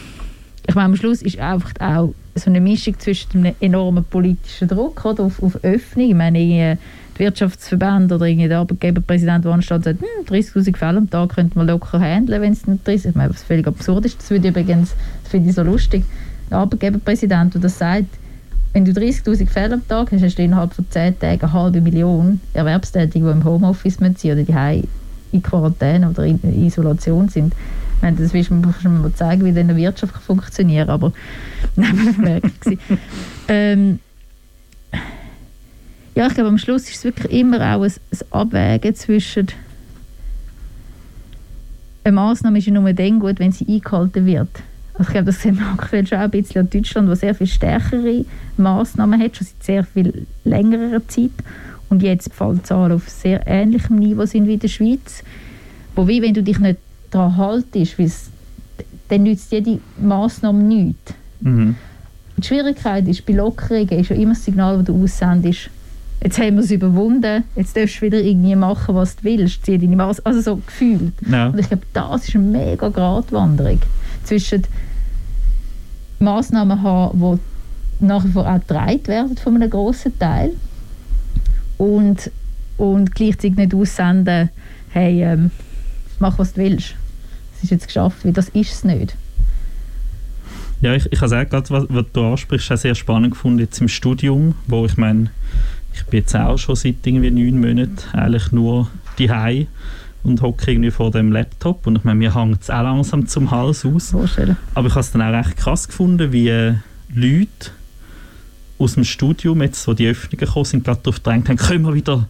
[0.69, 5.05] ich meine, am Schluss ist einfach auch so eine Mischung zwischen einem enormen politischen Druck
[5.05, 6.09] oder, auf, auf Öffnung.
[6.09, 6.77] Ich meine, die
[7.19, 11.67] Wirtschaftsverbände oder der Arbeitgeberpräsident, der ansteht und sagt, hm, 30'000 Fälle am Tag könnte man
[11.67, 14.95] locker handeln, wenn es nicht 30 Ich meine, was völlig absurd ist, das würde übrigens,
[15.37, 16.05] finde ich so lustig,
[16.51, 18.07] der Arbeitgeberpräsident, der das sagt,
[18.73, 21.81] wenn du 30'000 Fälle am Tag hast, hast du innerhalb von 10 Tagen eine halbe
[21.81, 24.85] Million Erwerbstätige, die im Homeoffice sind oder die
[25.33, 27.55] in Quarantäne oder in Isolation sind.
[27.97, 31.13] Ich meine, das willst du mir mal zeigen, wie in der Wirtschaft funktioniert, aber
[31.77, 32.67] nein, merkt
[33.49, 33.99] ähm,
[36.15, 39.49] ja, ich glaube, am Schluss ist es wirklich immer auch ein, ein Abwägen zwischen
[42.05, 44.49] eine Maßnahme ist ja nur dann gut, wenn sie eingehalten wird.
[44.99, 47.35] Also ich glaube, das sehen wir aktuell schon auch ein bisschen an Deutschland, wo sehr
[47.35, 48.25] viel stärkere
[48.57, 51.31] Massnahmen hat, schon seit sehr viel längerer Zeit.
[51.89, 55.23] Und jetzt die Fallzahlen auf sehr ähnlichem Niveau sind wie in der Schweiz.
[55.95, 56.79] Wo wie, wenn du dich nicht
[57.11, 57.97] daran haltest,
[59.09, 61.15] dann nützt jede Massnahme nichts.
[61.41, 61.77] Mhm.
[62.39, 65.71] Die Schwierigkeit ist, bei Lockerungen ist ja immer das Signal, das du aussendest,
[66.23, 69.79] jetzt haben wir es überwunden, jetzt darfst du wieder irgendwie machen, was du willst, zieh
[69.79, 71.13] deine Masse, also so gefühlt.
[71.31, 71.49] Ja.
[71.49, 73.81] Und ich glaube, das ist eine mega Gratwanderung
[74.25, 74.65] zwischen
[76.19, 77.41] Massnahmen haben,
[78.01, 80.53] die nach wie vor auch getragen werden von einem grossen Teil
[81.79, 82.31] und,
[82.77, 84.51] und gleichzeitig nicht aussenden,
[84.91, 85.51] hey, ähm,
[86.19, 86.95] mach was du willst.
[87.57, 89.17] Es ist jetzt geschafft, weil das ist es nicht.
[90.83, 93.89] Ja, ich, ich habe gerade, was, was du ansprichst, auch sehr spannend gefunden jetzt im
[93.89, 95.31] Studium, wo ich meine,
[95.95, 99.31] ich bin jetzt auch schon seit irgendwie neun Monaten eigentlich nur die
[100.23, 103.51] und hocke irgendwie vor dem Laptop und ich meine, mir hängt es auch langsam zum
[103.51, 104.11] Hals aus.
[104.11, 104.57] Vorstellen.
[104.75, 106.75] Aber ich habe es dann auch recht krass gefunden, wie äh,
[107.15, 107.71] Leute
[108.79, 111.95] aus dem Studium, jetzt, so die Öffnungen gekommen sind, gerade darauf gedrängt haben, können wir
[111.95, 112.29] wieder,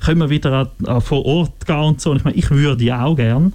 [0.00, 2.10] können wir wieder an, an vor Ort gehen und so.
[2.10, 3.52] Und ich meine, ich würde ja auch gerne.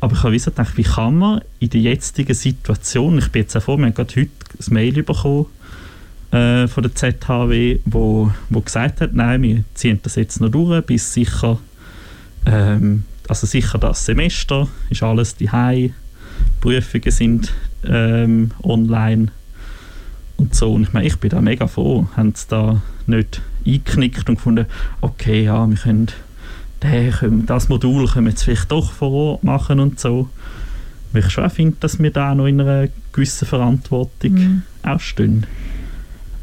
[0.00, 3.62] Aber ich habe gedacht, wie kann man in der jetzigen Situation, ich bin jetzt auch
[3.62, 4.30] vor, wir haben gerade heute
[4.60, 5.46] ein Mail bekommen
[6.30, 10.84] äh, von der ZHW, wo, wo gesagt hat, nein, wir ziehen das jetzt noch durch,
[10.84, 11.58] bis sicher,
[12.46, 15.50] ähm, also sicher das Semester, ist alles die
[16.60, 17.52] Prüfungen sind
[17.86, 19.28] ähm, online
[20.36, 20.72] und so.
[20.72, 24.66] Und ich meine, ich bin da mega froh, haben sie da nicht eingeknickt und gefunden,
[25.00, 26.08] okay, ja, wir können
[27.46, 30.28] das Modul können wir jetzt vielleicht doch vor Ort machen und so.
[31.12, 34.62] Weil ich schon finde, dass wir da noch in einer gewissen Verantwortung mhm.
[34.82, 35.46] auch stehen.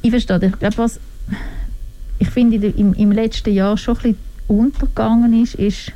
[0.02, 0.40] Ich verstehe.
[0.44, 1.00] Ich glaube, was
[2.18, 4.18] ich finde im, im letzten Jahr schon ein bisschen
[4.48, 5.88] untergegangen ist, ist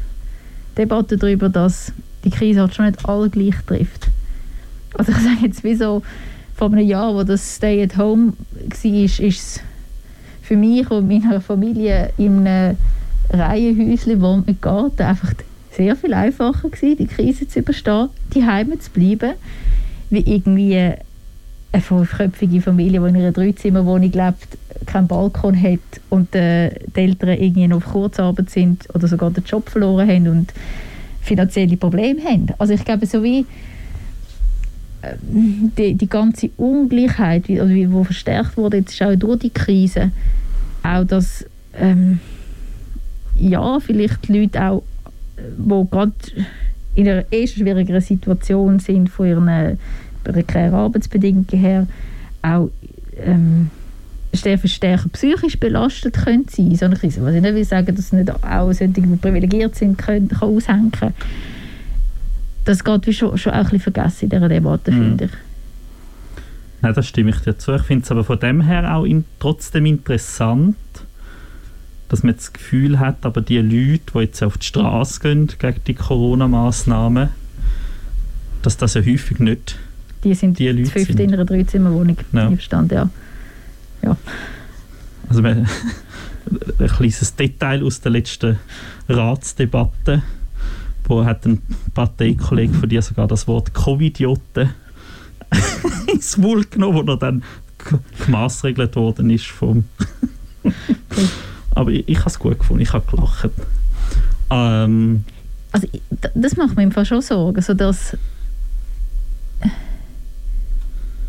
[0.72, 1.92] die Debatte darüber, dass
[2.24, 4.08] die Krise halt schon nicht alle gleich trifft.
[4.94, 6.02] Also ich sage jetzt, wie so
[6.56, 9.60] vor einem Jahr, wo das Stay at Home war, ist, es
[10.42, 12.78] für mich und meiner Familie in einem
[13.30, 15.34] Reihenhäuschen wohnt mit Garten einfach
[15.72, 19.34] sehr viel einfacher gewesen, die Krise zu überstehen, die Heime zu bleiben,
[20.10, 20.94] wie irgendwie
[21.72, 25.80] eine fünfköpfige Familie, die in einer Dreizimmerwohnung lebt, keinen Balkon hat
[26.10, 30.54] und äh, die Eltern irgendwie auf Kurzarbeit sind oder sogar den Job verloren haben und
[31.22, 32.48] finanzielle Probleme haben.
[32.58, 33.46] Also ich glaube, so wie
[35.02, 40.12] äh, die, die ganze Ungleichheit, die, also die verstärkt wurde jetzt auch durch die Krise,
[40.84, 41.46] auch das
[41.78, 42.20] ähm,
[43.38, 44.84] ja, vielleicht die Leute auch,
[45.38, 46.14] die gerade
[46.96, 49.78] in einer eh schwierigeren Situation sind von ihren
[50.24, 51.88] prekären Arbeitsbedingungen her,
[52.42, 52.70] auch
[53.18, 53.70] ähm,
[54.36, 57.24] stärker, stärker psychisch belastet können sein so eine Krise.
[57.24, 60.91] Was ich nicht will sagen, dass nicht auch solche, die privilegiert sind, können, kann aushängen
[62.66, 64.95] Das geht wie schon, schon auch ein bisschen vergessen in dieser Debatte, mhm.
[64.95, 65.32] finde ich.
[66.82, 67.74] Nein, das stimme ich dir zu.
[67.74, 70.76] Ich finde es aber von dem her auch in, trotzdem interessant,
[72.10, 75.82] dass man das Gefühl hat, aber die Leute, die jetzt auf die Straße gehen gegen
[75.88, 77.30] die Corona-Massnahmen,
[78.62, 79.78] dass das ja häufig nicht
[80.26, 82.18] die sind die Leute fünfte in einer Dreizimmerwohnung.
[82.34, 82.49] Ja.
[82.49, 83.10] Verstand, ja.
[84.06, 84.18] Ja.
[85.27, 85.68] Also ein
[86.77, 88.60] kleines Detail aus der letzten
[89.10, 90.23] Ratsdebatte,
[91.07, 91.61] wo hat ein
[91.94, 94.69] Parteikollege von dir sogar das Wort Covidiote
[96.07, 97.44] ins Mund genommen, wo er dann
[98.26, 99.86] gemaßregelt worden ist vom
[101.76, 103.49] aber ich, ich habe es gut gefunden, ich habe gelacht.
[104.49, 105.23] Ähm,
[105.72, 105.88] also
[106.34, 108.18] das macht mir im Fall schon Sorgen, so dass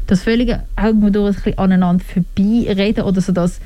[0.06, 3.60] das völlige Augen durch ein bisschen aneinander vorbeireden oder so dass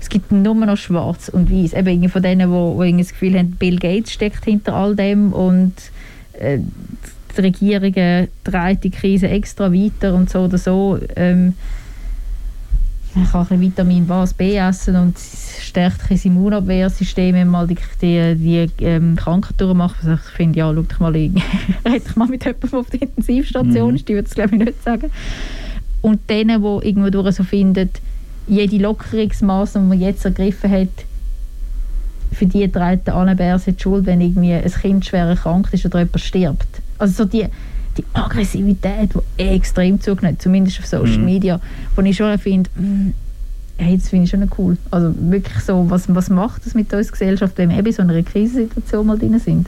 [0.00, 3.38] es gibt nur noch schwarz und weiß eben irgendwie von denen wo, wo das Gefühl
[3.38, 5.74] haben Bill Gates steckt hinter all dem und
[6.38, 6.58] äh,
[7.36, 11.54] die Regierungen treiben die Krise extra weiter und so oder so ähm,
[13.16, 17.76] man kann ein Vitamin was B essen und stärkt das Immunabwehrsystem, wenn man mal die,
[18.00, 19.96] die, die ähm, Krankheit macht.
[20.00, 21.32] Also ich finde, ja, schau dich mal, rede
[21.84, 23.96] ich mal mit jemandem, der auf der Intensivstation mhm.
[23.96, 25.10] ist, die würde es glaube ich nicht sagen.
[26.06, 27.90] Und denen, die irgendwo durch so finden,
[28.46, 30.88] jede Lockerungsmaßnahme, die man jetzt ergriffen hat,
[32.30, 35.98] für die trägt der Annenbär die Schuld, wenn irgendwie ein Kind schwer erkrankt ist oder
[35.98, 36.68] jemand stirbt.
[36.98, 37.46] Also so die,
[37.98, 41.24] die Aggressivität, die extrem zugenommen zumindest auf Social mhm.
[41.24, 41.60] Media,
[41.96, 43.12] wo ich schon finde, mm,
[43.78, 44.76] hey, das finde ich schon cool.
[44.92, 48.02] Also wirklich so, was, was macht das mit uns Gesellschaft, wenn wir eben in so
[48.02, 49.66] einer Krisensituation mal drin sind?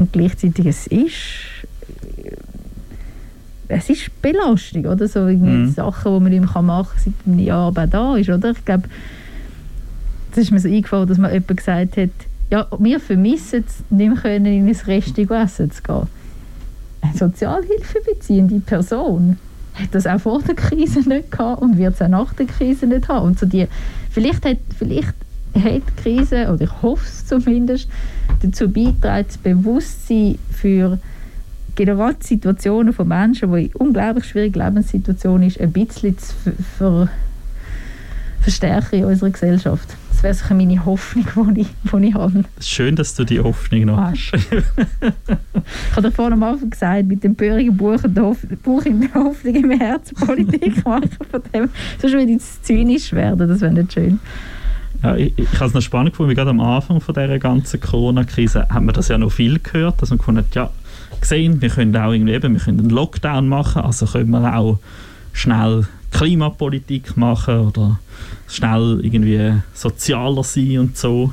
[0.00, 1.53] Und gleichzeitig es ist
[3.68, 5.08] es ist Belastung, oder?
[5.08, 5.70] So mhm.
[5.70, 8.50] Sachen, die man mehr machen kann, seit einem Jahr aber da ist, oder?
[8.50, 8.88] Ich glaube,
[10.32, 12.10] es ist mir so eingefallen, dass man jemand gesagt hat,
[12.50, 16.06] ja, wir vermissen es, nicht mehr können, in ein Restaurant essen zu gehen.
[17.14, 19.38] sozialhilfebeziehende Person
[19.74, 22.86] hat das auch vor der Krise nicht gehabt und wird es auch nach der Krise
[22.86, 23.26] nicht haben.
[23.26, 23.66] Und so die,
[24.10, 25.14] vielleicht, hat, vielleicht
[25.54, 27.88] hat die Krise, oder ich hoffe es zumindest,
[28.42, 30.98] dazu beitragen, das Bewusstsein für
[31.74, 36.34] gerade Situationen von Menschen, die in unglaublich schwierigen Lebenssituationen sind, ein bisschen zu
[36.78, 37.08] ver
[38.44, 39.96] verstärken in unserer Gesellschaft.
[40.10, 42.44] Das wäre sicher meine Hoffnung, die ich, die ich habe.
[42.60, 44.32] Schön, dass du die Hoffnung noch hast.
[44.34, 48.00] ich habe vorhin am Anfang gesagt, mit dem böhrigen Buch
[48.62, 51.70] Buch in der Hoffnung im Herzen Politik machen, von dem
[52.00, 54.20] sonst würde ich zynisch werden, das wäre nicht schön.
[55.02, 57.80] Ja, ich, ich habe es noch spannend gefunden, wie gerade am Anfang von dieser ganzen
[57.80, 60.70] Corona-Krise hat man das ja noch viel gehört, dass man gefunden hat, ja,
[61.20, 64.78] gesehen, wir können auch irgendwie eben, wir können einen Lockdown machen, also können wir auch
[65.32, 67.98] schnell Klimapolitik machen oder
[68.48, 71.32] schnell irgendwie sozialer sein und so.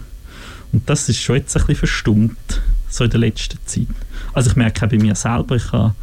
[0.71, 3.87] Und das ist schon jetzt ein bisschen verstummt, so in der letzten Zeit.
[4.33, 5.93] Also ich merke auch bei mir selber, ich habe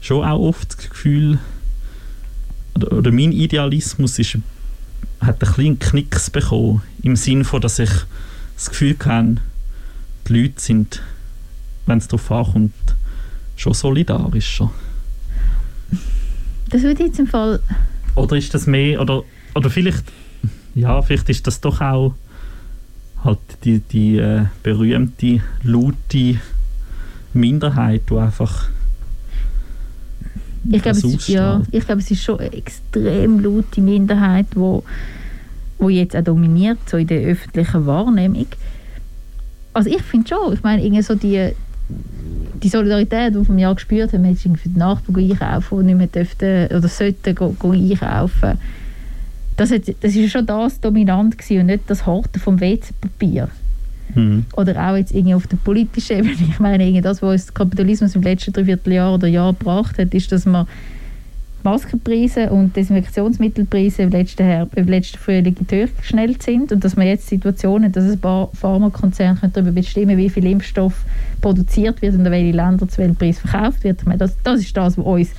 [0.00, 1.38] schon auch oft das Gefühl,
[2.74, 4.38] oder, oder mein Idealismus ist,
[5.20, 7.90] hat ein bisschen Knicks bekommen, im Sinne von, dass ich
[8.56, 9.36] das Gefühl habe,
[10.26, 11.02] die Leute sind,
[11.86, 12.72] wenn es darauf ankommt,
[13.60, 14.70] schon solidarischer.
[16.70, 17.60] Das würde jetzt im Fall...
[18.14, 19.22] Oder ist das mehr, oder,
[19.54, 20.04] oder vielleicht,
[20.74, 22.14] ja, vielleicht ist das doch auch
[23.22, 26.40] halt die, die äh, berühmte, laute
[27.34, 28.68] Minderheit, die einfach
[30.70, 34.84] ich glaube, es, ja, ich glaube, es ist schon eine extrem laute Minderheit, wo,
[35.78, 38.46] wo jetzt auch dominiert, so in der öffentlichen Wahrnehmung.
[39.72, 41.52] Also ich finde schon, ich meine, irgendwie so die,
[42.62, 46.06] die Solidarität, die wir Jahr gespürt haben, jetzt für den Nachbarn einkaufen, die nicht mehr
[46.06, 48.58] dürften oder sollten go, go einkaufen,
[49.56, 53.48] das, hat, das ist schon das dominant gewesen und nicht das Horten vom WC-Papier.
[54.14, 54.46] Mhm.
[54.56, 56.34] Oder auch jetzt irgendwie auf der politischen Ebene.
[56.48, 60.32] Ich meine, irgendwie das, was der Kapitalismus im letzten Dreivierteljahr oder Jahr gebracht hat, ist,
[60.32, 60.66] dass man
[61.62, 65.56] Maskenpreise und Desinfektionsmittelpreise im letzten, Herbst, im letzten Frühling
[65.98, 70.46] geschnellt sind und dass man jetzt Situationen dass ein paar Pharmakonzerne darüber bestimmen wie viel
[70.46, 71.04] Impfstoff
[71.40, 74.00] produziert wird und in welchen Ländern zu welchem Preis verkauft wird.
[74.00, 75.30] Ich meine, das, das ist das, was uns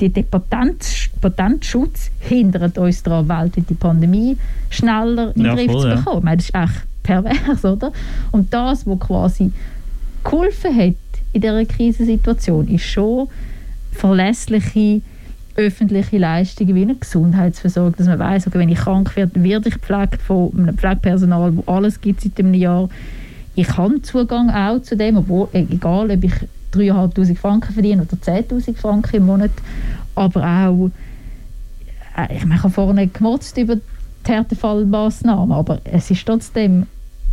[0.00, 4.36] die, der Patent, Patentschutz hindert uns daran, weltweit die Pandemie
[4.68, 6.04] schneller in den ja, Griff voll, zu bekommen.
[6.04, 6.16] Ja.
[6.18, 7.92] Ich meine, das ist echt pervers, oder?
[8.32, 9.52] Und das, was quasi
[10.22, 10.94] geholfen hat
[11.32, 13.28] in dieser Krisensituation, ist schon
[13.92, 15.00] verlässliche
[15.56, 19.74] öffentliche Leistungen wie eine Gesundheitsversorgung, dass man weiß, okay, wenn ich krank werde, werde ich
[19.74, 22.88] gepflegt von einem Pflegepersonal, wo alles gibt seit einem Jahr.
[23.54, 26.34] Ich habe Zugang auch zu dem, obwohl, e-, egal ob ich
[26.74, 29.50] 3'500 Franken verdiene oder 10'000 Franken im Monat,
[30.14, 30.90] aber auch,
[32.16, 33.82] äh, ich, meine, ich habe vorhin gemotzt über die
[34.30, 36.86] Härtefallmaßnahmen, aber es ist trotzdem,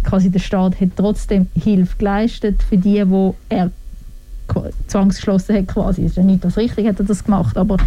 [0.03, 3.71] quasi der Staat hat trotzdem Hilfe geleistet für die, wo er
[4.87, 6.03] zwangsgeschlossen hat quasi.
[6.03, 7.77] Ist ja nicht das Richtige, hat er das gemacht, aber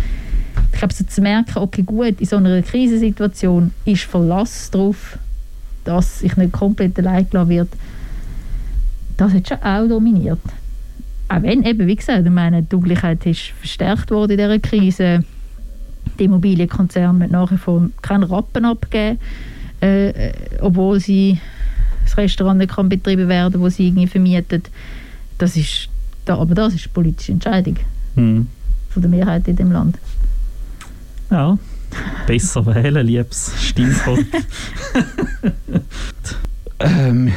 [0.73, 5.19] ich glaube, so zu merken, okay, gut, in so einer Krisensituation ist Verlass darauf,
[5.85, 7.69] dass ich nicht komplett allein gelassen wird,
[9.17, 10.41] das hat schon auch dominiert.
[11.29, 15.25] Auch wenn, eben, wie gesagt, meine, die Ungleichheit ist verstärkt worden in dieser Krise.
[16.19, 19.19] Die Immobilienkonzerne müssen nach wie vor keinen Rappen abgeben,
[19.81, 21.41] äh, obwohl sie
[22.05, 24.63] das Restaurant nicht kann betrieben werden das sie irgendwie vermieten.
[25.39, 25.89] Das ist
[26.25, 27.77] da, aber das ist eine politische Entscheidung
[28.15, 28.47] hm.
[28.91, 29.99] von der Mehrheit in dem Land.
[31.31, 31.59] Ja,
[32.27, 34.27] besser wählen, liebes Stimmvolk.
[36.79, 37.33] ähm,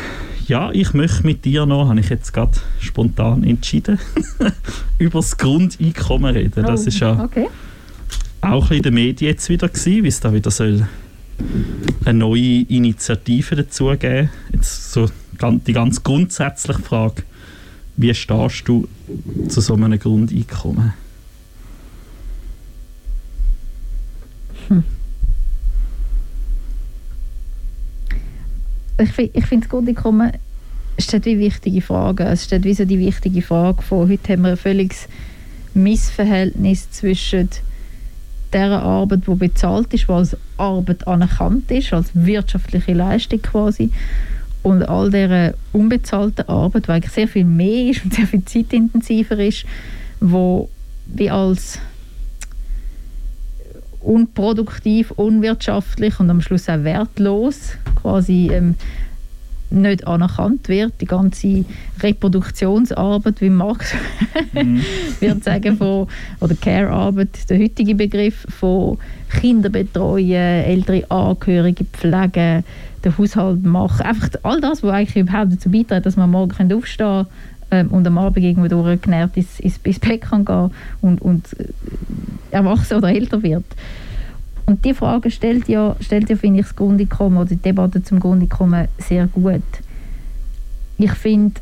[0.48, 4.00] ja, ich möchte mit dir noch, habe ich jetzt gerade spontan entschieden,
[4.98, 6.66] über das Grundeinkommen reden.
[6.66, 7.48] Das ist ja okay.
[8.42, 10.88] auch in den Medien jetzt wieder gewesen, wie es da wieder soll
[12.06, 14.30] eine neue Initiative dazu geben.
[14.52, 15.10] Jetzt so
[15.42, 17.24] die ganz grundsätzliche Frage,
[17.96, 18.88] wie stehst du
[19.48, 20.94] zu so einem Grundeinkommen?
[24.70, 24.84] Hm.
[29.00, 30.32] Ich, ich finde das Grundeinkommen
[30.98, 32.24] steht wie wichtige Frage.
[32.24, 35.08] Es steht wie so die wichtige Frage von, heute haben wir ein völliges
[35.74, 37.50] Missverhältnis zwischen
[38.52, 43.92] der Arbeit, die bezahlt ist, die als Arbeit anerkannt ist, als wirtschaftliche Leistung quasi,
[44.62, 49.40] und all dieser unbezahlten Arbeit, die eigentlich sehr viel mehr ist und sehr viel zeitintensiver
[49.40, 49.66] ist,
[50.20, 50.70] wo
[51.06, 51.80] wie als
[54.02, 58.76] unproduktiv, unwirtschaftlich und am Schluss auch wertlos quasi ähm,
[59.72, 60.94] nicht anerkannt wird.
[61.02, 61.66] Die ganze
[62.02, 63.94] Reproduktionsarbeit, wie Marx
[64.54, 64.82] mhm.
[65.20, 66.08] wird sagen, von,
[66.40, 68.98] oder Care-Arbeit, der heutige Begriff von
[69.40, 72.64] Kinderbetreuung, ältere Angehörige pflegen,
[73.04, 74.06] den Haushalt machen.
[74.06, 77.28] Einfach all das, was eigentlich überhaupt dazu beiträgt, dass man morgen aufstehen kann,
[77.72, 80.72] ähm, und am Abend irgendwo durchgenährt ins, ins, ins Bett kann gehen
[81.02, 81.66] und, und äh,
[82.52, 83.66] erwachsen oder älter wird.
[84.66, 88.20] Und die Frage stellt ja, stellt ja finde ich, das Grundeinkommen oder die Debatte zum
[88.20, 89.64] Grundeinkommen sehr gut.
[90.98, 91.60] Ich finde,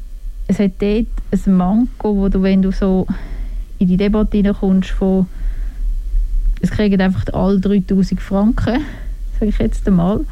[0.48, 3.08] es hat dort ein Manko, wo du, wenn du so
[3.80, 5.28] in die Debatte hineinkommst von
[6.60, 8.82] es kriegen einfach alle 3000 Franken,
[9.40, 10.26] sage ich jetzt einmal,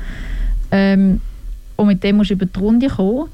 [0.72, 1.22] ähm,
[1.76, 3.30] und mit dem musst du über die Runde kommen,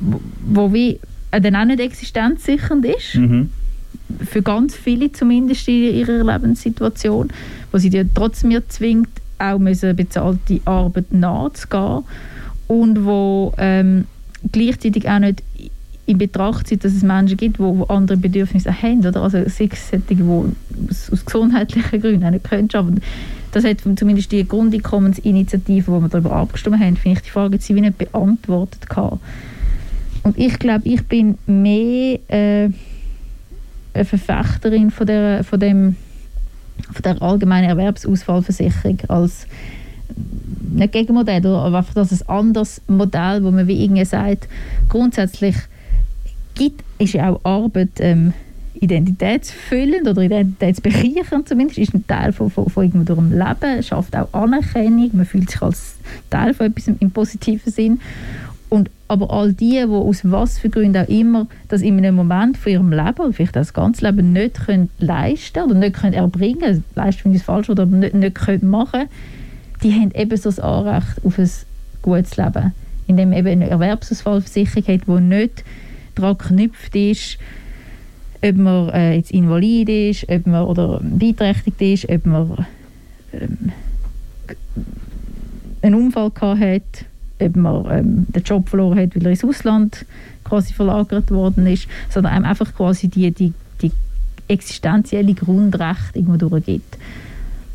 [0.00, 3.16] wo, wo wie äh, dann auch nicht existenzsichernd ist.
[3.16, 3.50] Mhm.
[4.20, 7.28] Für ganz viele zumindest in ihrer Lebenssituation,
[7.70, 9.08] wo sie dir trotzdem zwingt,
[9.38, 12.04] auch müssen bezahlte Arbeit nachzugehen
[12.68, 14.06] und wo ähm,
[14.52, 15.42] gleichzeitig auch nicht
[16.06, 19.06] in Betracht zieht, dass es Menschen gibt, die, andere Bedürfnisse haben.
[19.06, 19.22] Oder?
[19.22, 20.22] Also solche, die
[20.90, 23.00] aus, gesundheitlichen Gründen nicht können arbeiten
[23.52, 27.74] Das hat zumindest die Grundeinkommensinitiative, wo wir darüber abgestimmt haben, finde ich die Frage sie
[27.74, 29.18] wie nicht beantwortet gehabt.
[30.24, 32.70] Und ich glaube, ich bin mehr äh,
[33.94, 35.96] eine Verfechterin von der, von dem,
[36.92, 39.46] von der allgemeinen Erwerbsausfallversicherung als
[40.72, 44.48] nicht Gegenmodell, aber einfach das ein anderes Modell, wo man wie irgendwie sagt,
[44.88, 45.56] grundsätzlich
[46.54, 48.32] gibt, ist ja auch Arbeit ähm,
[48.74, 55.10] identitätsfüllend oder identitätsbereichernd zumindest, ist ein Teil von, von, von durch Leben, schafft auch Anerkennung,
[55.12, 55.96] man fühlt sich als
[56.30, 58.00] Teil von etwas im positiven Sinn.
[58.72, 62.56] Und aber all die, die aus was für Gründen auch immer das in einem Moment
[62.56, 67.20] von ihrem Leben vielleicht das ganze Leben nicht können leisten oder nicht können erbringen, leisten
[67.20, 69.10] finde ich falsch, oder nicht, nicht können machen,
[69.82, 71.50] die haben eben so das Anrecht auf ein
[72.00, 72.72] gutes Leben,
[73.06, 75.64] indem eben eine Erwerbsausfallversicherung hat, die nicht
[76.14, 77.36] daran geknüpft ist,
[78.42, 82.66] ob man äh, jetzt invalid ist, ob man oder beeinträchtigt ist, ob man
[83.34, 83.72] ähm,
[85.82, 87.11] einen Unfall gehabt hat,
[87.42, 90.04] ob man ähm, den Job verloren hat, weil er ins Ausland
[90.44, 93.92] quasi verlagert worden ist, sondern einem einfach quasi die, die, die
[94.48, 96.98] existenzielle Grundrechte irgendwo durchgibt.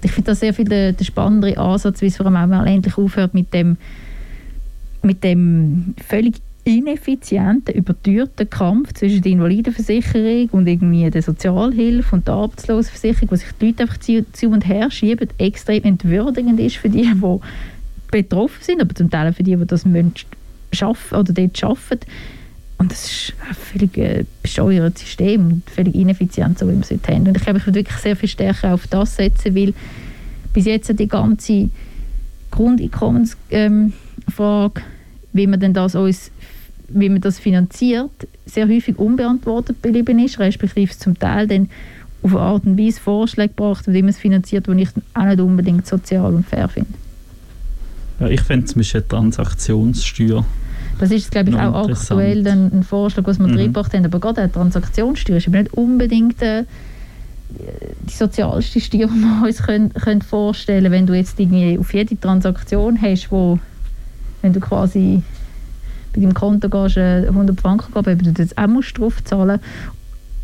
[0.04, 2.98] Ich finde das sehr viel der, der spannendere Ansatz, wie es vor allem auch endlich
[2.98, 3.78] aufhört mit dem,
[5.02, 6.36] mit dem völlig
[6.68, 13.48] ineffizienten, überteuerten Kampf zwischen der Invalidenversicherung und irgendwie der Sozialhilfe und der Arbeitslosenversicherung, wo sich
[13.60, 17.40] die Leute einfach zu, zu und her schieben, extrem entwürdigend ist für die, die
[18.12, 19.86] betroffen sind, aber zum Teil für die, die das
[20.72, 22.06] schaffen oder dort arbeiten.
[22.80, 26.92] Und das ist ein völlig äh, bescheuertes System und völlig ineffizient, so wie wir es
[26.92, 27.28] heute haben.
[27.28, 29.74] Und ich glaube, ich würde wirklich sehr viel stärker auf das setzen, weil
[30.54, 31.70] bis jetzt die ganze
[32.52, 34.82] Grundeinkommensfrage,
[35.34, 36.32] wie man denn das uns
[36.90, 41.70] wie man das finanziert, sehr häufig unbeantwortet geblieben ist, respektive zum Teil dann
[42.24, 45.40] auf eine Art und Weise Vorschläge gebracht, wie man es finanziert, die ich auch nicht
[45.40, 46.94] unbedingt sozial und fair finde.
[48.20, 50.46] Ja, ich finde zum Beispiel Transaktionssteuer
[51.00, 53.58] das ist, glaube ich, auch aktuell ein, ein Vorschlag, was wir mhm.
[53.58, 54.06] reingebracht haben.
[54.06, 56.64] Aber gerade eine Transaktionssteuer ist nicht unbedingt äh,
[57.50, 60.94] die sozialste Steuer, die wir uns können, können vorstellen können.
[60.94, 63.60] Wenn du jetzt irgendwie auf jede Transaktion hast, wo,
[64.42, 65.22] wenn du quasi
[66.14, 69.60] bei deinem Konto gehst, 100 Franken geben, aber du jetzt auch musst drauf zahlen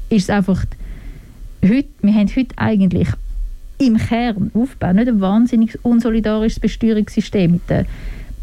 [0.09, 0.63] ist es einfach,
[1.63, 3.07] heute, wir haben heute eigentlich
[3.87, 7.85] im Kern aufgebaut, nicht ein wahnsinnig unsolidarisches Besteuerungssystem mit der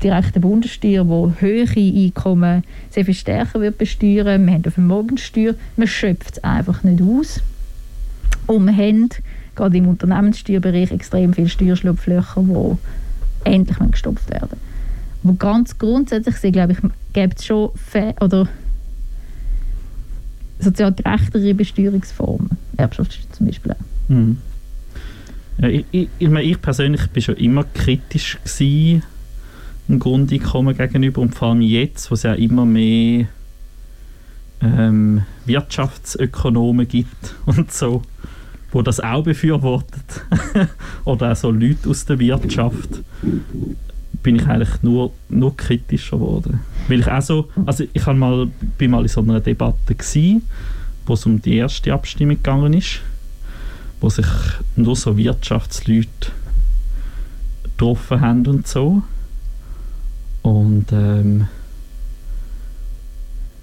[0.02, 4.46] direkten Bundessteuer, wo höhere Einkommen sehr viel stärker wird besteuern.
[4.46, 7.40] Wir haben eine Vermögenssteuer, man schöpft es einfach nicht aus.
[8.46, 9.10] Und wir haben
[9.54, 14.58] gerade im Unternehmenssteuerbereich extrem viele Steuerschlupflöcher, die endlich gestopft werden
[15.22, 16.78] aber ganz grundsätzlich glaube ich,
[17.12, 17.70] gibt es schon
[18.20, 18.48] oder
[20.58, 22.50] sozial gerechtere Besteuerungsformen.
[22.76, 23.74] Erbschaftssteuer zum Beispiel.
[24.08, 24.38] Mhm.
[25.60, 29.02] Ja, ich, ich, ich, persönlich war schon immer kritisch gewesen,
[29.88, 33.26] dem Grundeinkommen gegenüber und vor allem jetzt, wo es ja immer mehr
[34.62, 38.02] ähm, Wirtschaftsökonomen gibt und so,
[38.72, 40.24] wo das auch befürwortet
[41.04, 43.02] oder auch so Leute aus der Wirtschaft,
[44.22, 46.60] bin ich eigentlich nur, nur kritischer geworden.
[46.88, 50.42] Weil ich auch so, also ich mal, bin mal in so einer Debatte gewesen,
[51.04, 53.00] wo es um die erste Abstimmung gegangen ist,
[54.00, 54.26] wo sich
[54.76, 56.32] nur so Wirtschaftsleute
[57.62, 59.02] getroffen haben und so.
[60.42, 61.46] Und, ähm,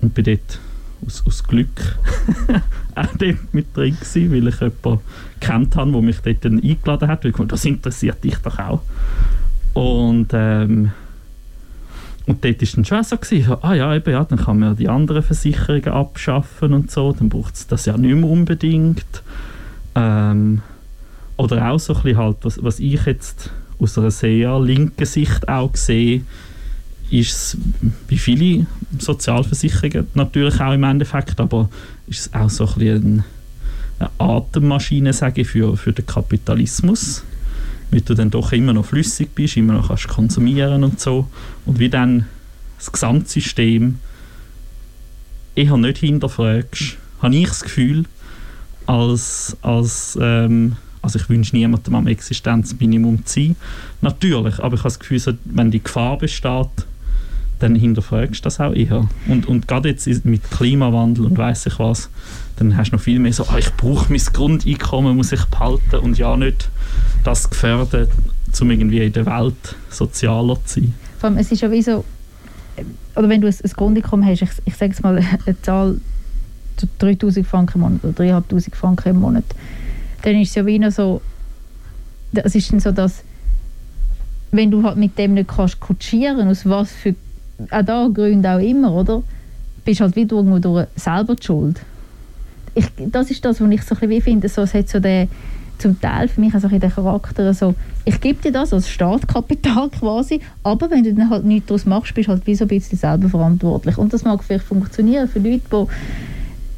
[0.02, 0.60] und bin dort
[1.06, 1.98] aus, aus Glück
[2.96, 5.04] auch dort mit drin gewesen, weil ich jemanden
[5.40, 8.82] kennt habe, der mich dort dann eingeladen hat, weil ich das interessiert dich doch auch.
[9.74, 10.92] Und, ähm,
[12.26, 14.90] und dort war dann schon so, gewesen, ah ja, eben, ja, dann kann man die
[14.90, 19.24] anderen Versicherungen abschaffen und so, dann braucht es das ja nicht mehr unbedingt.
[19.98, 20.62] Ähm,
[21.38, 23.50] oder auch so ein bisschen halt, was, was ich jetzt
[23.80, 26.22] aus einer sehr linken Sicht auch sehe,
[27.10, 27.58] ist es
[28.08, 28.68] wie viele
[29.00, 31.70] Sozialversicherungen natürlich auch im Endeffekt, aber
[32.08, 33.24] ist es auch so ein bisschen
[34.00, 37.24] eine Atemmaschine, sage ich, für, für den Kapitalismus,
[37.90, 41.28] weil du dann doch immer noch flüssig bist, immer noch kannst konsumieren und so.
[41.66, 42.26] Und wie dann
[42.78, 43.98] das Gesamtsystem
[45.56, 48.06] eher nicht hinterfragst, habe ich das Gefühl,
[48.88, 53.56] als, als ähm, also ich wünsche niemandem am Existenzminimum zu sein,
[54.02, 56.70] natürlich, aber ich habe das Gefühl, wenn die Gefahr besteht,
[57.60, 59.08] dann hinterfragst du das auch eher.
[59.28, 62.10] Und, und gerade jetzt mit Klimawandel und weiß ich was,
[62.58, 65.98] dann hast du noch viel mehr so, ah, ich brauche mein Grundeinkommen, muss ich behalten
[65.98, 66.70] und ja nicht
[67.24, 68.08] das gefährden,
[68.60, 70.94] um irgendwie in der Welt sozialer zu sein.
[71.20, 72.04] Vor allem, es ist ja wie so,
[73.16, 76.00] oder wenn du ein, ein Grundeinkommen hast, ich, ich sage jetzt mal eine Zahl,
[77.00, 79.44] 3000 Franken im Monat oder 3500 Franken im Monat,
[80.24, 81.22] dann ist es ja wie noch so,
[82.34, 83.24] es ist dann so, dass
[84.52, 87.16] wenn du halt mit dem nicht kannst kutschieren, aus was für
[87.72, 89.24] auch da Gründe auch immer, oder?
[89.84, 91.82] Bist halt wieder irgendwo durch selber die Schuld.
[92.76, 95.28] Ich, das ist das, was ich so ein bisschen finde, so, es hat so den,
[95.80, 97.74] zum Teil für mich auch so den Charakter, so,
[98.06, 102.14] ich gebe dir das als Startkapital quasi, aber wenn du dann halt nichts daraus machst,
[102.14, 103.98] bist du halt wie so ein bisschen selber verantwortlich.
[103.98, 105.88] Und das mag vielleicht funktionieren für Leute, die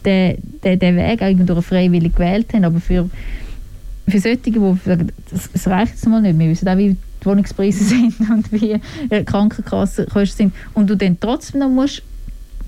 [0.05, 3.09] den, den, den Weg eigentlich freiwillig gewählt haben, aber für,
[4.07, 5.11] für solche, die sagen,
[5.53, 9.23] es reicht jetzt mal nicht, wir wissen auch, wie die Wohnungspreise sind und wie äh,
[9.23, 10.53] Krankenkassenkosten sind.
[10.73, 12.01] Und du dann trotzdem noch musst,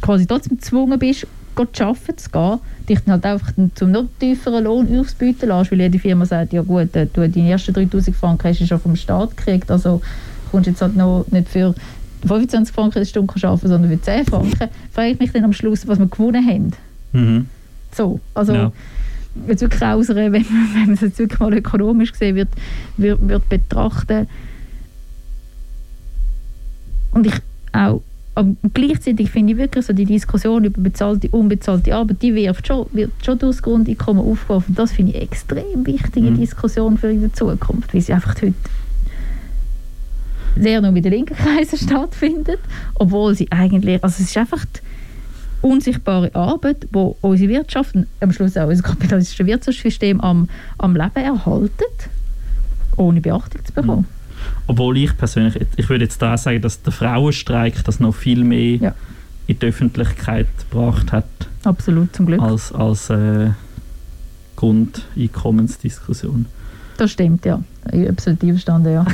[0.02, 1.28] quasi trotzdem gezwungen bist,
[1.74, 2.60] zu arbeiten zu gehen,
[2.90, 6.62] dich dann halt einfach zum noch tieferen Lohn aufbieten lässt, weil jede Firma sagt, ja
[6.62, 10.02] gut, äh, du deine ersten 3000 Franken hast du schon vom Staat gekriegt, also
[10.52, 11.76] kommst jetzt halt noch nicht für
[12.26, 15.88] 25 Franken eine Stunde arbeiten, sondern für 10 Franken, frage ich mich dann am Schluss,
[15.88, 16.72] was wir gewonnen haben.
[17.14, 17.48] Mhm.
[17.92, 18.72] So, also ja.
[19.48, 22.50] jetzt wirklich aus wenn, wenn man es jetzt wirklich mal ökonomisch gesehen wird,
[22.98, 24.28] wird, wird betrachten
[27.12, 27.34] und ich
[27.74, 28.02] auch
[28.34, 32.86] aber gleichzeitig finde ich wirklich so die Diskussion über bezahlte, unbezahlte Arbeit, die wird schon,
[32.94, 34.74] wird schon durchs Grundeinkommen aufgeworfen.
[34.74, 36.40] Das finde ich extrem wichtige mhm.
[36.40, 38.54] Diskussion für die Zukunft, weil sie einfach heute
[40.58, 42.60] sehr nur mit den linken Kreisen stattfindet,
[42.96, 44.80] obwohl sie eigentlich, also es ist einfach die,
[45.62, 51.16] unsichtbare Arbeit, wo unsere Wirtschaft und am Schluss auch unser kapitalistisches Wirtschaftssystem am, am Leben
[51.16, 51.86] erhalten,
[52.98, 54.02] ohne Beachtung zu bekommen.
[54.02, 54.22] Mhm.
[54.68, 58.76] Obwohl ich persönlich, ich würde jetzt da sagen, dass der Frauenstreik das noch viel mehr
[58.78, 58.96] ja.
[59.48, 61.26] in die Öffentlichkeit gebracht hat.
[61.64, 62.42] Absolut, zum Glück.
[62.42, 63.52] Als, als äh,
[64.56, 66.46] Grundeinkommensdiskussion.
[66.98, 67.64] Das stimmt, ja.
[67.92, 69.06] Ich absolut einverstanden, ja.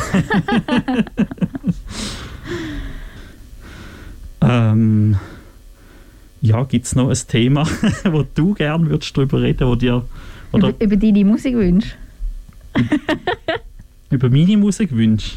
[4.72, 5.18] ähm,
[6.48, 7.68] ja, gibt es noch ein Thema,
[8.06, 10.04] wo du gerne würdest darüber reden, wo dir
[10.52, 11.90] oder über, über deine Musikwünsche?
[14.10, 15.32] über meine Musikwünsche?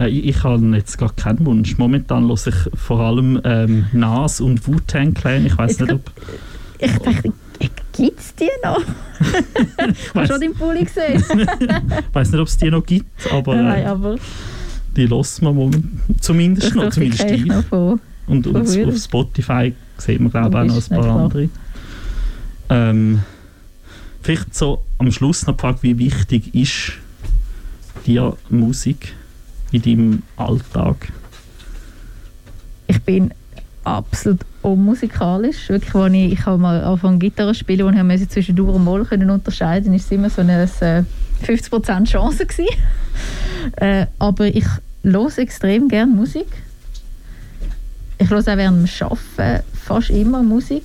[0.00, 1.78] Ich, ich habe jetzt gar keinen Wunsch.
[1.78, 5.46] Momentan höre ich vor allem ähm, Nas und Wu-Tang Clan.
[5.46, 6.10] Ich weiß nicht, ob...
[6.78, 7.32] Ich dachte,
[7.92, 8.80] gibt es die noch?
[9.20, 11.22] ich habe schon den Pulli gesehen.
[11.38, 14.16] ich weiß nicht, ob es die noch gibt, aber, äh, Nein, aber
[14.96, 15.86] die hören wir moment,
[16.20, 17.24] zumindest noch, zumindest.
[17.46, 19.72] Noch und, und auf Spotify
[20.04, 21.48] sieht man glaube auch noch ein paar andere.
[22.68, 23.22] Ähm,
[24.22, 26.92] vielleicht so am Schluss noch gefragt, wie wichtig ist
[28.06, 29.14] dir Musik
[29.72, 31.12] in deinem Alltag?
[32.86, 33.32] Ich bin
[33.84, 35.68] absolut unmusikalisch.
[35.68, 38.84] Wirklich, als ich, ich habe mal angefangen Gitarre zu spielen und ich zwischen Dur und
[38.84, 41.02] Moll können unterscheiden, ist es immer so eine äh,
[41.44, 42.66] 50% Chance gewesen.
[43.76, 44.66] äh, aber ich
[45.02, 46.46] höre extrem gerne Musik
[48.22, 50.84] ich höre auch während dem Arbeiten fast immer Musik.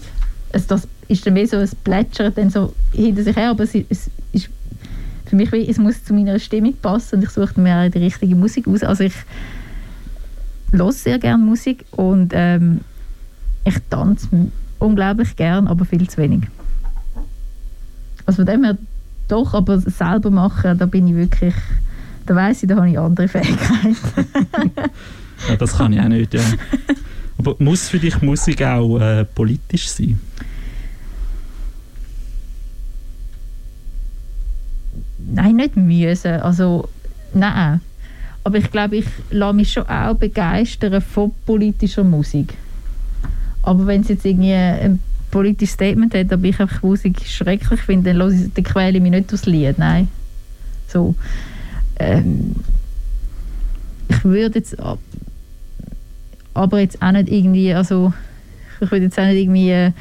[0.51, 3.75] Also das ist dann mehr so ein Plätschern dann so hinter sich her, aber es,
[3.75, 4.49] es ist
[5.25, 8.35] für mich wie, es muss zu meiner Stimmung passen und ich suche mir die richtige
[8.35, 8.81] Musik aus.
[8.81, 9.13] Also ich
[10.71, 12.81] höre sehr gerne Musik und ähm,
[13.65, 14.29] ich tanze
[14.79, 16.41] unglaublich gern, aber viel zu wenig.
[18.25, 18.77] Also von dem her
[19.27, 21.53] doch, aber selber machen, da bin ich wirklich,
[22.25, 23.95] da weiß ich, da habe ich andere Fähigkeiten.
[25.49, 26.41] ja, das kann ich auch nicht, ja.
[27.37, 30.19] Aber muss für dich Musik auch äh, politisch sein?
[35.29, 36.39] Nein, nicht müssen.
[36.41, 36.89] Also,
[37.33, 37.81] nein.
[38.43, 42.53] Aber ich glaube, ich lasse mich schon auch begeistern von politischer Musik.
[43.61, 44.99] Aber wenn es jetzt irgendwie ein
[45.29, 49.11] politisches Statement hat, aber ich einfach Musik schrecklich finde, dann, ich, dann quäle ich mich
[49.11, 49.77] nicht durchs Lied.
[49.77, 50.07] Nein.
[50.87, 51.13] So.
[51.99, 52.55] Ähm,
[54.07, 54.77] ich würde jetzt
[56.57, 58.13] aber jetzt auch nicht irgendwie, also
[58.81, 59.91] ich würde jetzt auch nicht irgendwie äh,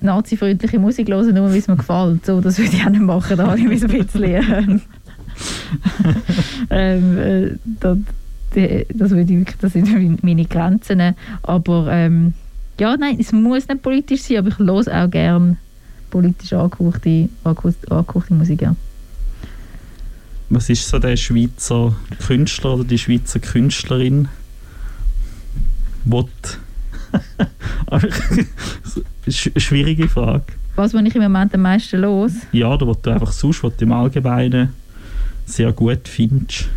[0.00, 2.26] nazi-freundliche Musik hören, nur weil es mir gefällt.
[2.26, 4.82] So, das würde ich auch nicht machen, da habe ich mich ein bisschen...
[6.70, 7.50] ähm, äh,
[7.80, 7.98] das,
[8.94, 11.14] das, würde ich wirklich, das sind meine Grenzen.
[11.42, 12.34] Aber ähm,
[12.78, 15.56] ja, nein, es muss nicht politisch sein, aber ich höre auch gerne
[16.10, 18.62] politisch angehauchte, angehauchte, angehauchte Musik.
[18.62, 18.76] Ja.
[20.50, 21.94] Was ist so der Schweizer
[22.26, 24.28] Künstler oder die Schweizer Künstlerin,
[29.28, 30.44] Sch schwierige Frage.
[30.74, 32.32] Was, was ich im Moment am meisten los?
[32.52, 34.70] Ja, oder was du einfach sonst, was du im Allgemeinen
[35.44, 36.68] sehr gut findest.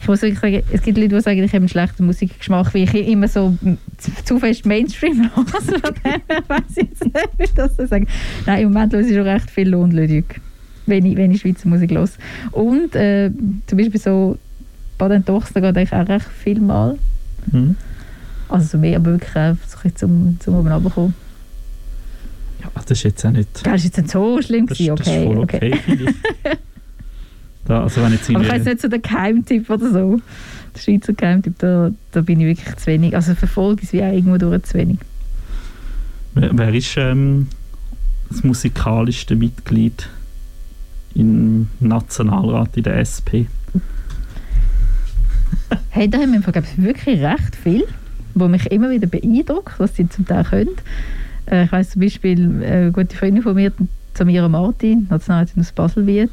[0.00, 2.82] Ich muss wirklich sagen, es gibt Leute, die sagen, ich habe einen schlechten Musikgeschmack, weil
[2.82, 3.56] ich immer so
[3.98, 5.30] zu, zu fest Mainstream.
[5.36, 8.08] Also von dem her weiss ich jetzt nicht, wie ich das so sagen
[8.46, 10.40] Nein, im Moment höre ich schon recht viel Lohnlödig,
[10.86, 12.08] wenn ich, wenn ich Schweizer Musik höre.
[12.50, 13.30] Und äh,
[13.66, 14.38] zum Beispiel so
[14.98, 16.98] Baden Dochs, da geht ich auch recht viel mal.
[17.52, 17.76] Hm?
[18.52, 21.14] Also so mehr, aber wirklich einfach so ein zum, zum oben runterkommen.
[22.60, 23.48] Ja, das ist jetzt auch nicht...
[23.54, 25.26] Das war jetzt nicht so schlimm, Das, gewesen, das ist okay.
[25.26, 25.74] voll okay.
[25.74, 26.58] okay, ich.
[27.64, 30.20] Da, also wenn jetzt Aber ich irgendwie, nicht so den Geheimtipp oder so.
[30.74, 33.14] Der Schweizer Geheimtipp, da, da bin ich wirklich zu wenig.
[33.14, 34.98] Also verfolge ich es wie auch irgendwo durch zu wenig.
[36.34, 37.46] wer, wer ist ähm,
[38.28, 40.08] das musikalischste Mitglied
[41.14, 43.46] im Nationalrat in der SP?
[45.90, 47.84] Hey, da haben wir ich, wirklich recht viel,
[48.34, 50.76] wo mich immer wieder beeindruckt, was sie zum Teil können.
[51.50, 53.72] Äh, ich weiss zum Beispiel, äh, eine gute Freundin von mir,
[54.14, 56.30] Samira Martin, Nationalrätin aus Baselwied,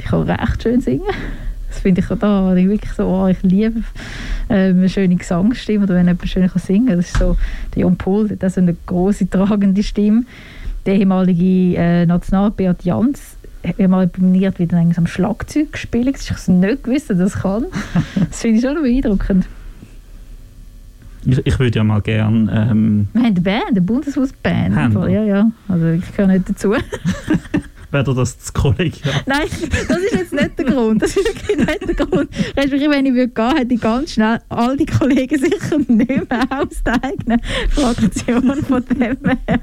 [0.00, 1.02] die kann recht schön singen.
[1.68, 3.80] Das finde ich da, ich wirklich so, oh, ich liebe
[4.48, 6.96] äh, eine schöne Gesangsstimme oder wenn jemand schön kann singen kann.
[6.96, 7.36] Das ist so,
[7.74, 10.24] der Pohl, der hat so eine große, tragende Stimme.
[10.84, 13.36] Der ehemalige äh, National Beat Jans
[13.66, 16.20] hat mal imponiert, wie er am Schlagzeug gespielt hat.
[16.20, 17.64] Ich habe nicht gewusst, dass er das kann.
[18.28, 19.46] Das finde ich schon beeindruckend.
[21.24, 24.94] Ich, ich würde ja mal gern ähm, Wir haben eine Band, eine Bundeshausband.
[25.10, 25.50] Ja, ja.
[25.68, 26.74] Also ich gehöre nicht dazu.
[27.92, 29.14] wäre das das Kollegial.
[29.26, 29.46] Nein,
[29.88, 31.02] das ist jetzt nicht der Grund.
[31.02, 32.30] Das ist wirklich nicht der Grund.
[32.56, 36.46] Respektive, wenn ich würde gehen, hätte ich ganz schnell all die Kollegen sicher nicht mehr
[36.50, 37.40] aus der eigenen
[37.70, 38.64] Fraktion.
[38.64, 39.60] Von dem her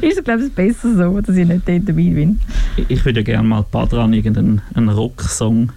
[0.00, 2.40] ist es, glaube ich, besser so, dass ich nicht dort dabei bin.
[2.88, 5.72] Ich, würde ja gerne mal Badran irgendeinen einen Rocksong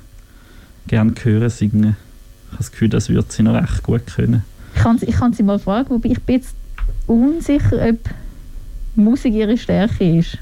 [0.88, 1.95] gerne hören singen.
[2.49, 4.44] Ich habe das Gefühl, das würde sie noch recht gut können.
[4.78, 6.56] Ich kann, ich kann sie mal fragen, wobei ich bin jetzt
[7.08, 7.98] unsicher, ob
[8.95, 10.38] Musik ihre Stärke ist.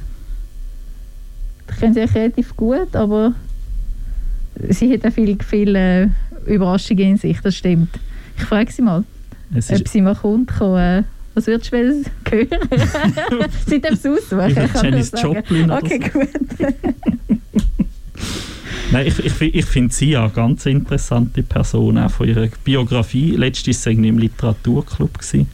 [1.70, 3.34] Ich kenne sie eigentlich relativ gut, aber
[4.70, 6.12] sie hat auch viele, viele
[6.46, 7.98] Überraschungen in sich, das stimmt.
[8.38, 9.06] Ich frage sie mal,
[9.56, 10.50] ob sie mal kommt.
[10.50, 11.04] Kann, äh,
[11.34, 12.06] was würdest du hören?
[13.68, 14.50] sie darf es aussuchen.
[14.50, 15.12] Ich Janis.
[15.16, 16.28] Joplin oder Okay, gut.
[18.96, 23.32] Nein, ich, ich, ich finde sie ja eine ganz interessante Person, auch von ihrer Biografie.
[23.32, 25.18] Letztes war sie im Literaturclub.
[25.18, 25.48] Gewesen.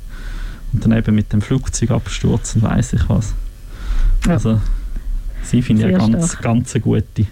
[0.72, 3.34] Und dann eben mit dem Flugzeugabsturz und weiss ich was.
[4.28, 4.34] Ja.
[4.34, 4.62] Also,
[5.42, 6.44] sie finde ich eine ganz, stark.
[6.44, 7.26] ganz eine gute.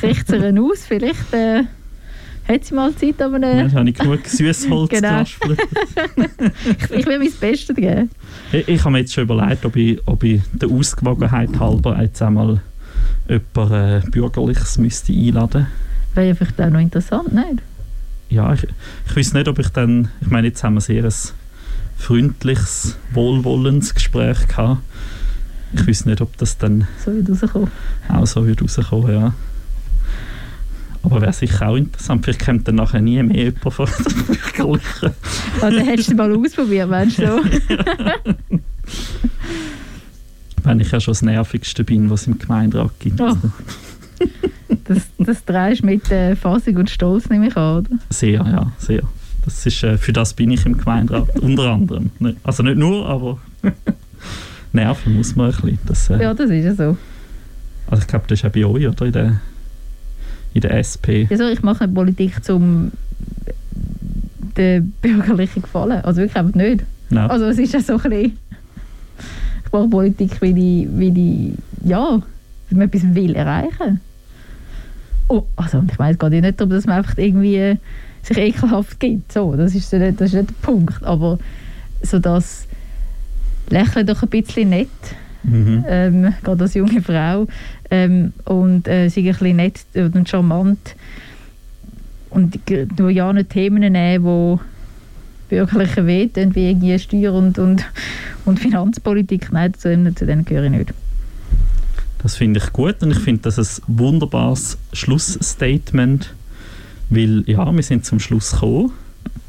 [0.00, 1.64] Richte sie ihr aus, vielleicht äh,
[2.46, 5.22] hat sie mal Zeit, aber Dann äh, habe ich genug Süßholz Genau.
[5.22, 5.36] ich,
[6.92, 8.10] ich will mein Bestes geben.
[8.52, 12.22] Ich, ich habe mir jetzt schon überlegt, ob ich, ob ich der Ausgewogenheit halber jetzt
[12.22, 12.60] einmal
[13.28, 13.72] jemand
[14.06, 15.66] äh, Bürgerliches müsste einladen
[16.14, 17.62] Wäre ja vielleicht auch noch interessant, nicht?
[18.30, 18.66] Ja, ich,
[19.08, 20.08] ich weiß nicht, ob ich dann...
[20.20, 21.12] Ich meine, jetzt haben wir sehr ein
[21.96, 24.80] freundliches, wohlwollendes Gespräch gehabt.
[25.72, 27.70] Ich weiß nicht, ob das dann So wird rauskommen.
[28.08, 29.34] auch so wird rauskommen, ja.
[31.02, 32.24] Aber wäre sicher auch interessant.
[32.24, 35.10] Vielleicht kommt dann nachher nie mehr jemand von der Bürgerlichen.
[35.60, 37.24] Also hättest du mal ausprobiert, meinst du?
[40.64, 43.20] Wenn ich ja schon das Nervigste bin, was es im Gemeinderat gibt.
[43.20, 43.34] Oh.
[44.86, 47.90] Das, das drehst du mit äh, Fassung und Stolz, nehme ich an, oder?
[48.10, 49.02] Sehr, ja, sehr.
[49.44, 52.10] Das ist, äh, für das bin ich im Gemeinderat, unter anderem.
[52.18, 53.38] Nicht- Also nicht nur, aber
[54.74, 55.78] nerven muss man ein bisschen.
[55.86, 56.96] Das, äh, Ja, das ist ja so.
[57.90, 59.06] Also ich glaube, das ist auch bei euch, oder?
[59.06, 59.40] In der,
[60.52, 61.26] in der SP.
[61.30, 62.92] Also ich mache Politik zum
[64.56, 66.02] den Bürgerlichen gefallen.
[66.04, 66.84] Also wirklich einfach nicht.
[67.10, 67.26] Ja.
[67.28, 68.38] Also es ist ja so ein bisschen...
[69.74, 71.52] Ich mache Politik, weil ich, weil ich
[71.84, 72.10] ja,
[72.70, 74.00] weil man etwas will erreichen
[75.26, 77.76] Oh, also ich meine, es geht ja nicht darum, dass man einfach irgendwie äh,
[78.22, 79.32] sich ekelhaft gibt.
[79.32, 81.02] So, das ist, so nicht, das ist nicht der Punkt.
[81.02, 81.38] Aber
[82.02, 82.68] so das
[83.68, 84.88] Lächeln doch ein bisschen nett,
[85.42, 85.84] Mhm.
[85.88, 87.46] ähm, gerade als junge Frau
[87.90, 90.94] ähm, und äh, sei ein bisschen nett und charmant
[92.30, 92.58] und
[92.98, 94.60] nur ja nicht Themen nehmen, die
[95.54, 97.84] bürgerliche wehtun, wie irgendwie Steuer- und, und,
[98.44, 99.52] und Finanzpolitik.
[99.52, 100.94] Nein, zu, denen- zu denen gehöre ich nicht.
[102.22, 106.34] Das finde ich gut und ich finde das ein wunderbares Schlussstatement,
[107.10, 108.92] weil ja, wir sind zum Schluss gekommen.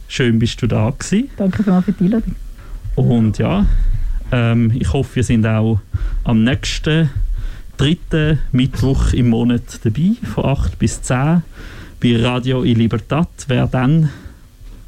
[0.08, 1.30] Schön bist du da gewesen.
[1.38, 2.36] Danke für die Einladung.
[2.96, 3.66] Und ja,
[4.32, 5.80] ähm, ich hoffe, wir sind auch
[6.24, 7.10] am nächsten
[7.78, 11.42] dritten Mittwoch im Monat dabei, von 8 bis 10
[12.02, 13.30] bei Radio in Libertad.
[13.48, 14.10] Wer dann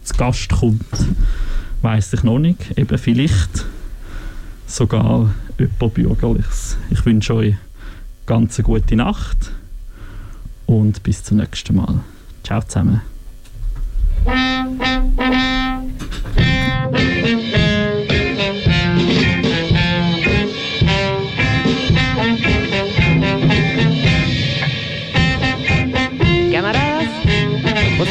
[0.08, 0.86] zu Gast kommt,
[1.82, 2.78] weiß ich noch nicht.
[2.78, 3.66] Eben vielleicht
[4.66, 6.78] sogar jemand Bürgerliches.
[6.90, 7.56] Ich wünsche euch
[8.26, 9.52] ganz eine gute Nacht
[10.66, 12.00] und bis zum nächsten Mal.
[12.44, 13.02] Ciao zusammen.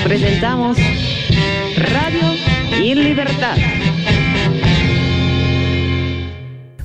[0.06, 0.78] Presentamos
[3.16, 3.58] Libertad.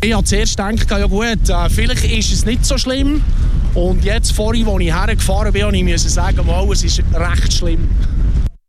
[0.03, 3.21] Ich habe zuerst gedacht, ja gut, äh, vielleicht ist es nicht so schlimm.
[3.73, 7.89] Und jetzt vorhin, als ich hergefahren bin, musste ich sagen, mal, es ist recht schlimm.